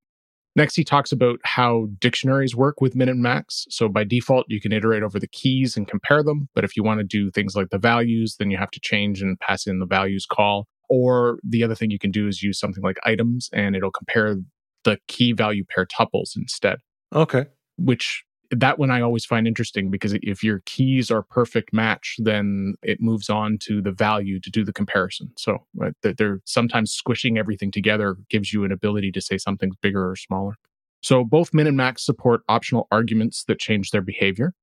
Next, 0.56 0.76
he 0.76 0.84
talks 0.84 1.12
about 1.12 1.40
how 1.44 1.88
dictionaries 2.00 2.56
work 2.56 2.80
with 2.80 2.96
min 2.96 3.10
and 3.10 3.24
max. 3.24 3.66
So 3.70 3.90
by 3.90 4.04
default, 4.04 4.46
you 4.50 4.62
can 4.62 4.72
iterate 4.72 5.02
over 5.02 5.20
the 5.20 5.28
keys 5.28 5.76
and 5.76 5.88
compare 5.88 6.22
them. 6.22 6.48
But 6.54 6.64
if 6.64 6.78
you 6.78 6.84
want 6.84 7.00
to 7.00 7.04
do 7.04 7.32
things 7.32 7.56
like 7.56 7.70
the 7.70 7.80
values, 7.80 8.36
then 8.38 8.52
you 8.52 8.58
have 8.58 8.70
to 8.72 8.80
change 8.80 9.22
and 9.22 9.40
pass 9.40 9.66
in 9.66 9.80
the 9.80 9.88
values 9.88 10.28
call. 10.28 10.68
Or 10.96 11.40
the 11.44 11.64
other 11.64 11.74
thing 11.74 11.90
you 11.90 11.98
can 11.98 12.12
do 12.12 12.28
is 12.28 12.44
use 12.44 12.60
something 12.60 12.84
like 12.84 12.98
items 13.04 13.50
and 13.52 13.76
it'll 13.76 13.90
compare 13.90 14.36
the 14.84 15.00
key 15.08 15.32
value 15.32 15.66
pair 15.68 15.88
tuples 15.88 16.36
instead. 16.36 16.78
Okay. 17.16 17.48
Which 17.78 18.24
that 18.52 18.78
one 18.78 18.92
I 18.92 19.02
always 19.02 19.26
find 19.26 19.48
interesting 19.48 19.90
because 19.90 20.14
if 20.22 20.44
your 20.44 20.62
keys 20.68 21.10
are 21.10 21.24
perfect 21.24 21.74
match, 21.74 22.18
then 22.20 22.76
it 22.84 23.02
moves 23.02 23.28
on 23.28 23.58
to 23.62 23.82
the 23.82 23.92
value 23.92 24.40
to 24.42 24.52
do 24.52 24.64
the 24.64 24.72
comparison. 24.72 25.32
So 25.36 25.56
uh, 25.56 25.58
right, 25.74 25.94
they're 26.16 26.42
sometimes 26.46 26.94
squishing 26.94 27.40
everything 27.40 27.72
together 27.72 28.16
gives 28.30 28.54
you 28.54 28.64
an 28.64 28.72
ability 28.72 29.12
to 29.14 29.22
say 29.22 29.40
something's 29.40 29.78
bigger 29.78 30.12
or 30.12 30.16
smaller. 30.16 30.58
So 31.02 31.24
both 31.24 31.56
min 31.56 31.66
and 31.66 31.76
max 31.76 32.06
support 32.06 32.42
optional 32.48 32.88
arguments 32.92 33.46
that 33.46 33.58
change 33.58 33.90
their 33.90 34.04
behavior. 34.04 34.54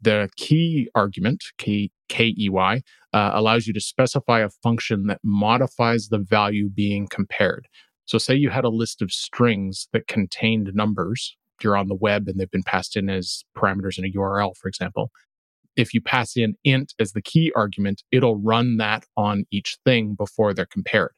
The 0.00 0.28
key 0.36 0.88
argument, 0.94 1.44
K 1.58 1.90
E 2.18 2.48
Y, 2.48 2.82
uh, 3.12 3.30
allows 3.34 3.66
you 3.66 3.72
to 3.72 3.80
specify 3.80 4.40
a 4.40 4.48
function 4.48 5.06
that 5.08 5.20
modifies 5.24 6.08
the 6.08 6.18
value 6.18 6.68
being 6.68 7.08
compared. 7.08 7.66
So, 8.04 8.18
say 8.18 8.34
you 8.34 8.50
had 8.50 8.64
a 8.64 8.70
list 8.70 9.02
of 9.02 9.12
strings 9.12 9.88
that 9.92 10.06
contained 10.06 10.70
numbers. 10.74 11.36
You're 11.62 11.76
on 11.76 11.88
the 11.88 11.94
web 11.94 12.28
and 12.28 12.38
they've 12.38 12.50
been 12.50 12.62
passed 12.62 12.96
in 12.96 13.10
as 13.10 13.44
parameters 13.56 13.98
in 13.98 14.04
a 14.04 14.12
URL, 14.12 14.56
for 14.56 14.68
example. 14.68 15.10
If 15.76 15.92
you 15.94 16.00
pass 16.00 16.36
in 16.36 16.54
int 16.64 16.94
as 16.98 17.12
the 17.12 17.22
key 17.22 17.52
argument, 17.54 18.02
it'll 18.12 18.36
run 18.36 18.76
that 18.78 19.04
on 19.16 19.44
each 19.50 19.78
thing 19.84 20.14
before 20.14 20.54
they're 20.54 20.66
compared. 20.66 21.12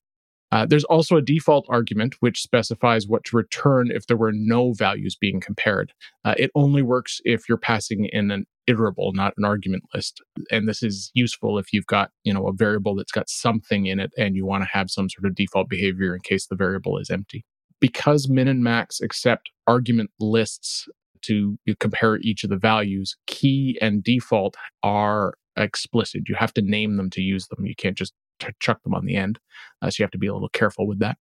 Uh, 0.53 0.67
there's 0.67 0.85
also 0.85 1.17
a 1.17 1.23
default 1.23 1.65
argument 1.69 2.17
which 2.21 2.43
specifies 2.43 3.07
what 3.07 3.25
to 3.25 3.37
return 3.37 3.91
if 3.91 4.07
there 4.07 4.17
were 4.17 4.33
no 4.33 4.73
values 4.73 5.17
being 5.17 5.41
compared. 5.41 5.93
Uh, 6.25 6.35
it 6.37 6.51
only 6.55 6.83
works 6.83 7.21
if 7.25 7.49
you're 7.49 7.59
passing 7.59 8.07
in 8.07 8.31
an 8.31 8.47
iterable, 8.69 9.15
not 9.15 9.35
an 9.37 9.45
argument 9.45 9.85
list. 9.95 10.21
And 10.51 10.69
this 10.69 10.83
is 10.83 11.11
useful 11.15 11.59
if 11.59 11.73
you've 11.73 11.87
got, 11.87 12.11
you 12.25 12.33
know, 12.35 12.47
a 12.47 12.53
variable 12.53 12.95
that's 12.95 13.13
got 13.13 13.29
something 13.29 13.87
in 13.87 14.01
it 14.01 14.13
and 14.19 14.37
you 14.37 14.45
want 14.45 14.63
to 14.63 14.69
have 14.73 14.91
some 14.91 15.09
sort 15.09 15.27
of 15.27 15.35
default 15.35 15.69
behavior 15.69 16.15
in 16.15 16.21
case 16.21 16.47
the 16.47 16.57
variable 16.57 16.99
is 16.99 17.11
empty. 17.11 17.45
Because 17.81 18.29
min 18.29 18.49
and 18.49 18.63
max 18.63 19.01
accept 19.01 19.51
argument 19.67 20.11
lists 20.21 20.89
to 21.23 21.59
compare 21.79 22.19
each 22.19 22.45
of 22.45 22.51
the 22.51 22.57
values, 22.57 23.17
key 23.27 23.79
and 23.81 24.03
default 24.03 24.57
are 24.83 25.35
explicit. 25.57 26.29
You 26.29 26.35
have 26.37 26.55
to 26.55 26.63
name 26.63 26.97
them 26.97 27.11
to 27.11 27.21
use 27.21 27.47
them. 27.49 27.67
You 27.67 27.75
can't 27.75 27.97
just 27.97 28.15
t- 28.41 28.49
chuck 28.61 28.83
them 28.83 28.95
on 28.95 29.07
the 29.07 29.17
end. 29.17 29.39
Uh, 29.81 29.91
so 29.91 30.01
you 30.01 30.05
have 30.05 30.11
to 30.13 30.19
be 30.19 30.27
a 30.27 30.33
little 30.33 30.49
careful 30.49 30.87
with 30.87 30.99
that. 30.99 31.17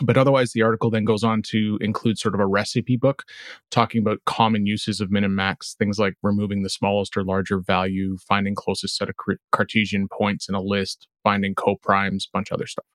But 0.00 0.16
otherwise, 0.16 0.52
the 0.52 0.62
article 0.62 0.90
then 0.90 1.04
goes 1.04 1.22
on 1.22 1.42
to 1.48 1.78
include 1.80 2.18
sort 2.18 2.34
of 2.34 2.40
a 2.40 2.46
recipe 2.46 2.96
book 2.96 3.24
talking 3.70 4.00
about 4.00 4.24
common 4.24 4.64
uses 4.64 5.00
of 5.00 5.10
min 5.10 5.24
and 5.24 5.36
max, 5.36 5.74
things 5.74 5.98
like 5.98 6.14
removing 6.22 6.62
the 6.62 6.70
smallest 6.70 7.16
or 7.16 7.24
larger 7.24 7.60
value, 7.60 8.16
finding 8.26 8.54
closest 8.54 8.96
set 8.96 9.10
of 9.10 9.14
Cartesian 9.52 10.08
points 10.08 10.48
in 10.48 10.54
a 10.54 10.62
list, 10.62 11.08
finding 11.22 11.54
coprimes, 11.54 12.26
bunch 12.32 12.50
of 12.50 12.54
other 12.54 12.66
stuff. 12.66 12.86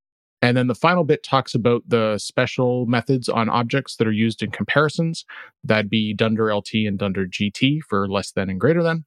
And 0.41 0.55
then 0.55 0.67
the 0.67 0.75
final 0.75 1.03
bit 1.03 1.23
talks 1.23 1.55
about 1.55 1.83
the 1.87 2.17
special 2.17 2.85
methods 2.85 3.27
on 3.27 3.49
objects 3.49 3.95
that 3.95 4.07
are 4.07 4.11
used 4.11 4.43
in 4.43 4.51
comparisons. 4.51 5.25
That'd 5.63 5.89
be 5.89 6.13
dunder 6.13 6.53
LT 6.53 6.73
and 6.85 6.97
dunder 6.97 7.25
GT 7.25 7.81
for 7.87 8.07
less 8.07 8.31
than 8.31 8.49
and 8.49 8.59
greater 8.59 8.83
than. 8.83 9.05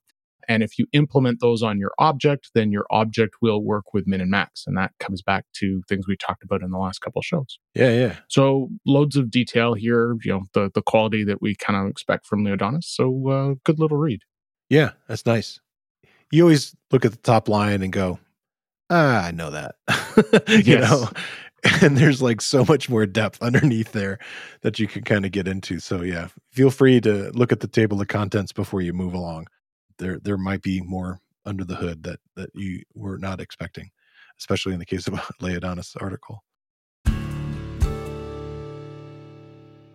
And 0.51 0.65
if 0.65 0.81
you 0.81 0.87
implement 0.93 1.39
those 1.39 1.63
on 1.63 1.79
your 1.79 1.93
object, 2.01 2.51
then 2.57 2.73
your 2.73 2.85
object 2.91 3.37
will 3.41 3.63
work 3.63 3.95
with 3.95 4.09
min 4.09 4.21
and 4.21 4.33
max. 4.33 4.65
And 4.67 4.77
that 4.77 4.91
comes 4.99 5.23
back 5.23 5.45
to 5.59 5.81
things 5.89 6.09
we 6.09 6.17
talked 6.17 6.43
about 6.43 6.61
in 6.61 6.73
the 6.73 6.77
last 6.77 6.99
couple 6.99 7.23
shows. 7.23 7.61
Yeah, 7.73 7.93
yeah. 7.93 8.17
So 8.27 8.69
loads 8.85 9.15
of 9.15 9.31
detail 9.31 9.75
here, 9.75 10.17
you 10.25 10.33
know, 10.33 10.43
the, 10.53 10.69
the 10.75 10.83
quality 10.83 11.23
that 11.23 11.41
we 11.41 11.55
kind 11.55 11.81
of 11.81 11.89
expect 11.89 12.27
from 12.27 12.45
Leodanis. 12.45 12.83
So 12.83 13.29
uh, 13.29 13.55
good 13.63 13.79
little 13.79 13.97
read. 13.97 14.23
Yeah, 14.69 14.91
that's 15.07 15.25
nice. 15.25 15.61
You 16.33 16.43
always 16.43 16.75
look 16.91 17.05
at 17.05 17.13
the 17.13 17.19
top 17.19 17.49
line 17.49 17.85
and 17.85 17.93
go, 17.93 18.19
ah, 18.91 19.27
I 19.27 19.31
know 19.31 19.53
that. 19.53 19.77
you 20.49 20.63
yes. 20.65 20.91
know, 20.91 21.09
and 21.81 21.97
there's 21.97 22.21
like 22.21 22.41
so 22.41 22.65
much 22.65 22.91
more 22.91 23.07
depth 23.07 23.41
underneath 23.41 23.93
there 23.93 24.19
that 24.63 24.81
you 24.81 24.89
can 24.89 25.05
kind 25.05 25.25
of 25.25 25.31
get 25.31 25.47
into. 25.47 25.79
So 25.79 26.03
yeah, 26.03 26.27
feel 26.51 26.73
free 26.73 27.01
to 27.03 27.31
look 27.35 27.53
at 27.53 27.61
the 27.61 27.69
table 27.69 28.01
of 28.01 28.09
contents 28.09 28.53
before 28.53 28.81
you 28.81 28.93
move 28.93 29.15
along 29.15 29.47
there 30.01 30.19
there 30.19 30.37
might 30.37 30.63
be 30.63 30.81
more 30.81 31.21
under 31.47 31.65
the 31.65 31.77
hood 31.77 32.03
that 32.03 32.19
that 32.35 32.51
you 32.55 32.83
were 32.95 33.19
not 33.19 33.41
expecting, 33.41 33.91
especially 34.39 34.73
in 34.73 34.81
the 34.81 34.87
case 34.87 35.07
of 35.07 35.15
Leodanis' 35.41 35.97
article. 36.01 36.43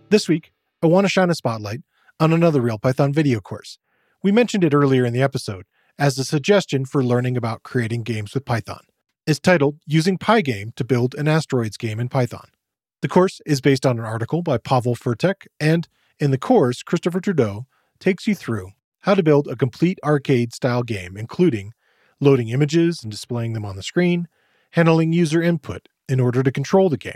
This 0.09 0.29
week, 0.29 0.53
I 0.81 0.87
want 0.87 1.05
to 1.05 1.09
shine 1.09 1.29
a 1.29 1.35
spotlight 1.35 1.81
on 2.19 2.31
another 2.31 2.61
Real 2.61 2.77
Python 2.77 3.11
video 3.11 3.41
course. 3.41 3.79
We 4.23 4.31
mentioned 4.31 4.63
it 4.63 4.73
earlier 4.73 5.03
in 5.03 5.13
the 5.13 5.21
episode 5.21 5.65
as 5.97 6.17
a 6.17 6.23
suggestion 6.23 6.85
for 6.85 7.03
learning 7.03 7.35
about 7.35 7.63
creating 7.63 8.03
games 8.03 8.33
with 8.33 8.45
Python. 8.45 8.81
It's 9.27 9.39
titled 9.39 9.79
Using 9.87 10.17
Pygame 10.17 10.75
to 10.75 10.83
Build 10.83 11.15
an 11.15 11.27
Asteroids 11.27 11.77
Game 11.77 11.99
in 11.99 12.09
Python. 12.09 12.49
The 13.01 13.07
course 13.07 13.41
is 13.45 13.61
based 13.61 13.85
on 13.85 13.97
an 13.99 14.05
article 14.05 14.41
by 14.41 14.57
Pawel 14.57 14.97
Fertyk, 14.97 15.47
and 15.59 15.87
in 16.19 16.31
the 16.31 16.37
course, 16.37 16.83
Christopher 16.83 17.19
Trudeau 17.19 17.65
takes 17.99 18.27
you 18.27 18.35
through 18.35 18.71
how 19.05 19.13
to 19.13 19.21
build 19.21 19.47
a 19.47 19.55
complete 19.55 19.99
arcade 20.03 20.51
style 20.51 20.81
game, 20.81 21.15
including 21.15 21.73
loading 22.19 22.49
images 22.49 23.03
and 23.03 23.11
displaying 23.11 23.53
them 23.53 23.63
on 23.63 23.75
the 23.75 23.83
screen, 23.83 24.27
handling 24.71 25.13
user 25.13 25.43
input 25.43 25.87
in 26.09 26.19
order 26.19 26.41
to 26.41 26.51
control 26.51 26.89
the 26.89 26.97
game, 26.97 27.13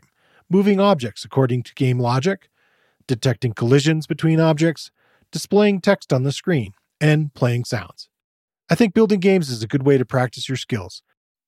moving 0.52 0.80
objects 0.80 1.26
according 1.26 1.64
to 1.64 1.74
game 1.74 2.00
logic, 2.00 2.48
detecting 3.08 3.54
collisions 3.54 4.06
between 4.06 4.40
objects, 4.40 4.92
displaying 5.32 5.82
text 5.82 6.14
on 6.14 6.22
the 6.22 6.32
screen, 6.32 6.74
and 7.02 7.34
playing 7.34 7.66
sounds. 7.66 8.08
I 8.70 8.76
think 8.76 8.94
building 8.94 9.20
games 9.20 9.50
is 9.50 9.64
a 9.64 9.68
good 9.68 9.84
way 9.84 9.98
to 9.98 10.06
practice 10.06 10.48
your 10.48 10.58
skills, 10.58 11.02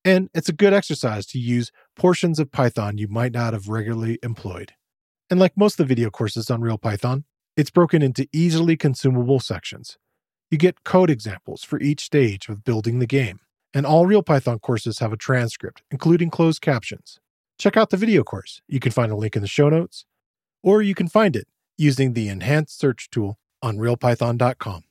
and 0.03 0.27
it's 0.33 0.49
a 0.49 0.53
good 0.53 0.73
exercise 0.73 1.27
to 1.27 1.37
use 1.37 1.71
portions 1.95 2.39
of 2.39 2.51
Python 2.51 2.97
you 2.97 3.07
might 3.07 3.31
not 3.31 3.53
have 3.53 3.69
regularly 3.69 4.17
employed. 4.23 4.73
And 5.29 5.39
like 5.39 5.55
most 5.55 5.79
of 5.79 5.87
the 5.87 5.93
video 5.93 6.09
courses 6.09 6.49
on 6.49 6.61
Real 6.61 6.79
Python, 6.79 7.25
it's 7.55 7.69
broken 7.69 8.01
into 8.01 8.27
easily 8.33 8.75
consumable 8.75 9.39
sections. 9.39 9.99
You 10.51 10.57
get 10.57 10.83
code 10.83 11.09
examples 11.09 11.63
for 11.63 11.79
each 11.79 12.03
stage 12.03 12.49
of 12.49 12.65
building 12.65 12.99
the 12.99 13.07
game, 13.07 13.39
and 13.73 13.85
all 13.85 14.05
Real 14.05 14.21
Python 14.21 14.59
courses 14.59 14.99
have 14.99 15.13
a 15.13 15.17
transcript, 15.17 15.81
including 15.89 16.29
closed 16.29 16.61
captions. 16.61 17.21
Check 17.57 17.77
out 17.77 17.89
the 17.89 17.95
video 17.95 18.21
course. 18.21 18.61
You 18.67 18.81
can 18.81 18.91
find 18.91 19.13
a 19.13 19.15
link 19.15 19.37
in 19.37 19.41
the 19.43 19.47
show 19.47 19.69
notes, 19.69 20.03
or 20.61 20.81
you 20.81 20.93
can 20.93 21.07
find 21.07 21.37
it 21.37 21.47
using 21.77 22.11
the 22.11 22.27
enhanced 22.27 22.77
search 22.77 23.09
tool 23.09 23.39
on 23.61 23.77
realpython.com. 23.77 24.83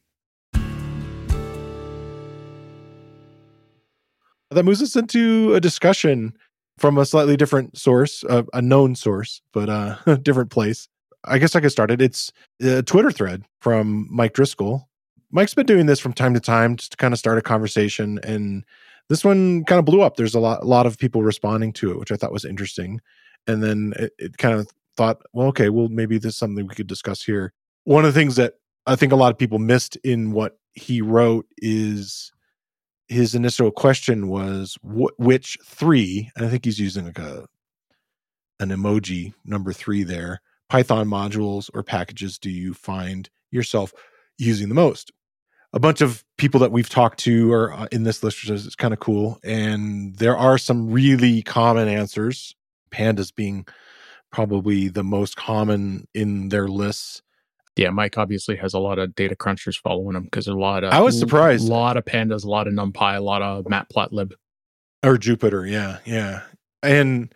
That 4.51 4.65
moves 4.65 4.81
us 4.81 4.97
into 4.97 5.53
a 5.53 5.61
discussion 5.61 6.33
from 6.79 6.97
a 6.97 7.05
slightly 7.05 7.37
different 7.37 7.77
source, 7.77 8.25
uh, 8.25 8.45
a 8.55 8.63
known 8.63 8.95
source, 8.95 9.43
but 9.53 9.69
uh, 9.69 9.97
a 10.07 10.17
different 10.23 10.49
place 10.49 10.89
I 11.25 11.39
guess 11.39 11.55
I 11.55 11.61
could 11.61 11.71
start 11.71 11.91
it. 11.91 12.01
It's 12.01 12.33
a 12.63 12.83
Twitter 12.83 13.11
thread 13.11 13.45
from 13.61 14.09
Mike 14.11 14.33
Driscoll. 14.33 14.89
Mike's 15.31 15.55
been 15.55 15.67
doing 15.67 15.87
this 15.87 16.01
from 16.01 16.13
time 16.13 16.35
to 16.35 16.41
time 16.41 16.77
just 16.77 16.93
to 16.93 16.97
kind 16.97 17.13
of 17.13 17.19
start 17.19 17.39
a 17.39 17.43
conversation. 17.43 18.19
And 18.23 18.65
this 19.09 19.25
one 19.25 19.65
kind 19.65 19.79
of 19.79 19.85
blew 19.85 20.03
up. 20.03 20.17
There's 20.17 20.35
a 20.35 20.41
lot, 20.41 20.63
a 20.63 20.67
lot 20.67 20.87
of 20.87 20.99
people 20.99 21.23
responding 21.23 21.73
to 21.75 21.91
it, 21.93 21.99
which 21.99 22.13
I 22.13 22.17
thought 22.17 22.33
was 22.33 22.45
interesting. 22.45 23.01
And 23.47 23.63
then 23.63 23.93
it, 23.97 24.13
it 24.19 24.39
kind 24.39 24.59
of 24.59 24.69
thought, 24.97 25.23
well, 25.33 25.49
okay, 25.49 25.69
well, 25.69 25.89
maybe 25.89 26.19
this 26.19 26.35
is 26.35 26.39
something 26.39 26.67
we 26.67 26.75
could 26.75 26.87
discuss 26.87 27.23
here. 27.23 27.53
One 27.85 28.05
of 28.05 28.13
the 28.13 28.21
things 28.21 28.37
that 28.37 28.55
I 28.87 28.97
think 28.97 29.13
a 29.13 29.17
lot 29.17 29.33
of 29.33 29.39
people 29.39 29.59
missed 29.59 29.97
in 29.97 30.33
what 30.33 30.59
he 30.75 31.01
wrote 31.01 31.47
is 31.59 32.33
his 33.11 33.35
initial 33.35 33.71
question 33.71 34.29
was 34.29 34.79
wh- 34.83 35.19
which 35.19 35.59
three 35.65 36.31
and 36.37 36.47
i 36.47 36.49
think 36.49 36.65
he's 36.65 36.79
using 36.79 37.07
like 37.07 37.19
a 37.19 37.45
an 38.61 38.69
emoji 38.69 39.35
number 39.45 39.73
three 39.73 40.05
there 40.05 40.41
python 40.69 41.09
modules 41.09 41.69
or 41.75 41.83
packages 41.83 42.39
do 42.39 42.51
you 42.51 42.73
find 42.73 43.29
yourself 43.51 43.93
using 44.39 44.69
the 44.69 44.75
most 44.75 45.11
a 45.73 45.79
bunch 45.79 46.01
of 46.01 46.25
people 46.37 46.61
that 46.61 46.73
we've 46.73 46.89
talked 46.89 47.19
to 47.21 47.53
are 47.53 47.73
uh, 47.73 47.87
in 47.93 48.03
this 48.05 48.23
list 48.23 48.43
which 48.43 48.51
is 48.51 48.75
kind 48.77 48.93
of 48.93 49.01
cool 49.01 49.39
and 49.45 50.17
there 50.17 50.37
are 50.37 50.59
some 50.59 50.91
really 50.91 51.43
common 51.43 51.89
answers 51.89 52.55
pandas 52.91 53.35
being 53.35 53.67
probably 54.33 54.89
the 54.89 55.05
most 55.05 55.37
common 55.37 56.07
in 56.15 56.49
their 56.49 56.69
lists 56.69 57.23
yeah, 57.77 57.91
Mike 57.91 58.19
obviously 58.19 58.57
has 58.57 58.75
a 58.75 58.79
lot 58.79 58.99
of 58.99 59.15
data 59.15 59.35
crunchers 59.35 59.79
following 59.79 60.17
him 60.17 60.25
because 60.25 60.47
a 60.47 60.53
lot 60.53 60.85
of 60.85 60.93
I 60.93 61.01
was 61.01 61.19
surprised. 61.19 61.67
A 61.67 61.73
lot 61.73 61.97
of 61.97 62.05
pandas, 62.05 62.45
a 62.45 62.49
lot 62.49 62.67
of 62.67 62.75
NumPy, 62.75 63.17
a 63.17 63.21
lot 63.21 63.43
of 63.43 63.65
Matplotlib. 63.65 64.33
Or 65.03 65.17
Jupyter, 65.17 65.71
yeah, 65.71 65.99
yeah. 66.05 66.43
And 66.83 67.33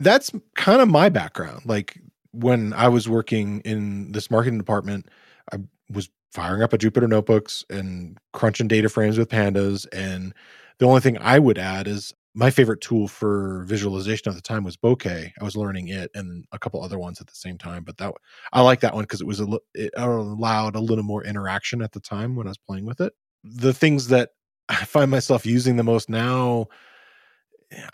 that's 0.00 0.30
kind 0.54 0.80
of 0.80 0.88
my 0.88 1.08
background. 1.08 1.66
Like 1.66 1.98
when 2.32 2.72
I 2.72 2.88
was 2.88 3.08
working 3.08 3.60
in 3.60 4.12
this 4.12 4.30
marketing 4.30 4.58
department, 4.58 5.08
I 5.52 5.58
was 5.90 6.08
firing 6.36 6.62
up 6.62 6.74
a 6.74 6.78
Jupyter 6.78 7.08
notebooks 7.08 7.64
and 7.70 8.18
crunching 8.34 8.68
data 8.68 8.90
frames 8.90 9.16
with 9.16 9.30
pandas. 9.30 9.86
And 9.90 10.34
the 10.78 10.84
only 10.84 11.00
thing 11.00 11.16
I 11.18 11.38
would 11.38 11.56
add 11.56 11.88
is 11.88 12.12
my 12.34 12.50
favorite 12.50 12.82
tool 12.82 13.08
for 13.08 13.64
visualization 13.66 14.28
at 14.28 14.34
the 14.34 14.42
time 14.42 14.62
was 14.62 14.76
Bokeh. 14.76 15.32
I 15.40 15.44
was 15.44 15.56
learning 15.56 15.88
it 15.88 16.10
and 16.14 16.44
a 16.52 16.58
couple 16.58 16.82
other 16.82 16.98
ones 16.98 17.22
at 17.22 17.26
the 17.26 17.34
same 17.34 17.56
time, 17.56 17.84
but 17.84 17.96
that 17.96 18.12
I 18.52 18.60
like 18.60 18.80
that 18.80 18.92
one 18.92 19.04
because 19.04 19.22
it 19.22 19.26
was 19.26 19.40
a 19.40 19.46
it 19.72 19.90
allowed 19.96 20.76
a 20.76 20.80
little 20.80 21.04
more 21.04 21.24
interaction 21.24 21.80
at 21.80 21.92
the 21.92 22.00
time 22.00 22.36
when 22.36 22.46
I 22.46 22.50
was 22.50 22.58
playing 22.58 22.84
with 22.84 23.00
it. 23.00 23.14
The 23.42 23.72
things 23.72 24.08
that 24.08 24.32
I 24.68 24.84
find 24.84 25.10
myself 25.10 25.46
using 25.46 25.76
the 25.76 25.84
most 25.84 26.10
now, 26.10 26.66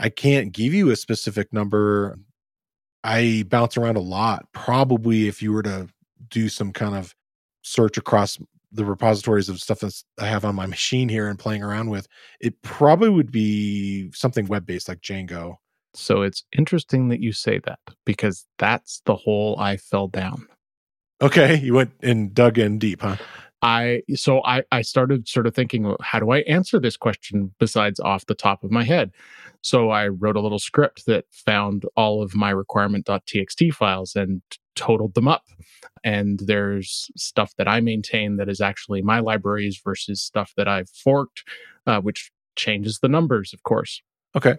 I 0.00 0.08
can't 0.08 0.50
give 0.52 0.74
you 0.74 0.90
a 0.90 0.96
specific 0.96 1.52
number. 1.52 2.18
I 3.04 3.44
bounce 3.48 3.76
around 3.76 3.96
a 3.96 4.00
lot. 4.00 4.48
Probably 4.52 5.28
if 5.28 5.42
you 5.42 5.52
were 5.52 5.62
to 5.62 5.88
do 6.28 6.48
some 6.48 6.72
kind 6.72 6.96
of 6.96 7.14
search 7.62 7.96
across 7.96 8.38
the 8.72 8.84
repositories 8.84 9.48
of 9.48 9.60
stuff 9.60 9.80
that 9.80 9.94
I 10.18 10.26
have 10.26 10.44
on 10.44 10.54
my 10.54 10.66
machine 10.66 11.08
here 11.08 11.28
and 11.28 11.38
playing 11.38 11.62
around 11.62 11.90
with, 11.90 12.08
it 12.40 12.60
probably 12.62 13.10
would 13.10 13.30
be 13.30 14.10
something 14.12 14.46
web 14.46 14.66
based 14.66 14.88
like 14.88 15.00
Django. 15.00 15.56
So 15.94 16.22
it's 16.22 16.44
interesting 16.56 17.08
that 17.08 17.20
you 17.20 17.32
say 17.32 17.60
that 17.66 17.78
because 18.06 18.46
that's 18.58 19.02
the 19.04 19.14
hole 19.14 19.56
I 19.58 19.76
fell 19.76 20.08
down. 20.08 20.46
Okay, 21.20 21.56
you 21.58 21.74
went 21.74 21.92
and 22.02 22.32
dug 22.34 22.58
in 22.58 22.78
deep, 22.78 23.02
huh? 23.02 23.16
I 23.60 24.02
so 24.14 24.42
I 24.44 24.64
I 24.72 24.82
started 24.82 25.28
sort 25.28 25.46
of 25.46 25.54
thinking, 25.54 25.94
how 26.00 26.18
do 26.18 26.30
I 26.30 26.38
answer 26.40 26.80
this 26.80 26.96
question 26.96 27.54
besides 27.60 28.00
off 28.00 28.26
the 28.26 28.34
top 28.34 28.64
of 28.64 28.72
my 28.72 28.82
head? 28.82 29.12
So 29.62 29.90
I 29.90 30.08
wrote 30.08 30.36
a 30.36 30.40
little 30.40 30.58
script 30.58 31.06
that 31.06 31.26
found 31.30 31.84
all 31.96 32.22
of 32.22 32.34
my 32.34 32.50
requirement.txt 32.50 33.72
files 33.74 34.16
and 34.16 34.42
totaled 34.74 35.14
them 35.14 35.28
up. 35.28 35.44
And 36.04 36.40
there's 36.40 37.10
stuff 37.16 37.52
that 37.58 37.68
I 37.68 37.80
maintain 37.80 38.36
that 38.36 38.48
is 38.48 38.60
actually 38.60 39.02
my 39.02 39.20
libraries 39.20 39.80
versus 39.82 40.20
stuff 40.20 40.52
that 40.56 40.68
I've 40.68 40.90
forked, 40.90 41.44
uh, 41.86 42.00
which 42.00 42.30
changes 42.56 42.98
the 43.00 43.08
numbers, 43.08 43.52
of 43.52 43.62
course. 43.62 44.02
Okay. 44.36 44.56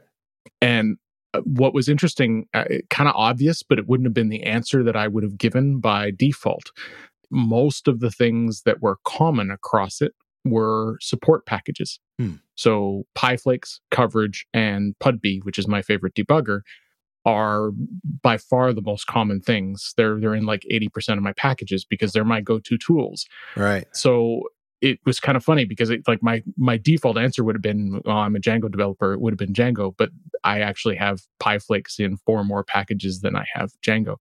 And 0.61 0.97
uh, 1.33 1.41
what 1.41 1.73
was 1.73 1.89
interesting, 1.89 2.47
uh, 2.53 2.65
kind 2.89 3.09
of 3.09 3.15
obvious, 3.15 3.63
but 3.63 3.79
it 3.79 3.87
wouldn't 3.87 4.05
have 4.05 4.13
been 4.13 4.29
the 4.29 4.43
answer 4.43 4.83
that 4.83 4.95
I 4.95 5.07
would 5.07 5.23
have 5.23 5.37
given 5.37 5.79
by 5.79 6.11
default. 6.11 6.71
Most 7.29 7.87
of 7.87 7.99
the 7.99 8.11
things 8.11 8.61
that 8.63 8.81
were 8.81 8.97
common 9.05 9.51
across 9.51 10.01
it 10.01 10.13
were 10.45 10.97
support 11.01 11.45
packages. 11.45 11.99
Hmm. 12.19 12.33
So 12.55 13.03
PyFlakes, 13.17 13.79
coverage, 13.91 14.45
and 14.53 14.93
PuDB, 14.99 15.43
which 15.43 15.57
is 15.57 15.67
my 15.67 15.81
favorite 15.81 16.13
debugger, 16.13 16.61
are 17.25 17.71
by 18.21 18.37
far 18.37 18.73
the 18.73 18.81
most 18.81 19.07
common 19.07 19.39
things. 19.41 19.93
They're 19.97 20.19
they're 20.19 20.35
in 20.35 20.45
like 20.45 20.65
80% 20.71 21.17
of 21.17 21.23
my 21.23 21.33
packages 21.33 21.85
because 21.85 22.11
they're 22.11 22.25
my 22.25 22.41
go-to 22.41 22.77
tools. 22.77 23.25
Right. 23.55 23.85
So 23.93 24.49
it 24.81 24.99
was 25.05 25.19
kind 25.21 25.37
of 25.37 25.43
funny 25.43 25.63
because 25.63 25.89
it 25.89 26.05
like 26.07 26.21
my 26.21 26.43
my 26.57 26.77
default 26.77 27.17
answer 27.17 27.43
would 27.43 27.55
have 27.55 27.61
been 27.61 28.01
oh, 28.05 28.11
I'm 28.11 28.35
a 28.35 28.39
Django 28.39 28.69
developer. 28.69 29.13
It 29.13 29.21
would 29.21 29.31
have 29.31 29.39
been 29.39 29.53
Django, 29.53 29.93
but 29.97 30.09
I 30.43 30.59
actually 30.59 30.97
have 30.97 31.21
PyFlakes 31.41 31.99
in 31.99 32.17
four 32.17 32.43
more 32.43 32.63
packages 32.63 33.21
than 33.21 33.35
I 33.35 33.45
have 33.53 33.71
Django. 33.85 34.17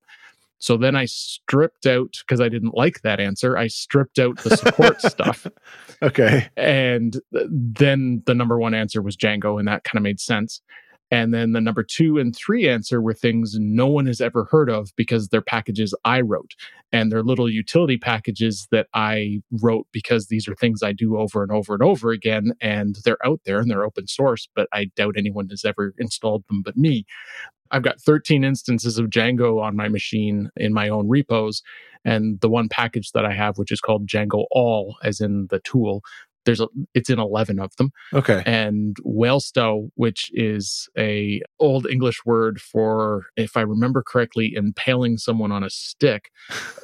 So 0.62 0.76
then 0.76 0.94
I 0.94 1.06
stripped 1.06 1.86
out 1.86 2.18
because 2.20 2.40
I 2.40 2.48
didn't 2.48 2.76
like 2.76 3.02
that 3.02 3.18
answer. 3.18 3.58
I 3.58 3.66
stripped 3.66 4.20
out 4.20 4.36
the 4.44 4.56
support 4.56 5.00
stuff. 5.02 5.48
Okay. 6.02 6.48
And 6.56 7.20
then 7.32 8.22
the 8.26 8.34
number 8.36 8.56
one 8.60 8.72
answer 8.72 9.02
was 9.02 9.16
Django, 9.16 9.58
and 9.58 9.66
that 9.66 9.82
kind 9.82 9.96
of 9.96 10.04
made 10.04 10.20
sense. 10.20 10.60
And 11.12 11.34
then 11.34 11.52
the 11.52 11.60
number 11.60 11.82
two 11.82 12.16
and 12.18 12.34
three 12.34 12.66
answer 12.66 12.98
were 13.02 13.12
things 13.12 13.54
no 13.58 13.86
one 13.86 14.06
has 14.06 14.22
ever 14.22 14.44
heard 14.50 14.70
of 14.70 14.92
because 14.96 15.28
they're 15.28 15.42
packages 15.42 15.94
I 16.06 16.22
wrote 16.22 16.52
and 16.90 17.12
they're 17.12 17.22
little 17.22 17.50
utility 17.50 17.98
packages 17.98 18.66
that 18.70 18.86
I 18.94 19.42
wrote 19.60 19.86
because 19.92 20.28
these 20.28 20.48
are 20.48 20.54
things 20.54 20.82
I 20.82 20.92
do 20.92 21.18
over 21.18 21.42
and 21.42 21.52
over 21.52 21.74
and 21.74 21.82
over 21.82 22.12
again. 22.12 22.54
And 22.62 22.96
they're 23.04 23.24
out 23.26 23.40
there 23.44 23.58
and 23.58 23.70
they're 23.70 23.84
open 23.84 24.06
source, 24.06 24.48
but 24.56 24.68
I 24.72 24.86
doubt 24.96 25.16
anyone 25.18 25.50
has 25.50 25.66
ever 25.66 25.92
installed 25.98 26.44
them 26.48 26.62
but 26.62 26.78
me. 26.78 27.04
I've 27.70 27.82
got 27.82 28.00
13 28.00 28.42
instances 28.42 28.96
of 28.96 29.10
Django 29.10 29.62
on 29.62 29.76
my 29.76 29.88
machine 29.88 30.50
in 30.56 30.72
my 30.72 30.88
own 30.88 31.10
repos. 31.10 31.62
And 32.06 32.40
the 32.40 32.48
one 32.48 32.70
package 32.70 33.12
that 33.12 33.26
I 33.26 33.34
have, 33.34 33.58
which 33.58 33.70
is 33.70 33.80
called 33.80 34.06
Django 34.06 34.46
Awl, 34.50 34.96
as 35.04 35.20
in 35.20 35.46
the 35.50 35.60
tool, 35.60 36.02
there's 36.44 36.60
a 36.60 36.68
it's 36.94 37.10
in 37.10 37.18
11 37.18 37.58
of 37.58 37.74
them. 37.76 37.90
Okay. 38.12 38.42
And 38.46 38.96
waelstow 39.04 39.88
which 39.94 40.30
is 40.32 40.88
a 40.98 41.40
old 41.58 41.86
english 41.86 42.24
word 42.24 42.60
for 42.60 43.26
if 43.36 43.56
i 43.56 43.60
remember 43.60 44.02
correctly 44.02 44.52
impaling 44.54 45.18
someone 45.18 45.52
on 45.52 45.62
a 45.62 45.70
stick 45.70 46.30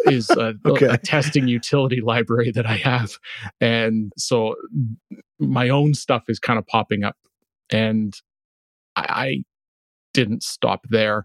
is 0.06 0.30
a, 0.30 0.54
okay. 0.66 0.86
a, 0.86 0.92
a 0.92 0.98
testing 0.98 1.48
utility 1.58 2.00
library 2.00 2.50
that 2.50 2.66
i 2.66 2.76
have. 2.76 3.18
And 3.60 4.12
so 4.16 4.54
my 5.38 5.68
own 5.68 5.94
stuff 5.94 6.24
is 6.28 6.38
kind 6.38 6.58
of 6.58 6.66
popping 6.66 7.04
up. 7.04 7.16
And 7.70 8.14
I, 8.96 9.44
didn't 10.18 10.42
stop 10.42 10.84
there. 10.90 11.22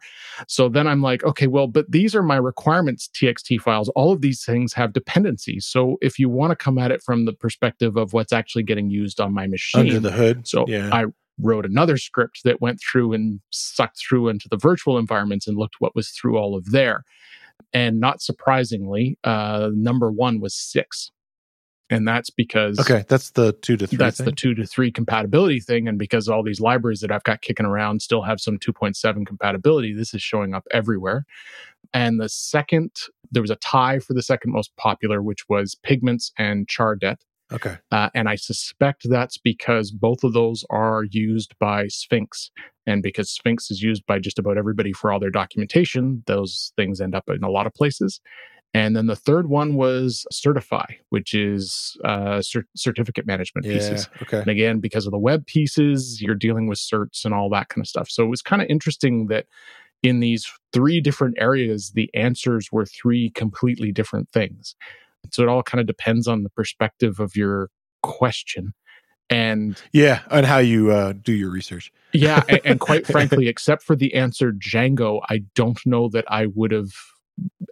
So 0.47 0.69
then 0.69 0.87
I'm 0.87 1.01
like, 1.01 1.23
okay, 1.23 1.47
well, 1.47 1.67
but 1.67 1.89
these 1.89 2.13
are 2.13 2.21
my 2.21 2.35
requirements 2.35 3.09
TXT 3.15 3.59
files. 3.59 3.89
All 3.89 4.11
of 4.11 4.21
these 4.21 4.45
things 4.45 4.71
have 4.73 4.93
dependencies. 4.93 5.65
So 5.65 5.97
if 6.01 6.19
you 6.19 6.29
want 6.29 6.51
to 6.51 6.55
come 6.55 6.77
at 6.77 6.91
it 6.91 7.01
from 7.01 7.25
the 7.25 7.33
perspective 7.33 7.97
of 7.97 8.13
what's 8.13 8.31
actually 8.31 8.63
getting 8.63 8.91
used 8.91 9.19
on 9.19 9.33
my 9.33 9.47
machine, 9.47 9.81
under 9.81 9.99
the 9.99 10.11
hood. 10.11 10.47
So 10.47 10.65
yeah. 10.67 10.89
I 10.93 11.05
wrote 11.39 11.65
another 11.65 11.97
script 11.97 12.41
that 12.43 12.61
went 12.61 12.79
through 12.79 13.13
and 13.13 13.39
sucked 13.51 13.97
through 13.97 14.27
into 14.29 14.47
the 14.47 14.57
virtual 14.57 14.99
environments 14.99 15.47
and 15.47 15.57
looked 15.57 15.77
what 15.79 15.95
was 15.95 16.09
through 16.09 16.37
all 16.37 16.55
of 16.55 16.65
there. 16.71 17.03
And 17.73 17.99
not 17.99 18.21
surprisingly, 18.21 19.17
uh, 19.23 19.71
number 19.73 20.11
one 20.11 20.39
was 20.39 20.53
six 20.53 21.11
and 21.93 22.07
that's 22.07 22.29
because 22.29 22.79
okay 22.79 23.03
that's 23.07 23.31
the 23.31 23.53
two 23.53 23.77
to 23.77 23.87
three 23.87 23.97
that's 23.97 24.17
thing? 24.17 24.25
the 24.25 24.31
two 24.31 24.53
to 24.55 24.65
three 24.65 24.91
compatibility 24.91 25.59
thing. 25.59 25.87
And 25.87 25.97
because 25.97 26.27
all 26.27 26.43
these 26.43 26.59
libraries 26.59 26.99
that 27.01 27.11
i've 27.11 27.23
got 27.23 27.41
kicking 27.41 27.65
around 27.65 28.01
still 28.01 28.23
have 28.23 28.39
some 28.39 28.57
2.7 28.57 29.25
compatibility 29.25 29.93
this 29.93 30.13
is 30.13 30.21
showing 30.21 30.53
up 30.53 30.65
everywhere. 30.71 31.25
And 31.93 32.19
the 32.19 32.29
second 32.29 32.91
there 33.31 33.41
was 33.41 33.51
a 33.51 33.55
tie 33.57 33.99
for 33.99 34.13
the 34.13 34.23
second 34.23 34.51
most 34.51 34.75
popular 34.77 35.21
which 35.21 35.47
was 35.49 35.75
Pygments 35.83 36.31
and 36.37 36.67
chardet 36.67 37.17
okay. 37.51 37.77
Uh, 37.91 38.09
and 38.13 38.27
i 38.27 38.35
suspect 38.35 39.07
that's 39.09 39.37
because 39.37 39.91
both 39.91 40.23
of 40.23 40.33
those 40.33 40.65
are 40.69 41.03
used 41.03 41.53
by 41.59 41.87
sphinx. 41.87 42.51
And 42.85 43.01
because 43.01 43.29
sphinx 43.29 43.71
is 43.71 43.81
used 43.81 44.05
by 44.05 44.19
just 44.19 44.39
about 44.39 44.57
everybody 44.57 44.93
for 44.93 45.11
all 45.11 45.19
their 45.19 45.29
documentation 45.29 46.23
those 46.25 46.73
things 46.75 46.99
end 46.99 47.15
up 47.15 47.29
in 47.29 47.43
a 47.43 47.49
lot 47.49 47.67
of 47.67 47.73
places 47.73 48.19
and 48.73 48.95
then 48.95 49.05
the 49.05 49.15
third 49.15 49.49
one 49.49 49.75
was 49.75 50.25
certifi, 50.33 50.85
which 51.09 51.35
is 51.35 51.95
uh, 52.03 52.39
cert- 52.39 52.65
certificate 52.75 53.27
management 53.27 53.67
yeah, 53.67 53.73
pieces. 53.73 54.09
Okay. 54.23 54.39
And 54.39 54.47
again, 54.47 54.79
because 54.79 55.05
of 55.05 55.11
the 55.11 55.19
web 55.19 55.45
pieces, 55.45 56.21
you're 56.21 56.33
dealing 56.33 56.67
with 56.67 56.79
certs 56.79 57.23
and 57.23 57.33
all 57.35 57.49
that 57.51 57.69
kind 57.69 57.83
of 57.83 57.87
stuff. 57.87 58.09
So 58.09 58.23
it 58.23 58.29
was 58.29 58.41
kind 58.41 58.61
of 58.61 58.67
interesting 58.69 59.27
that 59.27 59.45
in 60.01 60.21
these 60.21 60.51
three 60.73 61.01
different 61.01 61.35
areas, 61.39 61.91
the 61.91 62.09
answers 62.15 62.71
were 62.71 62.85
three 62.85 63.29
completely 63.29 63.91
different 63.91 64.29
things. 64.31 64.75
So 65.31 65.43
it 65.43 65.49
all 65.49 65.63
kind 65.63 65.79
of 65.79 65.85
depends 65.85 66.27
on 66.27 66.43
the 66.43 66.49
perspective 66.49 67.19
of 67.19 67.35
your 67.35 67.69
question. 68.01 68.73
And 69.29 69.81
yeah, 69.93 70.21
and 70.31 70.45
how 70.45 70.57
you 70.57 70.91
uh, 70.91 71.13
do 71.13 71.31
your 71.31 71.49
research. 71.49 71.91
yeah. 72.11 72.43
And, 72.49 72.59
and 72.65 72.79
quite 72.79 73.05
frankly, 73.07 73.47
except 73.47 73.83
for 73.83 73.95
the 73.95 74.15
answer 74.15 74.51
Django, 74.51 75.21
I 75.29 75.43
don't 75.55 75.83
know 75.85 76.09
that 76.09 76.25
I 76.27 76.47
would 76.47 76.71
have 76.71 76.91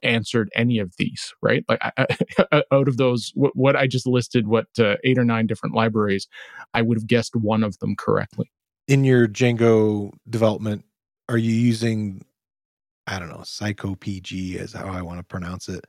answered 0.04 0.50
any 0.56 0.80
of 0.80 0.94
these, 0.98 1.34
right? 1.42 1.64
Like 1.68 1.80
I, 1.82 2.06
I, 2.52 2.64
out 2.72 2.88
of 2.88 2.98
those, 2.98 3.32
what, 3.36 3.56
what, 3.56 3.76
I 3.76 3.88
just 3.88 4.08
listed, 4.08 4.48
what 4.48 4.68
uh, 4.80 4.96
eight 5.04 5.18
or 5.18 5.26
nine 5.26 5.48
different 5.48 5.76
libraries, 5.76 6.28
I 6.74 6.82
would 6.82 6.98
have 6.98 7.08
guessed 7.08 7.36
one 7.36 7.64
of 7.64 7.78
them 7.80 7.96
correctly. 7.96 8.52
In 8.88 9.04
your 9.04 9.28
Django 9.28 10.12
development, 10.30 10.86
are 11.30 11.38
you 11.38 11.54
using, 11.54 12.26
I 13.08 13.20
don't 13.20 13.30
know, 13.30 13.38
psycopg 13.38 14.56
is 14.56 14.74
how 14.74 14.88
I 14.88 15.02
want 15.02 15.20
to 15.20 15.24
pronounce 15.24 15.70
it, 15.70 15.86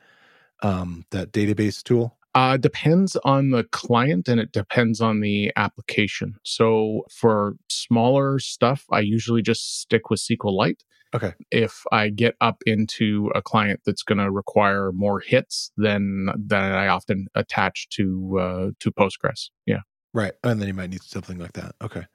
um, 0.62 1.04
that 1.10 1.32
database 1.32 1.82
tool? 1.82 2.16
Uh, 2.34 2.56
depends 2.56 3.14
on 3.24 3.50
the 3.50 3.64
client 3.64 4.26
and 4.26 4.40
it 4.40 4.52
depends 4.52 5.02
on 5.02 5.20
the 5.20 5.52
application. 5.56 6.34
So 6.44 7.02
for 7.10 7.56
smaller 7.68 8.38
stuff, 8.38 8.86
I 8.90 9.00
usually 9.00 9.42
just 9.42 9.80
stick 9.80 10.08
with 10.08 10.20
SQLite. 10.20 10.80
Okay. 11.14 11.34
If 11.50 11.84
I 11.92 12.08
get 12.08 12.36
up 12.40 12.62
into 12.64 13.30
a 13.34 13.42
client 13.42 13.80
that's 13.84 14.02
going 14.02 14.18
to 14.18 14.30
require 14.30 14.92
more 14.92 15.20
hits, 15.20 15.70
then 15.76 16.28
then 16.36 16.72
I 16.72 16.88
often 16.88 17.28
attach 17.34 17.88
to 17.90 18.38
uh, 18.40 18.70
to 18.80 18.92
Postgres. 18.92 19.50
Yeah. 19.66 19.80
Right, 20.14 20.32
and 20.44 20.60
then 20.60 20.68
you 20.68 20.74
might 20.74 20.90
need 20.90 21.02
something 21.02 21.38
like 21.38 21.52
that. 21.54 21.74
Okay. 21.80 22.06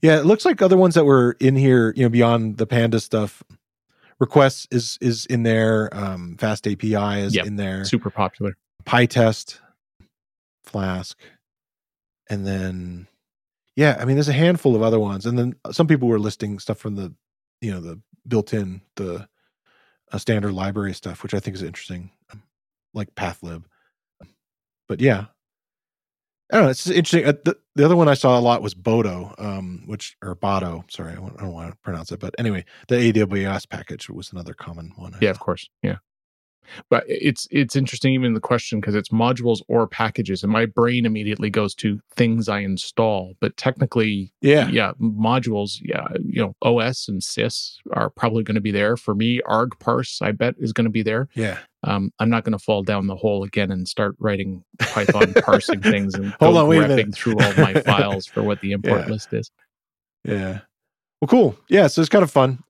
Yeah, 0.00 0.18
it 0.18 0.26
looks 0.26 0.44
like 0.44 0.62
other 0.62 0.76
ones 0.76 0.94
that 0.94 1.04
were 1.04 1.36
in 1.40 1.56
here, 1.56 1.92
you 1.96 2.02
know, 2.02 2.08
beyond 2.08 2.58
the 2.58 2.66
Panda 2.66 3.00
stuff. 3.00 3.42
Requests 4.18 4.66
is 4.70 4.98
is 5.00 5.26
in 5.26 5.42
there. 5.42 5.88
Um, 5.92 6.36
FastAPI 6.38 7.22
is 7.22 7.34
yep. 7.34 7.46
in 7.46 7.56
there. 7.56 7.84
Super 7.84 8.10
popular. 8.10 8.56
PyTest, 8.84 9.58
Flask, 10.64 11.18
and 12.28 12.46
then 12.46 13.08
yeah, 13.74 13.96
I 13.98 14.04
mean, 14.04 14.16
there's 14.16 14.28
a 14.28 14.32
handful 14.32 14.76
of 14.76 14.82
other 14.82 15.00
ones, 15.00 15.26
and 15.26 15.38
then 15.38 15.54
some 15.70 15.86
people 15.86 16.08
were 16.08 16.18
listing 16.18 16.58
stuff 16.58 16.78
from 16.78 16.94
the 16.94 17.14
you 17.60 17.70
know 17.70 17.80
the 17.80 18.00
built-in 18.26 18.80
the 18.96 19.28
uh, 20.12 20.18
standard 20.18 20.52
library 20.52 20.94
stuff, 20.94 21.22
which 21.22 21.34
I 21.34 21.40
think 21.40 21.56
is 21.56 21.62
interesting, 21.62 22.10
um, 22.32 22.42
like 22.94 23.14
Pathlib. 23.14 23.64
But 24.88 25.00
yeah, 25.00 25.26
I 26.52 26.56
don't 26.56 26.64
know. 26.64 26.70
It's 26.70 26.86
interesting. 26.86 27.24
Uh, 27.24 27.32
the, 27.44 27.56
the 27.76 27.84
other 27.84 27.96
one 27.96 28.08
I 28.08 28.14
saw 28.14 28.38
a 28.38 28.40
lot 28.40 28.62
was 28.62 28.74
Boto, 28.74 29.34
um, 29.42 29.84
which 29.86 30.16
or 30.22 30.34
Bodo. 30.34 30.84
Sorry, 30.90 31.12
I 31.12 31.14
don't, 31.14 31.34
I 31.38 31.42
don't 31.42 31.52
want 31.52 31.70
to 31.70 31.76
pronounce 31.78 32.12
it, 32.12 32.20
but 32.20 32.34
anyway, 32.38 32.64
the 32.88 32.96
AWS 32.96 33.68
package 33.68 34.10
was 34.10 34.32
another 34.32 34.52
common 34.52 34.92
one. 34.96 35.14
I 35.14 35.18
yeah, 35.22 35.30
of 35.30 35.40
course. 35.40 35.70
Yeah. 35.82 35.96
But 36.88 37.04
it's 37.06 37.46
it's 37.50 37.76
interesting 37.76 38.14
even 38.14 38.34
the 38.34 38.40
question 38.40 38.80
because 38.80 38.94
it's 38.94 39.10
modules 39.10 39.60
or 39.68 39.86
packages, 39.86 40.42
and 40.42 40.52
my 40.52 40.66
brain 40.66 41.04
immediately 41.06 41.50
goes 41.50 41.74
to 41.76 42.00
things 42.14 42.48
I 42.48 42.60
install. 42.60 43.34
But 43.40 43.56
technically, 43.56 44.32
yeah, 44.40 44.68
yeah, 44.68 44.92
modules, 45.00 45.78
yeah, 45.82 46.06
you 46.24 46.40
know, 46.40 46.54
OS 46.62 47.08
and 47.08 47.20
sys 47.20 47.76
are 47.92 48.10
probably 48.10 48.42
going 48.42 48.54
to 48.54 48.60
be 48.60 48.70
there 48.70 48.96
for 48.96 49.14
me. 49.14 49.40
argparse, 49.46 50.22
I 50.22 50.32
bet, 50.32 50.54
is 50.58 50.72
going 50.72 50.86
to 50.86 50.90
be 50.90 51.02
there. 51.02 51.28
Yeah, 51.34 51.58
um, 51.84 52.12
I'm 52.18 52.30
not 52.30 52.44
going 52.44 52.56
to 52.56 52.64
fall 52.64 52.82
down 52.82 53.06
the 53.06 53.16
hole 53.16 53.42
again 53.44 53.70
and 53.70 53.88
start 53.88 54.14
writing 54.18 54.64
Python 54.78 55.34
parsing 55.42 55.80
things 55.80 56.14
and 56.14 56.32
hold 56.40 56.56
on, 56.56 56.68
wait 56.68 57.14
through 57.14 57.38
all 57.38 57.54
my 57.56 57.74
files 57.86 58.26
for 58.26 58.42
what 58.42 58.60
the 58.60 58.72
import 58.72 59.02
yeah. 59.02 59.12
list 59.12 59.32
is. 59.32 59.50
Yeah. 60.24 60.60
Well, 61.20 61.28
cool. 61.28 61.56
Yeah, 61.68 61.86
so 61.86 62.00
it's 62.00 62.08
kind 62.08 62.22
of 62.22 62.30
fun. 62.30 62.62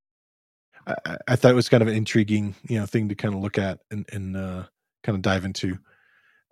I, 0.86 1.16
I, 1.28 1.36
thought 1.36 1.52
it 1.52 1.56
was 1.56 1.68
kind 1.68 1.82
of 1.82 1.88
an 1.88 1.94
intriguing, 1.94 2.54
you 2.68 2.78
know, 2.78 2.86
thing 2.86 3.08
to 3.08 3.14
kind 3.14 3.34
of 3.34 3.40
look 3.40 3.58
at 3.58 3.80
and, 3.90 4.06
and 4.12 4.36
uh, 4.36 4.64
kind 5.02 5.16
of 5.16 5.22
dive 5.22 5.44
into. 5.44 5.78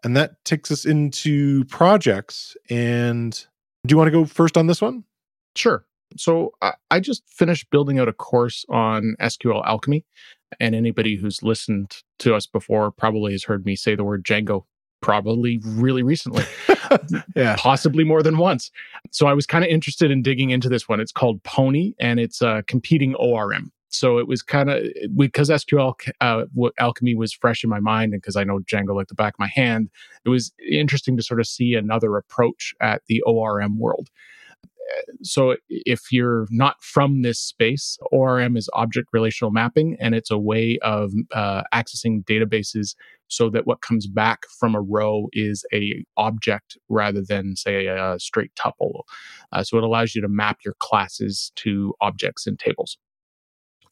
And 0.05 0.17
that 0.17 0.43
takes 0.45 0.71
us 0.71 0.85
into 0.85 1.65
projects. 1.67 2.57
And 2.69 3.33
do 3.87 3.93
you 3.93 3.97
want 3.97 4.09
to 4.09 4.13
go 4.13 4.25
first 4.25 4.57
on 4.57 4.67
this 4.67 4.81
one? 4.81 5.05
Sure. 5.57 5.85
So 6.17 6.53
I, 6.63 6.75
I 6.91 7.01
just 7.01 7.23
finished 7.29 7.71
building 7.71 7.99
out 7.99 8.09
a 8.09 8.13
course 8.13 8.65
on 8.69 9.17
SQLAlchemy. 9.21 10.05
And 10.59 10.75
anybody 10.75 11.17
who's 11.17 11.43
listened 11.43 12.03
to 12.21 12.35
us 12.35 12.47
before 12.47 12.91
probably 12.91 13.33
has 13.33 13.45
heard 13.45 13.65
me 13.65 13.77
say 13.77 13.95
the 13.95 14.05
word 14.05 14.25
Django 14.25 14.65
probably 15.01 15.61
really 15.65 16.03
recently. 16.03 16.45
yeah. 17.37 17.57
Possibly 17.57 18.05
more 18.05 18.23
than 18.23 18.39
once. 18.39 18.71
So 19.13 19.27
I 19.27 19.33
was 19.33 19.47
kind 19.47 19.65
of 19.65 19.71
interested 19.71 20.11
in 20.11 20.23
digging 20.23 20.51
into 20.51 20.69
this 20.69 20.89
one. 20.89 21.01
It's 21.01 21.13
called 21.13 21.43
Pony 21.43 21.95
and 22.01 22.21
it's 22.21 22.43
a 22.43 22.65
competing 22.67 23.15
ORM 23.15 23.73
so 23.91 24.19
it 24.19 24.29
was 24.29 24.43
kind 24.43 24.71
of 24.71 24.85
because 25.17 25.51
SQL 25.51 25.95
uh, 26.21 26.45
Alchemy 26.79 27.15
was 27.15 27.33
fresh 27.33 27.65
in 27.65 27.71
my 27.71 27.81
mind, 27.81 28.13
and 28.13 28.23
because 28.23 28.37
I 28.37 28.45
know 28.45 28.61
Django 28.61 28.95
like 28.95 29.09
the 29.09 29.15
back 29.15 29.35
of 29.35 29.39
my 29.39 29.49
hand, 29.49 29.91
it 30.25 30.29
was 30.29 30.53
interesting 30.71 31.17
to 31.17 31.23
sort 31.23 31.41
of 31.41 31.47
see 31.47 31.75
another 31.75 32.17
approach 32.17 32.75
at 32.81 33.03
the 33.09 33.21
ORM 33.23 33.79
world. 33.79 34.09
So 35.23 35.57
if 35.69 36.11
you're 36.11 36.47
not 36.51 36.83
from 36.83 37.23
this 37.23 37.39
space, 37.39 37.99
ORM 38.11 38.57
is 38.57 38.69
object 38.75 39.09
relational 39.13 39.51
mapping, 39.51 39.97
and 40.01 40.15
it's 40.15 40.31
a 40.31 40.39
way 40.39 40.79
of 40.83 41.13
uh, 41.33 41.63
accessing 41.73 42.25
databases 42.25 42.95
so 43.29 43.49
that 43.51 43.67
what 43.67 43.81
comes 43.81 44.07
back 44.07 44.45
from 44.59 44.75
a 44.75 44.81
row 44.81 45.29
is 45.33 45.65
a 45.73 46.05
object 46.17 46.77
rather 46.89 47.23
than 47.23 47.55
say 47.55 47.87
a 47.87 48.19
straight 48.19 48.53
tuple. 48.57 49.03
Uh, 49.53 49.63
so 49.63 49.79
it 49.79 49.85
allows 49.85 50.15
you 50.15 50.23
to 50.23 50.29
map 50.29 50.59
your 50.65 50.75
classes 50.81 51.53
to 51.57 51.95
objects 52.01 52.47
in 52.47 52.57
tables. 52.57 52.99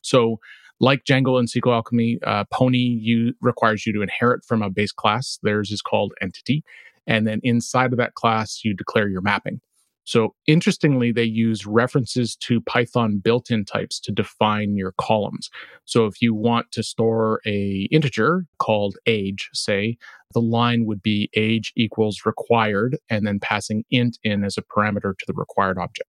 So, 0.03 0.38
like 0.80 1.05
Django 1.05 1.38
and 1.38 1.49
SQLAlchemy, 1.49 2.18
uh, 2.24 2.44
Pony 2.53 2.78
you, 2.78 3.34
requires 3.40 3.84
you 3.84 3.92
to 3.94 4.03
inherit 4.03 4.44
from 4.46 4.62
a 4.62 4.70
base 4.70 4.92
class. 4.92 5.38
Theirs 5.42 5.72
is 5.72 5.82
called 5.82 6.12
Entity. 6.20 6.62
And 7.07 7.26
then 7.26 7.40
inside 7.42 7.92
of 7.92 7.99
that 7.99 8.14
class, 8.14 8.61
you 8.64 8.74
declare 8.74 9.09
your 9.09 9.22
mapping. 9.22 9.61
So, 10.05 10.34
interestingly, 10.46 11.12
they 11.12 11.24
use 11.24 11.66
references 11.66 12.34
to 12.36 12.62
Python 12.62 13.18
built 13.18 13.51
in 13.51 13.66
types 13.66 14.01
to 14.01 14.11
define 14.11 14.74
your 14.74 14.94
columns. 14.99 15.51
So, 15.84 16.07
if 16.07 16.22
you 16.22 16.34
want 16.34 16.72
to 16.72 16.82
store 16.82 17.42
a 17.44 17.88
integer 17.90 18.46
called 18.59 18.96
age, 19.05 19.51
say, 19.53 19.99
the 20.32 20.40
line 20.40 20.86
would 20.86 21.03
be 21.03 21.28
age 21.34 21.74
equals 21.76 22.22
required, 22.24 22.96
and 23.11 23.26
then 23.26 23.38
passing 23.38 23.84
int 23.90 24.18
in 24.22 24.44
as 24.44 24.57
a 24.57 24.62
parameter 24.62 25.12
to 25.18 25.24
the 25.26 25.34
required 25.34 25.76
object. 25.76 26.09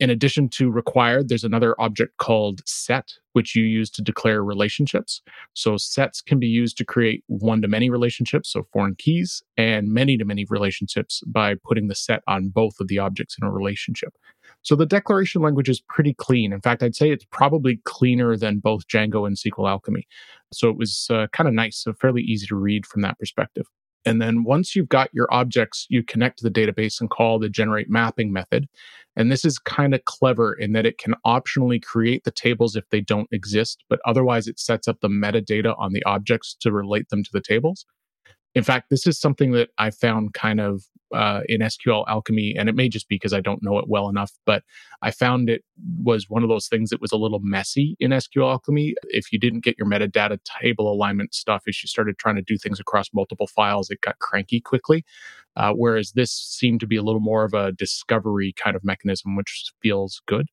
In 0.00 0.08
addition 0.08 0.48
to 0.50 0.70
required, 0.70 1.28
there's 1.28 1.44
another 1.44 1.78
object 1.78 2.16
called 2.16 2.62
set, 2.66 3.12
which 3.34 3.54
you 3.54 3.64
use 3.64 3.90
to 3.90 4.02
declare 4.02 4.42
relationships. 4.42 5.20
So 5.52 5.76
sets 5.76 6.22
can 6.22 6.38
be 6.38 6.46
used 6.46 6.78
to 6.78 6.86
create 6.86 7.22
one 7.26 7.60
to 7.60 7.68
many 7.68 7.90
relationships, 7.90 8.50
so 8.50 8.66
foreign 8.72 8.94
keys, 8.94 9.42
and 9.58 9.92
many 9.92 10.16
to 10.16 10.24
many 10.24 10.46
relationships 10.48 11.22
by 11.26 11.54
putting 11.66 11.88
the 11.88 11.94
set 11.94 12.22
on 12.26 12.48
both 12.48 12.80
of 12.80 12.88
the 12.88 12.98
objects 12.98 13.36
in 13.40 13.46
a 13.46 13.52
relationship. 13.52 14.14
So 14.62 14.74
the 14.74 14.86
declaration 14.86 15.42
language 15.42 15.68
is 15.68 15.82
pretty 15.82 16.14
clean. 16.14 16.52
In 16.52 16.62
fact, 16.62 16.82
I'd 16.82 16.96
say 16.96 17.10
it's 17.10 17.26
probably 17.30 17.80
cleaner 17.84 18.38
than 18.38 18.58
both 18.58 18.88
Django 18.88 19.26
and 19.26 19.36
SQLAlchemy. 19.36 20.04
So 20.50 20.70
it 20.70 20.78
was 20.78 21.08
uh, 21.10 21.26
kind 21.32 21.46
of 21.46 21.52
nice, 21.52 21.76
so 21.76 21.92
fairly 21.92 22.22
easy 22.22 22.46
to 22.46 22.56
read 22.56 22.86
from 22.86 23.02
that 23.02 23.18
perspective. 23.18 23.66
And 24.06 24.20
then 24.20 24.44
once 24.44 24.74
you've 24.74 24.88
got 24.88 25.10
your 25.12 25.28
objects, 25.30 25.86
you 25.90 26.02
connect 26.02 26.38
to 26.38 26.48
the 26.48 26.50
database 26.50 27.00
and 27.00 27.10
call 27.10 27.38
the 27.38 27.48
generate 27.48 27.90
mapping 27.90 28.32
method. 28.32 28.66
And 29.16 29.30
this 29.30 29.44
is 29.44 29.58
kind 29.58 29.94
of 29.94 30.04
clever 30.04 30.54
in 30.54 30.72
that 30.72 30.86
it 30.86 30.98
can 30.98 31.14
optionally 31.26 31.82
create 31.82 32.24
the 32.24 32.30
tables 32.30 32.76
if 32.76 32.88
they 32.90 33.00
don't 33.00 33.28
exist, 33.32 33.84
but 33.90 34.00
otherwise 34.06 34.46
it 34.46 34.58
sets 34.58 34.88
up 34.88 35.00
the 35.00 35.08
metadata 35.08 35.74
on 35.78 35.92
the 35.92 36.02
objects 36.04 36.56
to 36.60 36.72
relate 36.72 37.08
them 37.10 37.22
to 37.24 37.30
the 37.32 37.42
tables. 37.42 37.84
In 38.54 38.64
fact, 38.64 38.90
this 38.90 39.06
is 39.06 39.20
something 39.20 39.52
that 39.52 39.70
I 39.78 39.90
found 39.90 40.34
kind 40.34 40.60
of 40.60 40.84
uh, 41.14 41.40
in 41.48 41.60
SQLAlchemy, 41.60 42.54
and 42.58 42.68
it 42.68 42.74
may 42.74 42.88
just 42.88 43.08
be 43.08 43.16
because 43.16 43.32
I 43.32 43.40
don't 43.40 43.62
know 43.62 43.78
it 43.78 43.88
well 43.88 44.08
enough, 44.08 44.32
but 44.46 44.62
I 45.02 45.10
found 45.10 45.48
it 45.48 45.64
was 46.02 46.28
one 46.28 46.42
of 46.42 46.48
those 46.48 46.68
things 46.68 46.90
that 46.90 47.00
was 47.00 47.12
a 47.12 47.16
little 47.16 47.40
messy 47.42 47.96
in 48.00 48.10
SQLAlchemy. 48.10 48.94
If 49.04 49.32
you 49.32 49.38
didn't 49.38 49.64
get 49.64 49.76
your 49.78 49.88
metadata 49.88 50.38
table 50.60 50.92
alignment 50.92 51.34
stuff, 51.34 51.62
as 51.68 51.82
you 51.82 51.88
started 51.88 52.18
trying 52.18 52.36
to 52.36 52.42
do 52.42 52.58
things 52.58 52.80
across 52.80 53.08
multiple 53.12 53.46
files, 53.46 53.90
it 53.90 54.00
got 54.00 54.18
cranky 54.18 54.60
quickly. 54.60 55.04
Uh, 55.56 55.72
whereas 55.72 56.12
this 56.12 56.30
seemed 56.32 56.80
to 56.80 56.86
be 56.86 56.96
a 56.96 57.02
little 57.02 57.20
more 57.20 57.44
of 57.44 57.54
a 57.54 57.72
discovery 57.72 58.52
kind 58.52 58.76
of 58.76 58.84
mechanism, 58.84 59.36
which 59.36 59.72
feels 59.82 60.22
good. 60.26 60.46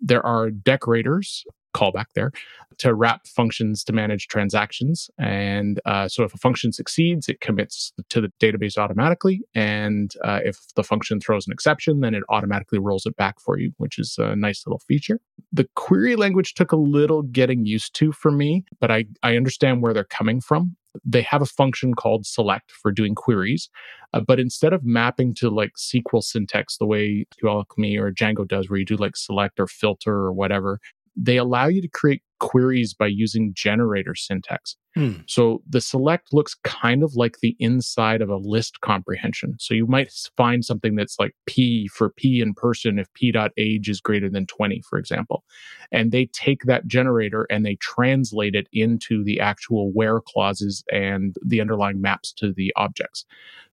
There 0.00 0.24
are 0.26 0.50
decorators 0.50 1.44
callback 1.76 2.06
there 2.14 2.32
to 2.78 2.94
wrap 2.94 3.26
functions 3.26 3.84
to 3.84 3.92
manage 3.92 4.28
transactions. 4.28 5.10
And 5.18 5.80
uh, 5.86 6.08
so 6.08 6.24
if 6.24 6.34
a 6.34 6.38
function 6.38 6.72
succeeds, 6.72 7.28
it 7.28 7.40
commits 7.40 7.92
to 8.10 8.20
the 8.20 8.32
database 8.40 8.76
automatically. 8.76 9.42
And 9.54 10.12
uh, 10.24 10.40
if 10.44 10.58
the 10.74 10.84
function 10.84 11.20
throws 11.20 11.46
an 11.46 11.52
exception, 11.52 12.00
then 12.00 12.14
it 12.14 12.22
automatically 12.28 12.78
rolls 12.78 13.06
it 13.06 13.16
back 13.16 13.40
for 13.40 13.58
you, 13.58 13.72
which 13.78 13.98
is 13.98 14.16
a 14.18 14.36
nice 14.36 14.66
little 14.66 14.80
feature. 14.80 15.20
The 15.52 15.68
query 15.74 16.16
language 16.16 16.54
took 16.54 16.72
a 16.72 16.76
little 16.76 17.22
getting 17.22 17.64
used 17.64 17.94
to 17.96 18.12
for 18.12 18.30
me, 18.30 18.64
but 18.80 18.90
I, 18.90 19.06
I 19.22 19.36
understand 19.36 19.82
where 19.82 19.94
they're 19.94 20.04
coming 20.04 20.40
from 20.40 20.76
they 21.04 21.22
have 21.22 21.42
a 21.42 21.46
function 21.46 21.94
called 21.94 22.26
select 22.26 22.70
for 22.70 22.90
doing 22.90 23.14
queries. 23.14 23.68
Uh, 24.14 24.20
but 24.20 24.40
instead 24.40 24.72
of 24.72 24.84
mapping 24.84 25.34
to 25.34 25.50
like 25.50 25.72
SQL 25.76 26.22
syntax 26.22 26.78
the 26.78 26.86
way 26.86 27.26
Alchemy 27.44 27.96
or 27.98 28.12
Django 28.12 28.46
does, 28.46 28.70
where 28.70 28.78
you 28.78 28.84
do 28.84 28.96
like 28.96 29.16
select 29.16 29.58
or 29.60 29.66
filter 29.66 30.14
or 30.14 30.32
whatever, 30.32 30.80
they 31.16 31.38
allow 31.38 31.66
you 31.66 31.80
to 31.80 31.88
create 31.88 32.22
queries 32.38 32.92
by 32.92 33.06
using 33.06 33.52
generator 33.54 34.14
syntax. 34.14 34.76
Hmm. 34.94 35.12
So 35.26 35.62
the 35.68 35.80
select 35.80 36.32
looks 36.32 36.54
kind 36.64 37.02
of 37.02 37.14
like 37.16 37.38
the 37.40 37.56
inside 37.58 38.20
of 38.20 38.28
a 38.28 38.36
list 38.36 38.80
comprehension. 38.82 39.56
So 39.58 39.74
you 39.74 39.86
might 39.86 40.12
find 40.36 40.64
something 40.64 40.94
that's 40.94 41.18
like 41.18 41.34
P 41.46 41.88
for 41.88 42.10
P 42.10 42.40
in 42.40 42.52
person 42.54 42.98
if 42.98 43.12
P 43.14 43.32
dot 43.32 43.52
age 43.56 43.88
is 43.88 44.00
greater 44.00 44.28
than 44.28 44.46
20, 44.46 44.82
for 44.82 44.98
example. 44.98 45.44
And 45.90 46.12
they 46.12 46.26
take 46.26 46.64
that 46.64 46.86
generator 46.86 47.46
and 47.50 47.64
they 47.64 47.76
translate 47.76 48.54
it 48.54 48.68
into 48.72 49.24
the 49.24 49.40
actual 49.40 49.90
where 49.92 50.20
clauses 50.20 50.84
and 50.92 51.36
the 51.44 51.60
underlying 51.60 52.00
maps 52.00 52.32
to 52.34 52.52
the 52.52 52.72
objects. 52.76 53.24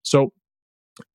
So 0.02 0.32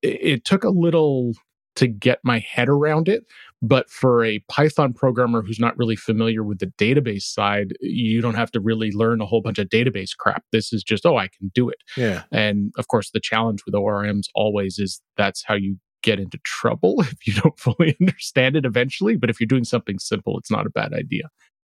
it, 0.03 0.19
it 0.23 0.45
took 0.45 0.65
a 0.65 0.71
little 0.71 1.33
to 1.79 1.87
get 1.87 2.19
my 2.23 2.41
head 2.41 2.69
around 2.69 3.09
it. 3.09 3.25
But 3.61 3.91
for 3.91 4.25
a 4.25 4.39
Python 4.49 4.93
programmer 4.93 5.43
who's 5.43 5.59
not 5.59 5.77
really 5.77 5.97
familiar 5.97 6.45
with 6.45 6.61
the 6.61 6.73
database 6.79 7.23
side, 7.23 7.73
you 7.81 8.21
don't 8.21 8.37
have 8.37 8.53
to 8.53 8.61
really 8.61 8.93
learn 8.93 9.21
a 9.21 9.27
whole 9.27 9.41
bunch 9.41 9.59
of 9.59 9.69
database 9.69 10.17
crap. 10.17 10.45
This 10.53 10.73
is 10.73 10.85
just, 10.85 11.05
oh, 11.05 11.17
I 11.17 11.29
can 11.29 11.51
do 11.55 11.69
it. 11.69 11.79
Yeah. 11.97 12.23
And 12.31 12.73
of 12.79 12.89
course, 12.89 13.11
the 13.11 13.21
challenge 13.21 13.65
with 13.65 13.75
ORMs 13.75 14.29
always 14.35 14.79
is 14.79 15.01
that's 15.17 15.43
how 15.45 15.55
you 15.55 15.77
get 16.03 16.21
into 16.21 16.39
trouble 16.45 16.97
if 17.01 17.27
you 17.27 17.35
don't 17.35 17.59
fully 17.59 17.97
understand 18.01 18.57
it 18.57 18.65
eventually. 18.65 19.17
But 19.17 19.31
if 19.31 19.41
you're 19.41 19.49
doing 19.49 19.65
something 19.65 19.99
simple, 19.99 20.39
it's 20.39 20.51
not 20.51 20.67
a 20.67 20.71
bad 20.71 20.93
idea. 20.93 21.25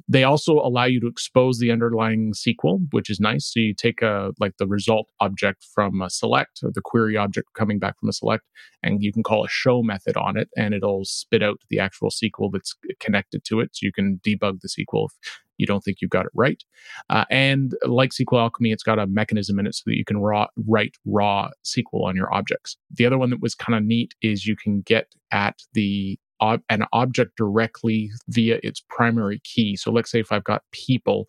They 0.08 0.24
also 0.24 0.54
allow 0.54 0.86
you 0.86 1.00
to 1.02 1.08
expose 1.08 1.60
the 1.60 1.72
underlying 1.72 2.34
SQL, 2.34 2.88
which 2.92 3.10
is 3.10 3.20
nice. 3.20 3.52
So 3.54 3.60
you 3.60 3.74
take 3.74 4.02
a 4.02 4.32
like 4.40 4.58
the 4.58 4.68
result 4.68 5.08
object 5.20 5.66
from 5.74 6.02
a 6.02 6.10
select 6.10 6.60
or 6.64 6.72
the 6.74 6.82
query 6.82 7.18
object 7.18 7.50
coming 7.54 7.80
back 7.80 8.00
from 8.00 8.10
a 8.10 8.14
select, 8.14 8.44
and 8.82 9.04
you 9.04 9.12
can 9.14 9.24
call 9.24 9.46
a 9.46 9.50
show 9.50 9.84
method 9.84 10.18
on 10.18 10.38
it, 10.38 10.50
and 10.58 10.74
it'll 10.74 11.06
spit 11.06 11.44
out 11.44 11.60
the 11.70 11.80
actual 11.80 12.10
SQL 12.10 12.52
that's 12.52 12.76
connected 13.00 13.44
to 13.46 13.60
it. 13.60 13.72
So 13.74 13.86
you 13.86 13.92
can 13.92 14.20
debug 14.26 14.62
the 14.62 14.70
SQL 14.70 15.06
if 15.06 15.14
you 15.60 15.68
don't 15.68 15.82
think 15.82 15.98
you've 16.02 16.10
got 16.10 16.26
it 16.26 16.32
right. 16.34 16.64
Uh, 17.10 17.26
and 17.30 17.76
like 17.86 18.12
SQLAlchemy, 18.12 18.74
it's 18.74 18.84
got 18.84 18.98
a 18.98 19.06
mechanism 19.06 19.60
in 19.60 19.68
it 19.68 19.76
so 19.76 19.84
that 19.86 19.98
you 19.98 20.06
can 20.06 20.18
raw, 20.18 20.48
write 20.68 20.96
raw 21.06 21.50
SQL 21.66 22.06
on 22.06 22.16
your 22.16 22.34
objects. 22.34 22.78
The 22.92 23.06
other 23.06 23.18
one 23.18 23.30
that 23.30 23.42
was 23.42 23.54
kind 23.54 23.78
of 23.78 23.84
neat 23.84 24.16
is 24.22 24.48
you 24.48 24.56
can 24.56 24.82
get 24.82 25.14
at 25.32 25.60
the 25.74 26.18
ob- 26.42 26.64
an 26.70 26.86
object 26.94 27.38
directly 27.38 28.12
via 28.28 28.60
its 28.64 28.84
primary 28.90 29.42
key. 29.44 29.76
So 29.76 29.92
let's 29.92 30.12
say 30.12 30.20
if 30.20 30.32
I've 30.32 30.44
got 30.44 30.64
people, 30.72 31.28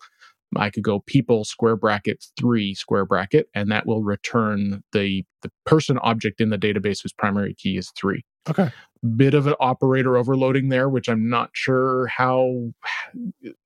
I 0.55 0.69
could 0.69 0.83
go 0.83 0.99
people 0.99 1.43
square 1.45 1.75
bracket 1.75 2.25
three 2.37 2.73
square 2.73 3.05
bracket, 3.05 3.47
and 3.55 3.71
that 3.71 3.85
will 3.85 4.03
return 4.03 4.83
the 4.91 5.23
the 5.41 5.51
person 5.65 5.97
object 5.99 6.41
in 6.41 6.49
the 6.49 6.57
database 6.57 7.01
whose 7.01 7.13
primary 7.13 7.53
key 7.53 7.77
is 7.77 7.91
three. 7.95 8.25
Okay. 8.49 8.71
Bit 9.15 9.33
of 9.33 9.47
an 9.47 9.55
operator 9.59 10.17
overloading 10.17 10.69
there, 10.69 10.89
which 10.89 11.09
I'm 11.09 11.29
not 11.29 11.51
sure 11.53 12.07
how 12.07 12.71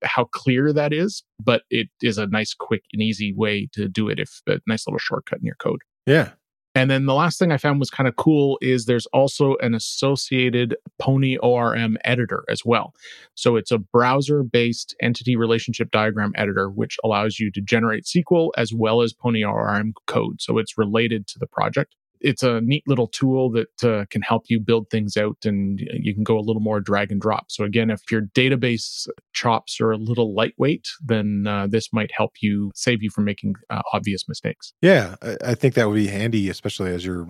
how 0.04 0.26
clear 0.26 0.72
that 0.72 0.94
is, 0.94 1.24
but 1.44 1.64
it 1.70 1.90
is 2.02 2.18
a 2.18 2.28
nice, 2.28 2.54
quick, 2.54 2.84
and 2.94 3.02
easy 3.02 3.34
way 3.34 3.68
to 3.74 3.90
do 3.90 4.08
it. 4.08 4.20
If 4.20 4.42
a 4.48 4.60
nice 4.68 4.88
little 4.88 5.00
shortcut 5.00 5.40
in 5.40 5.46
your 5.46 5.56
code. 5.56 5.82
Yeah. 6.06 6.32
And 6.76 6.92
then 6.92 7.06
the 7.06 7.14
last 7.14 7.40
thing 7.40 7.54
I 7.54 7.58
found 7.58 7.80
was 7.80 7.90
kind 7.90 8.08
of 8.08 8.18
cool 8.18 8.58
is 8.62 8.86
there's 8.86 9.06
also 9.08 9.56
an 9.62 9.74
associated 9.74 10.76
Pony 11.00 11.38
ORM 11.38 11.98
editor 12.04 12.44
as 12.50 12.66
well. 12.66 12.94
So 13.34 13.56
it's 13.56 13.72
a 13.72 13.78
browser 13.78 14.44
based 14.44 14.94
entity 15.02 15.38
relationship 15.38 15.90
diagram 15.92 16.34
editor, 16.36 16.70
which 16.70 16.98
allows 17.04 17.40
you 17.40 17.50
to 17.52 17.62
generate 17.62 18.04
SQL 18.04 18.50
as 18.58 18.74
well 18.74 19.02
as 19.02 19.14
Pony 19.14 19.44
ORM 19.44 19.94
code. 20.06 20.42
So 20.42 20.58
it's 20.58 20.78
related 20.78 21.28
to 21.28 21.40
the 21.40 21.48
project 21.48 21.96
it's 22.26 22.42
a 22.42 22.60
neat 22.62 22.84
little 22.88 23.08
tool 23.08 23.52
that 23.52 23.84
uh, 23.84 24.06
can 24.10 24.24
help 24.24 24.46
you 24.48 24.60
build 24.60 24.90
things 24.90 25.16
out 25.16 25.38
and 25.46 25.80
you 25.94 26.14
can 26.14 26.24
go 26.24 26.38
a 26.38 26.42
little 26.42 26.62
more 26.62 26.82
drag 26.82 27.12
and 27.12 27.22
drop. 27.22 27.52
So, 27.52 27.64
again, 27.64 27.92
if 27.92 28.02
your 28.12 28.24
database 28.34 29.08
chops 29.34 29.80
are 29.80 29.92
a 29.92 29.98
little 29.98 30.34
lightweight, 30.34 30.88
then 31.04 31.46
uh, 31.48 31.68
this 31.70 31.94
might 31.94 32.12
help 32.12 32.32
you 32.42 32.72
save 32.74 33.04
you 33.04 33.12
from 33.12 33.26
making 33.26 33.54
uh, 33.70 33.84
obvious 33.94 34.28
mistakes. 34.28 34.74
Yeah, 34.82 35.16
I, 35.22 35.38
I 35.46 35.56
think 35.56 35.76
that 35.76 35.88
would 35.88 35.96
be 35.96 36.08
handy, 36.08 36.50
especially 36.50 36.92
as 36.92 37.06
you're 37.06 37.28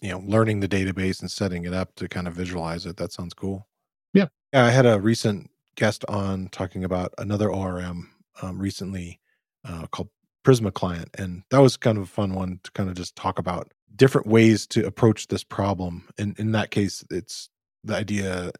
you 0.00 0.10
know 0.10 0.22
learning 0.24 0.60
the 0.60 0.68
database 0.68 1.20
and 1.20 1.30
setting 1.30 1.64
it 1.64 1.72
up 1.72 1.94
to 1.96 2.08
kind 2.08 2.26
of 2.26 2.34
visualize 2.34 2.84
it 2.84 2.96
that 2.96 3.12
sounds 3.12 3.32
cool 3.32 3.68
yeah, 4.12 4.26
yeah 4.52 4.66
i 4.66 4.70
had 4.70 4.86
a 4.86 5.00
recent 5.00 5.48
guest 5.76 6.04
on 6.08 6.48
talking 6.50 6.82
about 6.82 7.14
another 7.16 7.48
orm 7.48 8.10
um, 8.42 8.58
recently 8.58 9.20
uh, 9.64 9.86
called 9.86 10.08
prisma 10.44 10.72
client 10.74 11.08
and 11.16 11.44
that 11.50 11.60
was 11.62 11.76
kind 11.76 11.96
of 11.96 12.04
a 12.04 12.08
fun 12.08 12.34
one 12.34 12.58
to 12.64 12.72
kind 12.72 12.88
of 12.88 12.96
just 12.96 13.14
talk 13.14 13.38
about 13.38 13.70
different 13.96 14.26
ways 14.26 14.66
to 14.68 14.86
approach 14.86 15.28
this 15.28 15.44
problem. 15.44 16.08
And 16.18 16.38
in 16.38 16.52
that 16.52 16.70
case, 16.70 17.04
it's 17.10 17.48
the 17.82 17.96
idea 17.96 18.52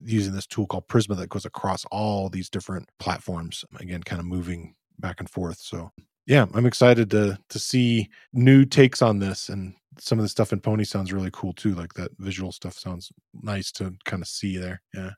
using 0.00 0.32
this 0.32 0.46
tool 0.46 0.66
called 0.66 0.88
Prisma 0.88 1.16
that 1.16 1.28
goes 1.28 1.44
across 1.44 1.84
all 1.90 2.28
these 2.28 2.48
different 2.48 2.88
platforms. 2.98 3.64
Again, 3.78 4.02
kind 4.02 4.20
of 4.20 4.26
moving 4.26 4.74
back 4.98 5.20
and 5.20 5.28
forth. 5.28 5.58
So 5.58 5.90
yeah, 6.26 6.46
I'm 6.54 6.66
excited 6.66 7.10
to 7.10 7.38
to 7.48 7.58
see 7.58 8.08
new 8.32 8.64
takes 8.64 9.02
on 9.02 9.18
this 9.18 9.48
and 9.48 9.74
some 9.98 10.18
of 10.18 10.22
the 10.22 10.28
stuff 10.28 10.52
in 10.52 10.60
Pony 10.60 10.84
sounds 10.84 11.12
really 11.12 11.30
cool 11.32 11.52
too. 11.52 11.74
Like 11.74 11.94
that 11.94 12.12
visual 12.18 12.52
stuff 12.52 12.74
sounds 12.74 13.12
nice 13.34 13.72
to 13.72 13.94
kind 14.04 14.22
of 14.22 14.28
see 14.28 14.56
there. 14.56 14.82
Yeah. 14.94 15.10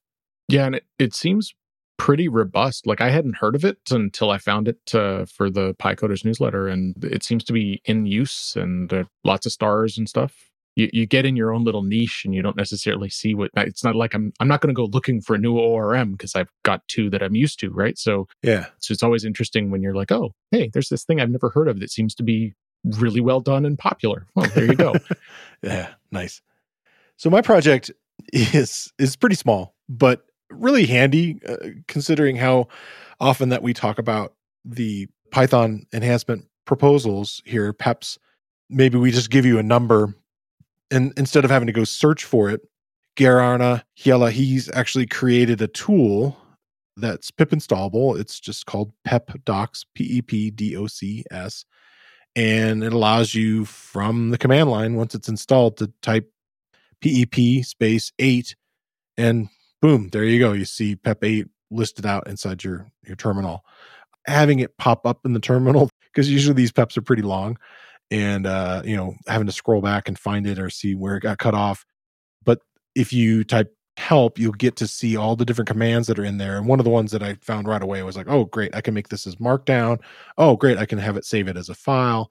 Yeah, 0.48 0.66
and 0.66 0.74
it, 0.74 0.84
it 0.98 1.14
seems 1.14 1.54
pretty 2.02 2.26
robust. 2.26 2.84
Like 2.84 3.00
I 3.00 3.10
hadn't 3.10 3.36
heard 3.36 3.54
of 3.54 3.64
it 3.64 3.78
until 3.92 4.32
I 4.32 4.38
found 4.38 4.66
it 4.66 4.92
uh, 4.92 5.24
for 5.24 5.48
the 5.48 5.72
PyCoders 5.74 6.24
newsletter, 6.24 6.66
and 6.66 6.96
it 7.04 7.22
seems 7.22 7.44
to 7.44 7.52
be 7.52 7.80
in 7.84 8.06
use 8.06 8.56
and 8.56 8.92
uh, 8.92 9.04
lots 9.22 9.46
of 9.46 9.52
stars 9.52 9.96
and 9.96 10.08
stuff. 10.08 10.50
You, 10.74 10.90
you 10.92 11.06
get 11.06 11.24
in 11.24 11.36
your 11.36 11.52
own 11.52 11.62
little 11.62 11.84
niche, 11.84 12.22
and 12.24 12.34
you 12.34 12.42
don't 12.42 12.56
necessarily 12.56 13.08
see 13.08 13.36
what. 13.36 13.52
It's 13.56 13.84
not 13.84 13.94
like 13.94 14.14
I'm 14.14 14.32
I'm 14.40 14.48
not 14.48 14.60
going 14.60 14.74
to 14.74 14.76
go 14.76 14.86
looking 14.86 15.20
for 15.20 15.36
a 15.36 15.38
new 15.38 15.56
ORM 15.56 16.10
because 16.10 16.34
I've 16.34 16.50
got 16.64 16.80
two 16.88 17.08
that 17.10 17.22
I'm 17.22 17.36
used 17.36 17.60
to, 17.60 17.70
right? 17.70 17.96
So 17.96 18.26
yeah, 18.42 18.66
so 18.80 18.90
it's 18.90 19.04
always 19.04 19.24
interesting 19.24 19.70
when 19.70 19.80
you're 19.80 19.94
like, 19.94 20.10
oh, 20.10 20.32
hey, 20.50 20.70
there's 20.72 20.88
this 20.88 21.04
thing 21.04 21.20
I've 21.20 21.30
never 21.30 21.50
heard 21.50 21.68
of 21.68 21.78
that 21.78 21.92
seems 21.92 22.16
to 22.16 22.24
be 22.24 22.54
really 22.84 23.20
well 23.20 23.40
done 23.40 23.64
and 23.64 23.78
popular. 23.78 24.26
Well, 24.34 24.50
there 24.56 24.64
you 24.64 24.74
go. 24.74 24.94
yeah, 25.62 25.90
nice. 26.10 26.42
So 27.16 27.30
my 27.30 27.42
project 27.42 27.92
is 28.32 28.92
is 28.98 29.14
pretty 29.14 29.36
small, 29.36 29.76
but 29.88 30.24
really 30.52 30.86
handy 30.86 31.40
uh, 31.48 31.56
considering 31.88 32.36
how 32.36 32.68
often 33.20 33.48
that 33.50 33.62
we 33.62 33.72
talk 33.72 33.98
about 33.98 34.34
the 34.64 35.08
Python 35.30 35.86
enhancement 35.92 36.46
proposals 36.66 37.42
here, 37.44 37.72
PEPs. 37.72 38.18
Maybe 38.70 38.98
we 38.98 39.10
just 39.10 39.30
give 39.30 39.44
you 39.44 39.58
a 39.58 39.62
number 39.62 40.14
and 40.92 41.12
instead 41.16 41.44
of 41.44 41.50
having 41.50 41.66
to 41.66 41.72
go 41.72 41.84
search 41.84 42.24
for 42.24 42.50
it, 42.50 42.60
Geir 43.16 43.40
Arne 43.40 43.82
Hjelle, 43.98 44.30
he's 44.30 44.70
actually 44.72 45.06
created 45.06 45.62
a 45.62 45.66
tool 45.68 46.36
that's 46.96 47.30
pip 47.30 47.50
installable. 47.50 48.18
It's 48.20 48.38
just 48.38 48.66
called 48.66 48.92
PEP 49.04 49.44
Docs, 49.44 49.86
P 49.94 50.18
E 50.18 50.22
P 50.22 50.50
D 50.50 50.76
O 50.76 50.86
C 50.86 51.24
S. 51.30 51.64
And 52.36 52.84
it 52.84 52.92
allows 52.92 53.34
you 53.34 53.64
from 53.64 54.30
the 54.30 54.38
command 54.38 54.70
line, 54.70 54.94
once 54.94 55.14
it's 55.14 55.28
installed, 55.28 55.78
to 55.78 55.90
type 56.02 56.30
PEP 57.02 57.64
space 57.64 58.12
eight 58.18 58.54
and 59.16 59.48
boom, 59.82 60.08
there 60.10 60.24
you 60.24 60.38
go. 60.38 60.52
You 60.52 60.64
see 60.64 60.96
PEP 60.96 61.24
8 61.24 61.46
listed 61.70 62.06
out 62.06 62.26
inside 62.28 62.64
your 62.64 62.90
your 63.06 63.16
terminal. 63.16 63.64
Having 64.26 64.60
it 64.60 64.78
pop 64.78 65.04
up 65.06 65.26
in 65.26 65.34
the 65.34 65.40
terminal 65.40 65.90
because 66.04 66.30
usually 66.30 66.54
these 66.54 66.72
PEPs 66.72 66.96
are 66.96 67.02
pretty 67.02 67.22
long, 67.22 67.58
and 68.10 68.46
uh, 68.46 68.80
you 68.84 68.96
know 68.96 69.14
having 69.26 69.46
to 69.46 69.52
scroll 69.52 69.82
back 69.82 70.08
and 70.08 70.18
find 70.18 70.46
it 70.46 70.58
or 70.58 70.70
see 70.70 70.94
where 70.94 71.16
it 71.16 71.22
got 71.22 71.38
cut 71.38 71.54
off. 71.54 71.84
But 72.44 72.60
if 72.94 73.12
you 73.12 73.44
type 73.44 73.74
help, 73.98 74.38
you'll 74.38 74.52
get 74.52 74.76
to 74.76 74.86
see 74.86 75.16
all 75.16 75.36
the 75.36 75.44
different 75.44 75.68
commands 75.68 76.08
that 76.08 76.18
are 76.18 76.24
in 76.24 76.38
there. 76.38 76.56
And 76.56 76.66
one 76.66 76.80
of 76.80 76.84
the 76.84 76.90
ones 76.90 77.12
that 77.12 77.22
I 77.22 77.34
found 77.42 77.68
right 77.68 77.82
away 77.82 78.02
was 78.02 78.16
like, 78.16 78.28
oh 78.28 78.46
great, 78.46 78.74
I 78.74 78.80
can 78.80 78.94
make 78.94 79.08
this 79.08 79.26
as 79.26 79.36
markdown. 79.36 80.00
Oh 80.38 80.56
great, 80.56 80.78
I 80.78 80.86
can 80.86 80.98
have 80.98 81.16
it 81.16 81.26
save 81.26 81.48
it 81.48 81.58
as 81.58 81.68
a 81.68 81.74
file. 81.74 82.30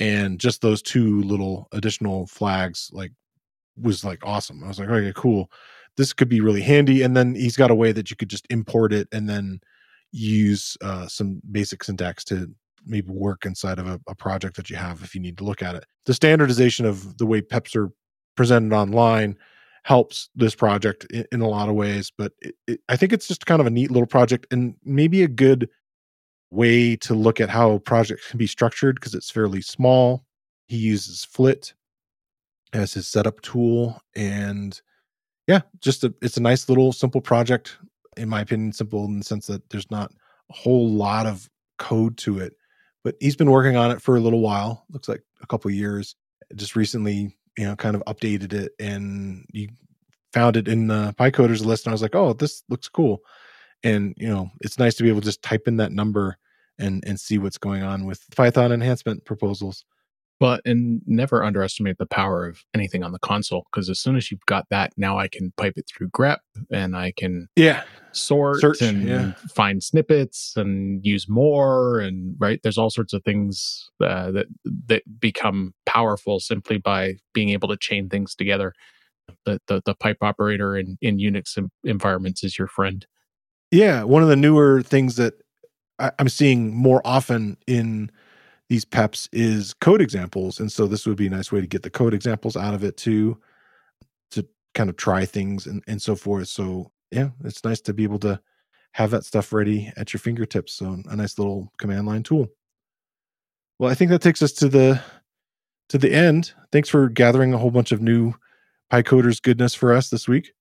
And 0.00 0.40
just 0.40 0.60
those 0.60 0.82
two 0.82 1.22
little 1.22 1.68
additional 1.72 2.26
flags 2.26 2.90
like 2.92 3.12
was 3.76 4.04
like 4.04 4.24
awesome. 4.24 4.64
I 4.64 4.68
was 4.68 4.80
like, 4.80 4.88
okay, 4.88 5.12
cool 5.14 5.50
this 5.98 6.12
could 6.12 6.28
be 6.28 6.40
really 6.40 6.62
handy. 6.62 7.02
And 7.02 7.14
then 7.14 7.34
he's 7.34 7.56
got 7.56 7.72
a 7.72 7.74
way 7.74 7.92
that 7.92 8.08
you 8.08 8.16
could 8.16 8.30
just 8.30 8.46
import 8.48 8.92
it 8.92 9.08
and 9.12 9.28
then 9.28 9.60
use 10.12 10.78
uh, 10.80 11.08
some 11.08 11.42
basic 11.50 11.84
syntax 11.84 12.24
to 12.24 12.48
maybe 12.86 13.10
work 13.10 13.44
inside 13.44 13.80
of 13.80 13.88
a, 13.88 14.00
a, 14.08 14.14
project 14.14 14.56
that 14.56 14.70
you 14.70 14.76
have 14.76 15.02
if 15.02 15.14
you 15.14 15.20
need 15.20 15.36
to 15.36 15.44
look 15.44 15.60
at 15.60 15.74
it. 15.74 15.84
The 16.06 16.14
standardization 16.14 16.86
of 16.86 17.18
the 17.18 17.26
way 17.26 17.42
PEPs 17.42 17.76
are 17.76 17.90
presented 18.36 18.74
online 18.74 19.36
helps 19.82 20.30
this 20.36 20.54
project 20.54 21.04
in, 21.10 21.26
in 21.32 21.40
a 21.40 21.48
lot 21.48 21.68
of 21.68 21.74
ways, 21.74 22.12
but 22.16 22.32
it, 22.40 22.54
it, 22.68 22.80
I 22.88 22.96
think 22.96 23.12
it's 23.12 23.26
just 23.26 23.44
kind 23.44 23.60
of 23.60 23.66
a 23.66 23.70
neat 23.70 23.90
little 23.90 24.06
project 24.06 24.46
and 24.52 24.76
maybe 24.84 25.22
a 25.24 25.28
good 25.28 25.68
way 26.50 26.94
to 26.96 27.14
look 27.14 27.40
at 27.40 27.50
how 27.50 27.78
projects 27.78 28.30
can 28.30 28.38
be 28.38 28.46
structured 28.46 28.94
because 28.94 29.14
it's 29.14 29.30
fairly 29.30 29.60
small. 29.60 30.24
He 30.68 30.76
uses 30.76 31.24
Flit 31.24 31.74
as 32.72 32.94
his 32.94 33.08
setup 33.08 33.40
tool 33.40 34.00
and 34.14 34.80
yeah, 35.48 35.62
just 35.80 36.04
a, 36.04 36.14
it's 36.20 36.36
a 36.36 36.42
nice 36.42 36.68
little 36.68 36.92
simple 36.92 37.22
project, 37.22 37.78
in 38.18 38.28
my 38.28 38.42
opinion, 38.42 38.72
simple 38.72 39.06
in 39.06 39.18
the 39.18 39.24
sense 39.24 39.46
that 39.46 39.68
there's 39.70 39.90
not 39.90 40.12
a 40.50 40.54
whole 40.54 40.88
lot 40.88 41.26
of 41.26 41.48
code 41.78 42.18
to 42.18 42.38
it. 42.38 42.52
But 43.02 43.16
he's 43.18 43.34
been 43.34 43.50
working 43.50 43.74
on 43.74 43.90
it 43.90 44.02
for 44.02 44.16
a 44.16 44.20
little 44.20 44.40
while. 44.40 44.84
Looks 44.90 45.08
like 45.08 45.22
a 45.42 45.46
couple 45.46 45.70
years. 45.70 46.16
Just 46.54 46.76
recently, 46.76 47.34
you 47.56 47.64
know, 47.64 47.74
kind 47.76 47.96
of 47.96 48.02
updated 48.04 48.52
it, 48.52 48.72
and 48.78 49.46
you 49.52 49.68
found 50.34 50.56
it 50.56 50.68
in 50.68 50.86
the 50.86 51.14
PyCoders 51.18 51.64
list, 51.64 51.86
and 51.86 51.92
I 51.92 51.94
was 51.94 52.02
like, 52.02 52.14
oh, 52.14 52.34
this 52.34 52.62
looks 52.68 52.88
cool. 52.88 53.20
And 53.82 54.14
you 54.18 54.28
know, 54.28 54.50
it's 54.60 54.78
nice 54.78 54.96
to 54.96 55.02
be 55.02 55.08
able 55.08 55.20
to 55.20 55.26
just 55.26 55.42
type 55.42 55.66
in 55.66 55.78
that 55.78 55.92
number 55.92 56.36
and 56.78 57.02
and 57.06 57.18
see 57.18 57.38
what's 57.38 57.58
going 57.58 57.82
on 57.82 58.04
with 58.04 58.22
Python 58.36 58.72
enhancement 58.72 59.24
proposals. 59.24 59.84
But 60.40 60.60
and 60.64 61.02
never 61.06 61.42
underestimate 61.42 61.98
the 61.98 62.06
power 62.06 62.46
of 62.46 62.62
anything 62.72 63.02
on 63.02 63.10
the 63.10 63.18
console 63.18 63.66
because 63.70 63.90
as 63.90 63.98
soon 63.98 64.16
as 64.16 64.30
you've 64.30 64.46
got 64.46 64.66
that, 64.70 64.92
now 64.96 65.18
I 65.18 65.26
can 65.26 65.52
pipe 65.56 65.72
it 65.76 65.86
through 65.88 66.10
grep 66.10 66.38
and 66.70 66.96
I 66.96 67.12
can 67.16 67.48
Yeah, 67.56 67.82
sort 68.12 68.60
Search, 68.60 68.80
and 68.82 69.02
yeah. 69.02 69.32
find 69.48 69.82
snippets 69.82 70.52
and 70.54 71.04
use 71.04 71.28
more 71.28 71.98
and 71.98 72.36
right 72.38 72.60
there's 72.62 72.78
all 72.78 72.90
sorts 72.90 73.12
of 73.12 73.24
things 73.24 73.90
uh, 74.00 74.30
that 74.30 74.46
that 74.86 75.02
become 75.20 75.74
powerful 75.86 76.38
simply 76.38 76.78
by 76.78 77.14
being 77.34 77.48
able 77.50 77.68
to 77.68 77.76
chain 77.76 78.08
things 78.08 78.36
together. 78.36 78.72
The 79.44 79.60
the, 79.66 79.82
the 79.84 79.94
pipe 79.94 80.18
operator 80.22 80.76
in 80.76 80.98
in 81.02 81.18
Unix 81.18 81.58
environments 81.82 82.44
is 82.44 82.56
your 82.58 82.68
friend. 82.68 83.04
Yeah, 83.72 84.04
one 84.04 84.22
of 84.22 84.28
the 84.28 84.36
newer 84.36 84.82
things 84.82 85.16
that 85.16 85.34
I, 85.98 86.12
I'm 86.18 86.28
seeing 86.28 86.74
more 86.74 87.02
often 87.04 87.56
in 87.66 88.10
these 88.68 88.84
peps 88.84 89.28
is 89.32 89.74
code 89.74 90.00
examples, 90.00 90.60
and 90.60 90.70
so 90.70 90.86
this 90.86 91.06
would 91.06 91.16
be 91.16 91.26
a 91.26 91.30
nice 91.30 91.50
way 91.50 91.60
to 91.60 91.66
get 91.66 91.82
the 91.82 91.90
code 91.90 92.14
examples 92.14 92.56
out 92.56 92.74
of 92.74 92.84
it 92.84 92.96
too, 92.96 93.38
to 94.32 94.46
kind 94.74 94.90
of 94.90 94.96
try 94.96 95.24
things 95.24 95.66
and 95.66 95.82
and 95.86 96.00
so 96.00 96.14
forth. 96.14 96.48
So 96.48 96.90
yeah, 97.10 97.30
it's 97.44 97.64
nice 97.64 97.80
to 97.82 97.94
be 97.94 98.04
able 98.04 98.18
to 98.20 98.40
have 98.92 99.10
that 99.10 99.24
stuff 99.24 99.52
ready 99.52 99.92
at 99.96 100.12
your 100.12 100.20
fingertips. 100.20 100.74
So 100.74 100.98
a 101.08 101.16
nice 101.16 101.38
little 101.38 101.72
command 101.78 102.06
line 102.06 102.22
tool. 102.22 102.48
Well, 103.78 103.90
I 103.90 103.94
think 103.94 104.10
that 104.10 104.22
takes 104.22 104.42
us 104.42 104.52
to 104.54 104.68
the 104.68 105.00
to 105.88 105.98
the 105.98 106.12
end. 106.12 106.52
Thanks 106.72 106.88
for 106.88 107.08
gathering 107.08 107.54
a 107.54 107.58
whole 107.58 107.70
bunch 107.70 107.92
of 107.92 108.02
new 108.02 108.34
PyCoders 108.92 109.40
goodness 109.40 109.74
for 109.74 109.92
us 109.92 110.10
this 110.10 110.28
week. 110.28 110.52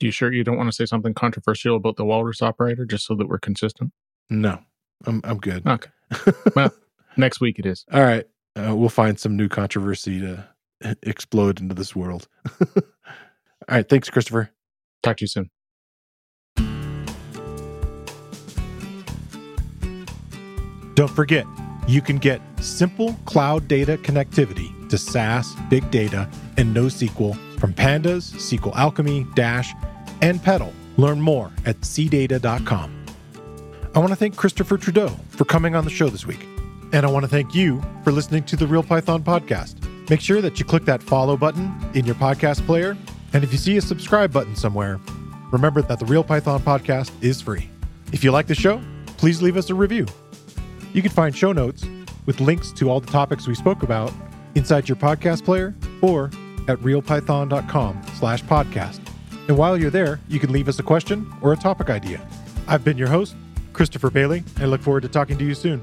You 0.00 0.10
sure 0.10 0.32
you 0.32 0.44
don't 0.44 0.58
want 0.58 0.68
to 0.68 0.76
say 0.76 0.84
something 0.84 1.14
controversial 1.14 1.76
about 1.76 1.96
the 1.96 2.04
walrus 2.04 2.42
operator 2.42 2.84
just 2.84 3.06
so 3.06 3.14
that 3.14 3.28
we're 3.28 3.38
consistent? 3.38 3.92
No, 4.28 4.58
I'm 5.06 5.20
I'm 5.24 5.38
good. 5.38 5.66
Okay. 5.66 5.90
Well, 6.54 6.72
next 7.16 7.40
week 7.40 7.58
it 7.58 7.66
is. 7.66 7.84
All 7.92 8.02
right. 8.02 8.26
Uh, 8.56 8.74
we'll 8.74 8.88
find 8.88 9.18
some 9.18 9.36
new 9.36 9.48
controversy 9.48 10.20
to 10.20 10.48
explode 11.02 11.60
into 11.60 11.74
this 11.74 11.94
world. 11.94 12.28
All 12.60 12.82
right. 13.68 13.88
Thanks, 13.88 14.08
Christopher. 14.08 14.50
Talk 15.02 15.18
to 15.18 15.24
you 15.24 15.28
soon. 15.28 15.50
Don't 20.94 21.10
forget, 21.10 21.44
you 21.86 22.00
can 22.00 22.16
get 22.16 22.40
simple 22.60 23.14
cloud 23.26 23.68
data 23.68 23.98
connectivity 23.98 24.88
to 24.88 24.96
SaaS, 24.96 25.54
big 25.68 25.90
data, 25.90 26.28
and 26.56 26.74
NoSQL 26.74 27.36
from 27.60 27.74
Pandas, 27.74 28.32
SQLAlchemy, 28.32 29.34
Dash, 29.34 29.74
and 30.22 30.40
petl. 30.40 30.72
Learn 30.96 31.20
more 31.20 31.52
at 31.66 31.78
cdata.com. 31.82 33.04
I 33.94 33.98
want 33.98 34.10
to 34.10 34.16
thank 34.16 34.36
Christopher 34.36 34.78
Trudeau 34.78 35.08
for 35.28 35.44
coming 35.44 35.74
on 35.74 35.84
the 35.84 35.90
show 35.90 36.08
this 36.08 36.26
week. 36.26 36.46
And 36.92 37.04
I 37.04 37.10
want 37.10 37.24
to 37.24 37.28
thank 37.28 37.54
you 37.54 37.82
for 38.04 38.12
listening 38.12 38.44
to 38.44 38.56
the 38.56 38.66
Real 38.66 38.82
Python 38.82 39.22
podcast. 39.22 39.76
Make 40.08 40.20
sure 40.20 40.40
that 40.40 40.58
you 40.58 40.64
click 40.64 40.84
that 40.84 41.02
follow 41.02 41.36
button 41.36 41.74
in 41.94 42.04
your 42.04 42.14
podcast 42.14 42.64
player. 42.64 42.96
And 43.32 43.42
if 43.42 43.52
you 43.52 43.58
see 43.58 43.76
a 43.76 43.80
subscribe 43.80 44.32
button 44.32 44.54
somewhere, 44.54 45.00
remember 45.50 45.82
that 45.82 45.98
the 45.98 46.06
Real 46.06 46.22
Python 46.22 46.60
podcast 46.60 47.10
is 47.22 47.40
free. 47.40 47.68
If 48.12 48.22
you 48.22 48.30
like 48.30 48.46
the 48.46 48.54
show, 48.54 48.80
please 49.16 49.42
leave 49.42 49.56
us 49.56 49.68
a 49.68 49.74
review. 49.74 50.06
You 50.92 51.02
can 51.02 51.10
find 51.10 51.36
show 51.36 51.52
notes 51.52 51.84
with 52.24 52.40
links 52.40 52.72
to 52.72 52.88
all 52.88 53.00
the 53.00 53.10
topics 53.10 53.46
we 53.46 53.54
spoke 53.54 53.82
about 53.82 54.12
inside 54.54 54.88
your 54.88 54.96
podcast 54.96 55.44
player 55.44 55.74
or 56.00 56.26
at 56.68 56.78
realpython.com 56.78 58.00
slash 58.14 58.42
podcast. 58.44 59.00
And 59.48 59.56
while 59.56 59.76
you're 59.76 59.90
there, 59.90 60.20
you 60.28 60.40
can 60.40 60.52
leave 60.52 60.68
us 60.68 60.78
a 60.78 60.82
question 60.82 61.32
or 61.40 61.52
a 61.52 61.56
topic 61.56 61.90
idea. 61.90 62.26
I've 62.66 62.84
been 62.84 62.98
your 62.98 63.08
host, 63.08 63.36
Christopher 63.72 64.10
Bailey, 64.10 64.42
and 64.56 64.64
I 64.64 64.66
look 64.66 64.80
forward 64.80 65.02
to 65.02 65.08
talking 65.08 65.38
to 65.38 65.44
you 65.44 65.54
soon. 65.54 65.82